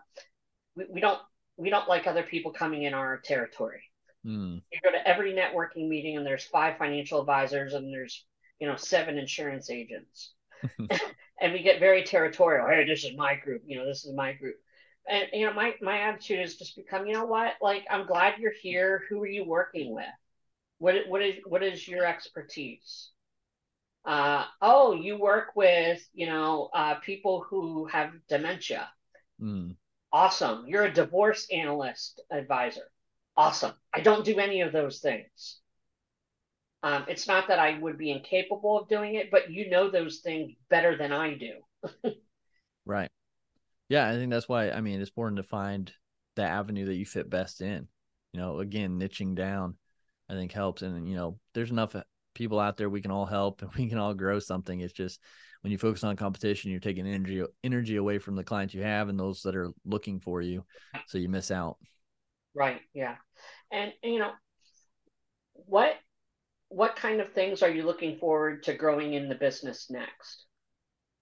we, 0.76 0.86
we 0.89 1.02
don't 1.02 1.20
we 1.58 1.70
don't 1.70 1.88
like 1.88 2.08
other 2.08 2.24
people 2.24 2.52
coming 2.52 2.84
in 2.84 2.94
our 2.94 3.20
territory. 3.20 3.82
Mm. 4.26 4.62
You 4.72 4.80
go 4.84 4.92
to 4.92 5.08
every 5.08 5.34
networking 5.34 5.88
meeting 5.88 6.18
and 6.18 6.26
there's 6.26 6.44
five 6.44 6.78
financial 6.78 7.20
advisors 7.20 7.74
and 7.74 7.92
there's 7.92 8.26
you 8.62 8.68
know, 8.68 8.76
seven 8.78 9.18
insurance 9.18 9.70
agents. 9.70 10.34
and 11.41 11.51
we 11.51 11.64
get 11.64 11.80
very 11.80 12.03
territorial. 12.03 12.68
Hey, 12.68 12.86
this 12.86 13.03
is 13.03 13.18
my 13.18 13.36
group. 13.36 13.64
You 13.66 13.80
know, 13.80 13.86
this 13.86 14.05
is 14.05 14.16
my 14.16 14.34
group. 14.34 14.55
And 15.09 15.28
you 15.34 15.47
know, 15.47 15.53
my 15.53 15.74
my 15.82 15.99
attitude 16.01 16.39
has 16.39 16.55
just 16.55 16.76
become, 16.76 17.07
you 17.07 17.14
know 17.14 17.26
what? 17.26 17.53
Like, 17.59 17.84
I'm 17.89 18.05
glad 18.05 18.39
you're 18.39 18.53
here. 18.62 19.03
Who 19.09 19.22
are 19.24 19.28
you 19.28 19.43
working 19.43 19.93
with? 19.93 20.05
What 20.78 20.95
what 21.07 21.24
is 21.24 21.36
what 21.45 21.64
is 21.64 21.88
your 21.88 22.05
expertise? 22.05 23.09
Uh, 24.05 24.45
oh, 24.62 24.93
you 24.93 25.18
work 25.18 25.55
with 25.55 26.07
you 26.14 26.28
know 26.28 26.70
uh, 26.74 26.95
people 26.95 27.43
who 27.49 27.88
have 27.88 28.12
dementia. 28.30 28.89
Mm. 29.41 29.76
Awesome. 30.14 30.66
You're 30.68 30.86
a 30.86 30.93
divorce 30.93 31.47
analyst 31.51 32.22
advisor. 32.30 32.91
Awesome. 33.36 33.74
I 33.93 34.01
don't 34.01 34.26
do 34.26 34.38
any 34.38 34.62
of 34.62 34.72
those 34.72 34.99
things. 34.99 35.61
Um, 36.84 37.06
it's 37.08 37.28
not 37.28 37.48
that 37.48 37.60
I 37.60 37.78
would 37.80 37.98
be 37.98 38.12
incapable 38.12 38.80
of 38.80 38.90
doing 38.90 39.16
it, 39.16 39.30
but 39.30 39.52
you 39.52 39.70
know 39.70 39.90
those 39.90 40.20
things 40.20 40.54
better 40.70 40.98
than 40.98 41.12
I 41.12 41.36
do. 41.36 42.12
right. 42.86 43.10
Yeah, 43.90 44.10
I 44.10 44.14
think 44.14 44.32
that's 44.32 44.50
why. 44.50 44.72
I 44.72 44.82
mean, 44.82 45.00
it's 45.00 45.10
important 45.10 45.38
to 45.38 45.44
find 45.44 45.92
the 46.36 46.44
avenue 46.44 46.86
that 46.86 46.96
you 46.96 47.06
fit 47.06 47.30
best 47.30 47.62
in. 47.62 47.88
You 48.34 48.40
know, 48.40 48.60
again, 48.60 49.00
niching 49.00 49.36
down, 49.36 49.76
I 50.30 50.34
think 50.34 50.52
helps. 50.52 50.82
And 50.82 51.08
you 51.08 51.16
know, 51.16 51.38
there's 51.54 51.72
enough 51.72 51.96
people 52.34 52.60
out 52.60 52.78
there 52.78 52.90
we 52.90 53.02
can 53.02 53.12
all 53.12 53.26
help 53.26 53.62
and 53.62 53.72
we 53.78 53.88
can 53.88 53.98
all 53.98 54.14
grow 54.14 54.40
something. 54.40 54.80
It's 54.80 54.94
just 54.94 55.20
when 55.62 55.72
you 55.72 55.78
focus 55.78 56.04
on 56.04 56.16
competition, 56.16 56.72
you're 56.72 56.80
taking 56.80 57.08
energy 57.08 57.44
energy 57.64 57.98
away 57.98 58.18
from 58.18 58.36
the 58.36 58.44
clients 58.44 58.74
you 58.74 58.82
have 58.82 59.10
and 59.10 59.20
those 59.20 59.42
that 59.44 59.56
are 59.56 59.72
looking 59.86 60.20
for 60.20 60.42
you, 60.42 60.66
so 61.08 61.18
you 61.18 61.30
miss 61.30 61.52
out. 61.52 61.78
Right. 62.56 62.82
Yeah. 62.94 63.16
And 63.72 63.94
you 64.04 64.20
know, 64.20 64.32
what 65.54 65.96
what 66.72 66.95
kind 66.95 67.19
of 67.19 67.32
things 67.34 67.61
are 67.61 67.69
you 67.69 67.84
looking 67.84 68.17
forward 68.17 68.63
to 68.63 68.74
growing 68.74 69.13
in 69.13 69.28
the 69.28 69.36
business 69.36 69.89
next? 69.89 70.45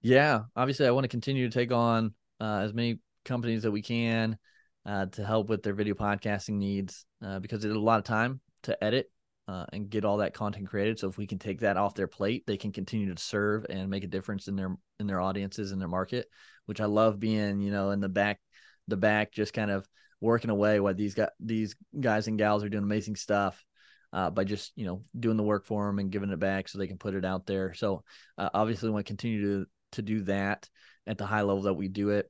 Yeah, 0.01 0.41
obviously, 0.55 0.87
I 0.87 0.91
want 0.91 1.05
to 1.05 1.09
continue 1.09 1.49
to 1.49 1.53
take 1.53 1.71
on 1.71 2.13
uh, 2.39 2.59
as 2.59 2.73
many 2.73 2.99
companies 3.25 3.63
that 3.63 3.71
we 3.71 3.81
can 3.81 4.37
uh, 4.85 5.07
to 5.07 5.25
help 5.25 5.49
with 5.49 5.63
their 5.63 5.73
video 5.73 5.95
podcasting 5.95 6.53
needs 6.55 7.05
uh, 7.25 7.39
because 7.39 7.65
it's 7.65 7.75
a 7.75 7.79
lot 7.79 7.97
of 7.97 8.05
time 8.05 8.39
to 8.63 8.81
edit 8.83 9.11
uh, 9.47 9.65
and 9.73 9.89
get 9.89 10.05
all 10.05 10.17
that 10.17 10.35
content 10.35 10.69
created. 10.69 10.99
So 10.99 11.09
if 11.09 11.17
we 11.17 11.25
can 11.25 11.39
take 11.39 11.61
that 11.61 11.77
off 11.77 11.95
their 11.95 12.07
plate, 12.07 12.43
they 12.45 12.57
can 12.57 12.71
continue 12.71 13.13
to 13.13 13.21
serve 13.21 13.65
and 13.69 13.89
make 13.89 14.03
a 14.03 14.07
difference 14.07 14.47
in 14.47 14.55
their 14.55 14.75
in 14.99 15.07
their 15.07 15.19
audiences 15.19 15.71
in 15.71 15.79
their 15.79 15.87
market. 15.87 16.27
Which 16.67 16.79
I 16.79 16.85
love 16.85 17.19
being, 17.19 17.59
you 17.59 17.71
know, 17.71 17.89
in 17.89 17.99
the 17.99 18.09
back, 18.09 18.39
the 18.87 18.97
back, 18.97 19.31
just 19.31 19.53
kind 19.53 19.71
of 19.71 19.87
working 20.21 20.51
away 20.51 20.79
while 20.79 20.93
these 20.93 21.15
guys, 21.15 21.29
these 21.39 21.75
guys 21.99 22.27
and 22.27 22.37
gals 22.37 22.63
are 22.63 22.69
doing 22.69 22.83
amazing 22.83 23.15
stuff 23.15 23.65
uh, 24.11 24.29
by 24.29 24.43
just 24.43 24.71
you 24.75 24.85
know 24.85 25.03
doing 25.19 25.37
the 25.37 25.43
work 25.43 25.65
for 25.65 25.87
them 25.87 25.99
and 25.99 26.11
giving 26.11 26.29
it 26.29 26.39
back 26.39 26.67
so 26.67 26.77
they 26.77 26.87
can 26.87 26.97
put 26.97 27.15
it 27.15 27.25
out 27.25 27.45
there. 27.45 27.73
So 27.73 28.03
uh, 28.37 28.49
obviously, 28.53 28.89
we 28.89 28.93
want 28.93 29.05
to 29.05 29.09
continue 29.09 29.41
to 29.41 29.69
to 29.93 30.01
do 30.01 30.21
that 30.23 30.69
at 31.07 31.17
the 31.17 31.25
high 31.25 31.41
level 31.41 31.63
that 31.63 31.73
we 31.73 31.87
do 31.87 32.09
it. 32.09 32.29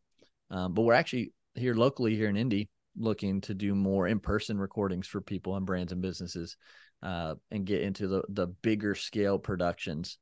Um, 0.50 0.74
but 0.74 0.84
we're 0.84 0.94
actually 0.94 1.34
here 1.56 1.76
locally 1.76 2.16
here 2.16 2.30
in 2.30 2.38
Indy 2.38 2.70
looking 2.98 3.42
to 3.42 3.54
do 3.54 3.76
more 3.76 4.08
in 4.08 4.20
person 4.20 4.58
recordings 4.58 5.08
for 5.08 5.22
people 5.22 5.56
and 5.56 5.66
brands 5.66 5.92
and 5.92 6.02
businesses 6.02 6.58
uh, 7.02 7.36
and 7.52 7.66
get 7.66 7.82
into 7.82 8.08
the 8.08 8.24
the 8.30 8.48
bigger 8.48 8.96
scale 8.96 9.40
productions. 9.40 10.18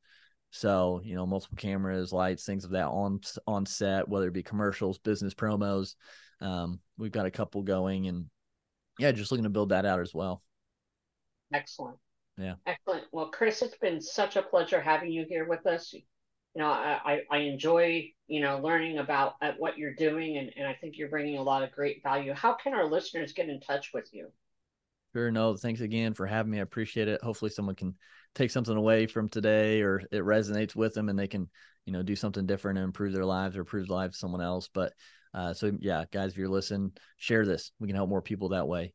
So 0.52 1.02
you 1.04 1.16
know, 1.16 1.26
multiple 1.26 1.58
cameras, 1.58 2.14
lights, 2.14 2.46
things 2.46 2.66
of 2.66 2.72
that 2.72 2.88
on 2.88 3.22
on 3.46 3.66
set, 3.66 4.08
whether 4.08 4.28
it 4.28 4.34
be 4.34 4.44
commercials, 4.44 4.98
business 5.00 5.34
promos. 5.34 5.96
Um, 6.40 6.80
we've 6.98 7.12
got 7.12 7.26
a 7.26 7.32
couple 7.32 7.64
going, 7.64 8.08
and 8.08 8.26
yeah, 9.00 9.12
just 9.12 9.32
looking 9.32 9.44
to 9.44 9.50
build 9.50 9.70
that 9.70 9.86
out 9.86 10.00
as 10.00 10.14
well. 10.14 10.42
Excellent. 11.54 11.98
Yeah. 12.38 12.56
Excellent. 12.66 13.06
Well, 13.12 13.30
Chris, 13.30 13.62
it's 13.62 13.78
been 13.78 14.02
such 14.02 14.36
a 14.36 14.42
pleasure 14.42 14.82
having 14.82 15.12
you 15.12 15.26
here 15.28 15.48
with 15.48 15.66
us. 15.66 15.94
You 15.94 16.02
know, 16.56 16.68
I, 16.68 17.22
I 17.32 17.38
enjoy, 17.40 18.12
you 18.28 18.42
know, 18.42 18.60
learning 18.60 18.98
about 18.98 19.36
what 19.58 19.78
you're 19.78 19.94
doing, 19.94 20.38
and, 20.38 20.52
and 20.58 20.68
I 20.68 20.74
think 20.74 20.98
you're 20.98 21.10
bringing 21.10 21.38
a 21.38 21.44
lot 21.44 21.64
of 21.64 21.72
great 21.72 22.02
value. 22.04 22.34
How 22.34 22.54
can 22.54 22.74
our 22.74 22.86
listeners 22.86 23.34
get 23.34 23.50
in 23.50 23.60
touch 23.60 23.92
with 23.94 24.10
you? 24.12 24.30
Sure. 25.14 25.32
No, 25.32 25.56
thanks 25.56 25.82
again 25.82 26.14
for 26.14 26.26
having 26.26 26.52
me. 26.52 26.60
I 26.60 26.64
appreciate 26.64 27.08
it. 27.08 27.22
Hopefully, 27.24 27.52
someone 27.52 27.76
can 27.76 27.96
take 28.36 28.52
something 28.52 28.76
away 28.76 29.08
from 29.08 29.30
today 29.30 29.82
or 29.82 30.02
it 30.12 30.22
resonates 30.22 30.76
with 30.76 30.94
them 30.94 31.10
and 31.10 31.18
they 31.18 31.28
can, 31.28 31.50
you 31.86 31.94
know, 31.94 32.04
do 32.04 32.16
something 32.16 32.46
different 32.46 32.78
and 32.78 32.86
improve 32.86 33.14
their 33.14 33.26
lives 33.26 33.56
or 33.56 33.62
improve 33.62 33.88
the 33.88 33.94
lives 33.94 34.16
of 34.16 34.20
someone 34.20 34.42
else. 34.42 34.70
But 34.72 34.94
uh, 35.34 35.54
so, 35.54 35.72
yeah, 35.80 36.06
guys, 36.12 36.32
if 36.32 36.38
you're 36.38 36.50
listening, 36.50 36.92
share 37.18 37.46
this. 37.46 37.72
We 37.80 37.88
can 37.88 37.96
help 37.96 38.10
more 38.10 38.22
people 38.22 38.50
that 38.50 38.68
way. 38.68 38.94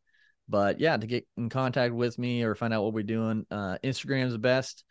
But 0.48 0.80
yeah, 0.80 0.96
to 0.96 1.06
get 1.06 1.26
in 1.36 1.48
contact 1.48 1.94
with 1.94 2.18
me 2.18 2.42
or 2.42 2.54
find 2.54 2.74
out 2.74 2.82
what 2.82 2.92
we're 2.92 3.02
doing, 3.02 3.46
uh, 3.50 3.78
Instagram's 3.82 4.32
the 4.32 4.38
best. 4.38 4.84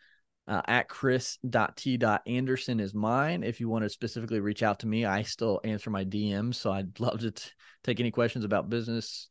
Uh, 0.48 0.60
at 0.66 0.88
chris.t.anderson 0.88 2.80
is 2.80 2.94
mine. 2.94 3.44
If 3.44 3.60
you 3.60 3.68
want 3.68 3.84
to 3.84 3.88
specifically 3.88 4.40
reach 4.40 4.64
out 4.64 4.80
to 4.80 4.88
me, 4.88 5.04
I 5.04 5.22
still 5.22 5.60
answer 5.62 5.88
my 5.88 6.04
DMs. 6.04 6.56
So 6.56 6.72
I'd 6.72 6.98
love 7.00 7.20
to 7.20 7.30
t- 7.30 7.50
take 7.84 8.00
any 8.00 8.10
questions 8.10 8.44
about 8.44 8.68
business, 8.68 9.28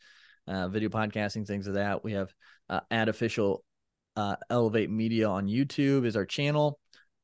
uh, 0.47 0.69
video 0.69 0.89
podcasting, 0.89 1.45
things 1.45 1.67
of 1.67 1.73
that. 1.73 2.03
We 2.03 2.13
have 2.13 2.33
uh, 2.69 2.79
ad 2.89 3.09
official 3.09 3.65
uh, 4.15 4.35
Elevate 4.49 4.89
Media 4.89 5.27
on 5.27 5.47
YouTube 5.47 6.05
is 6.05 6.15
our 6.15 6.25
channel. 6.25 6.79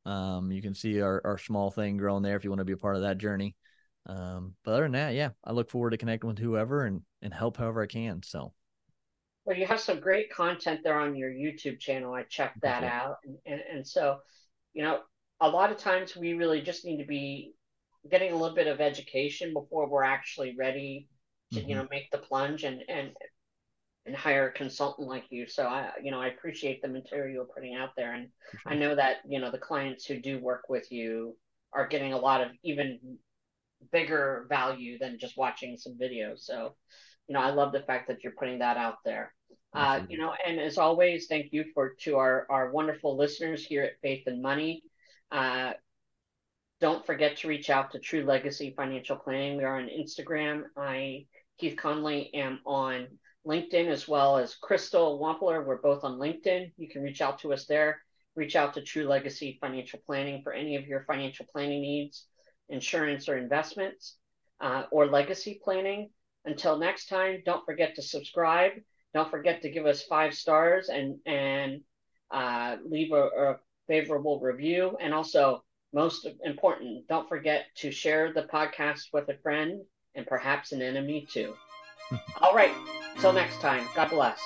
Um, 0.05 0.51
you 0.51 0.61
can 0.61 0.73
see 0.73 1.01
our, 1.01 1.21
our 1.25 1.37
small 1.37 1.71
thing 1.71 1.97
growing 1.97 2.23
there 2.23 2.37
if 2.37 2.43
you 2.43 2.49
want 2.49 2.59
to 2.59 2.65
be 2.65 2.73
a 2.73 2.77
part 2.77 2.95
of 2.95 3.01
that 3.01 3.17
journey. 3.17 3.55
Um, 4.05 4.53
but 4.63 4.71
other 4.71 4.83
than 4.83 4.93
that, 4.93 5.13
yeah, 5.15 5.29
I 5.43 5.51
look 5.51 5.69
forward 5.69 5.91
to 5.91 5.97
connecting 5.97 6.29
with 6.29 6.39
whoever 6.39 6.85
and, 6.85 7.01
and 7.21 7.33
help 7.33 7.57
however 7.57 7.81
I 7.81 7.87
can. 7.87 8.21
So 8.23 8.53
Well, 9.47 9.55
you 9.55 9.65
have 9.65 9.79
some 9.79 10.01
great 10.01 10.29
content 10.29 10.81
there 10.83 10.99
on 10.99 11.15
your 11.15 11.29
YouTube 11.29 11.79
channel. 11.79 12.13
I 12.13 12.23
checked 12.23 12.59
that 12.63 12.83
out. 12.83 13.19
And, 13.23 13.37
and, 13.45 13.61
and 13.75 13.87
so, 13.87 14.17
you 14.73 14.83
know, 14.83 14.99
a 15.39 15.47
lot 15.47 15.71
of 15.71 15.77
times 15.77 16.17
we 16.17 16.33
really 16.33 16.61
just 16.61 16.83
need 16.83 16.97
to 16.97 17.07
be 17.07 17.53
getting 18.11 18.33
a 18.33 18.35
little 18.35 18.53
bit 18.53 18.67
of 18.67 18.81
education 18.81 19.53
before 19.53 19.89
we're 19.89 20.03
actually 20.03 20.53
ready 20.59 21.07
to, 21.53 21.61
mm-hmm. 21.61 21.69
you 21.69 21.75
know, 21.75 21.87
make 21.89 22.11
the 22.11 22.17
plunge 22.17 22.65
and, 22.65 22.81
and, 22.89 23.11
and 24.05 24.17
hire 24.17 24.49
a 24.49 24.51
consultant 24.51 25.07
like 25.07 25.23
you. 25.29 25.47
So 25.47 25.63
I, 25.65 25.91
you 26.03 26.11
know, 26.11 26.19
I 26.19 26.27
appreciate 26.27 26.81
the 26.81 26.89
material 26.89 27.33
you're 27.33 27.45
putting 27.45 27.73
out 27.73 27.91
there. 27.95 28.15
And 28.15 28.27
sure. 28.51 28.73
I 28.73 28.75
know 28.75 28.95
that, 28.95 29.19
you 29.25 29.39
know, 29.39 29.49
the 29.49 29.57
clients 29.57 30.03
who 30.03 30.19
do 30.19 30.39
work 30.39 30.63
with 30.67 30.91
you 30.91 31.37
are 31.71 31.87
getting 31.87 32.11
a 32.11 32.19
lot 32.19 32.41
of 32.41 32.49
even 32.63 32.99
bigger 33.93 34.45
value 34.49 34.99
than 34.99 35.17
just 35.17 35.37
watching 35.37 35.77
some 35.77 35.97
videos. 35.97 36.39
So, 36.39 36.75
you 37.27 37.33
know, 37.33 37.41
I 37.41 37.51
love 37.51 37.71
the 37.71 37.81
fact 37.81 38.07
that 38.07 38.23
you're 38.23 38.33
putting 38.33 38.59
that 38.59 38.77
out 38.77 38.97
there. 39.03 39.33
Uh, 39.73 40.01
you 40.09 40.17
know, 40.17 40.33
and 40.45 40.59
as 40.59 40.77
always, 40.77 41.27
thank 41.27 41.51
you 41.51 41.65
for 41.73 41.93
to 42.01 42.17
our 42.17 42.47
our 42.49 42.71
wonderful 42.71 43.17
listeners 43.17 43.65
here 43.65 43.83
at 43.83 43.99
Faith 44.01 44.23
and 44.25 44.41
Money. 44.41 44.81
Uh, 45.31 45.73
don't 46.79 47.05
forget 47.05 47.37
to 47.37 47.47
reach 47.47 47.69
out 47.69 47.91
to 47.91 47.99
True 47.99 48.23
Legacy 48.23 48.73
Financial 48.75 49.15
Planning. 49.15 49.57
We 49.57 49.63
are 49.65 49.77
on 49.77 49.89
Instagram. 49.89 50.63
I 50.75 51.25
Keith 51.57 51.75
Conley 51.75 52.33
am 52.33 52.59
on 52.65 53.07
LinkedIn 53.45 53.87
as 53.87 54.07
well 54.07 54.37
as 54.37 54.55
Crystal 54.55 55.19
Wampler. 55.19 55.65
We're 55.65 55.81
both 55.81 56.03
on 56.03 56.19
LinkedIn. 56.19 56.71
You 56.77 56.87
can 56.87 57.01
reach 57.01 57.21
out 57.21 57.39
to 57.39 57.53
us 57.53 57.65
there. 57.65 58.01
Reach 58.35 58.55
out 58.55 58.73
to 58.75 58.81
True 58.81 59.05
Legacy 59.05 59.57
Financial 59.59 59.99
Planning 60.05 60.41
for 60.43 60.53
any 60.53 60.75
of 60.75 60.85
your 60.85 61.03
financial 61.05 61.45
planning 61.51 61.81
needs, 61.81 62.27
insurance 62.69 63.27
or 63.27 63.37
investments, 63.37 64.17
uh, 64.61 64.83
or 64.91 65.07
legacy 65.07 65.59
planning. 65.63 66.09
Until 66.47 66.77
next 66.77 67.07
time, 67.07 67.43
don't 67.45 67.65
forget 67.65 67.95
to 67.95 68.01
subscribe 68.01 68.71
don't 69.13 69.31
forget 69.31 69.61
to 69.61 69.69
give 69.69 69.85
us 69.85 70.03
five 70.03 70.33
stars 70.33 70.89
and 70.89 71.17
and 71.25 71.81
uh, 72.31 72.77
leave 72.85 73.11
a, 73.13 73.23
a 73.23 73.55
favorable 73.87 74.39
review. 74.39 74.97
And 75.01 75.13
also, 75.13 75.63
most 75.93 76.27
important, 76.43 77.07
don't 77.07 77.27
forget 77.27 77.65
to 77.77 77.89
share 77.89 78.33
the 78.33 78.43
podcast 78.43 79.05
with 79.13 79.29
a 79.29 79.37
friend 79.41 79.81
and 80.15 80.27
perhaps 80.27 80.71
an 80.71 80.81
enemy 80.81 81.27
too. 81.31 81.55
All 82.41 82.53
right. 82.53 82.73
Till 83.19 83.33
next 83.33 83.59
time. 83.59 83.87
God 83.95 84.09
bless. 84.09 84.39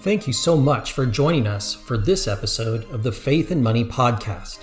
Thank 0.00 0.26
you 0.26 0.32
so 0.32 0.56
much 0.56 0.92
for 0.92 1.06
joining 1.06 1.46
us 1.46 1.74
for 1.74 1.96
this 1.96 2.26
episode 2.26 2.84
of 2.90 3.02
the 3.02 3.12
Faith 3.12 3.50
and 3.52 3.62
Money 3.62 3.84
podcast. 3.84 4.58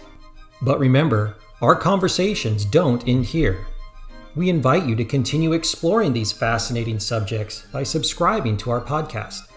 But 0.62 0.78
remember, 0.80 1.38
our 1.62 1.76
conversations 1.76 2.66
don't 2.66 3.08
end 3.08 3.26
here. 3.26 3.66
We 4.36 4.50
invite 4.50 4.86
you 4.86 4.96
to 4.96 5.06
continue 5.06 5.54
exploring 5.54 6.14
these 6.14 6.32
fascinating 6.32 7.00
subjects 7.00 7.64
by 7.72 7.82
subscribing 7.82 8.58
to 8.58 8.70
our 8.70 8.80
podcast. 8.80 9.50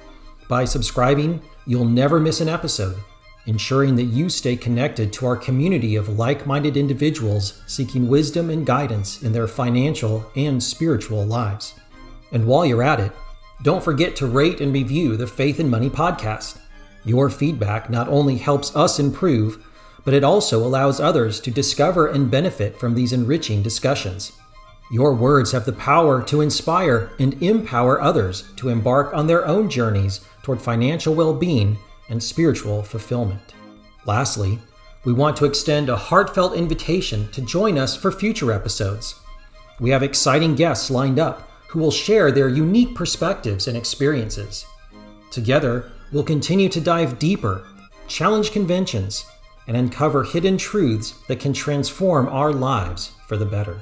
By 0.49 0.64
subscribing, 0.64 1.43
you'll 1.66 1.85
never 1.85 2.18
miss 2.18 2.41
an 2.41 2.49
episode, 2.49 2.97
ensuring 3.45 3.97
that 3.97 4.05
you 4.05 4.31
stay 4.31 4.57
connected 4.57 5.12
to 5.12 5.27
our 5.27 5.37
community 5.37 5.95
of 5.95 6.18
like 6.18 6.47
minded 6.47 6.79
individuals 6.79 7.62
seeking 7.66 8.09
wisdom 8.09 8.49
and 8.49 8.64
guidance 8.64 9.23
in 9.23 9.33
their 9.33 9.47
financial 9.47 10.25
and 10.37 10.62
spiritual 10.62 11.25
lives. 11.27 11.75
And 12.33 12.47
while 12.47 12.64
you're 12.64 12.83
at 12.83 13.01
it, 13.01 13.12
don't 13.62 13.85
forget 13.85 14.16
to 14.16 14.27
rate 14.27 14.62
and 14.62 14.73
review 14.73 15.18
the 15.18 15.27
Faith 15.27 15.61
and 15.61 15.70
Money 15.70 15.91
podcast. 15.91 16.59
Your 17.05 17.29
feedback 17.29 17.91
not 17.91 18.09
only 18.09 18.39
helps 18.39 18.75
us 18.75 18.99
improve, 18.99 19.62
but 20.05 20.14
it 20.14 20.25
also 20.25 20.64
allows 20.64 20.99
others 20.99 21.41
to 21.41 21.51
discover 21.51 22.07
and 22.07 22.31
benefit 22.31 22.81
from 22.81 22.95
these 22.95 23.12
enriching 23.12 23.62
discussions. 23.62 24.33
Your 24.93 25.14
words 25.14 25.53
have 25.53 25.64
the 25.64 25.72
power 25.72 26.22
to 26.24 26.43
inspire 26.43 27.12
and 27.18 27.43
empower 27.43 27.99
others 27.99 28.45
to 28.57 28.68
embark 28.68 29.14
on 29.14 29.26
their 29.26 29.47
own 29.47 29.70
journeys 29.70 30.20
toward 30.43 30.61
financial 30.61 31.14
well 31.14 31.32
being 31.32 31.78
and 32.11 32.22
spiritual 32.22 32.82
fulfillment. 32.82 33.55
Lastly, 34.05 34.59
we 35.07 35.14
want 35.14 35.34
to 35.38 35.47
extend 35.47 35.88
a 35.88 35.97
heartfelt 35.97 36.55
invitation 36.55 37.32
to 37.32 37.40
join 37.40 37.78
us 37.78 37.97
for 37.97 38.12
future 38.12 38.53
episodes. 38.53 39.14
We 39.80 39.88
have 39.88 40.03
exciting 40.03 40.57
guests 40.57 40.90
lined 40.90 41.18
up 41.18 41.49
who 41.68 41.78
will 41.78 41.90
share 41.90 42.30
their 42.30 42.51
unique 42.51 42.95
perspectives 42.95 43.68
and 43.68 43.78
experiences. 43.78 44.66
Together, 45.30 45.90
we'll 46.12 46.22
continue 46.22 46.68
to 46.68 46.82
dive 46.82 47.18
deeper, 47.18 47.64
challenge 48.09 48.53
conventions, 48.53 49.24
and 49.66 49.74
uncover 49.74 50.22
hidden 50.22 50.59
truths 50.59 51.14
that 51.28 51.40
can 51.40 51.55
transform 51.55 52.28
our 52.28 52.53
lives 52.53 53.12
for 53.26 53.38
the 53.38 53.47
better. 53.47 53.80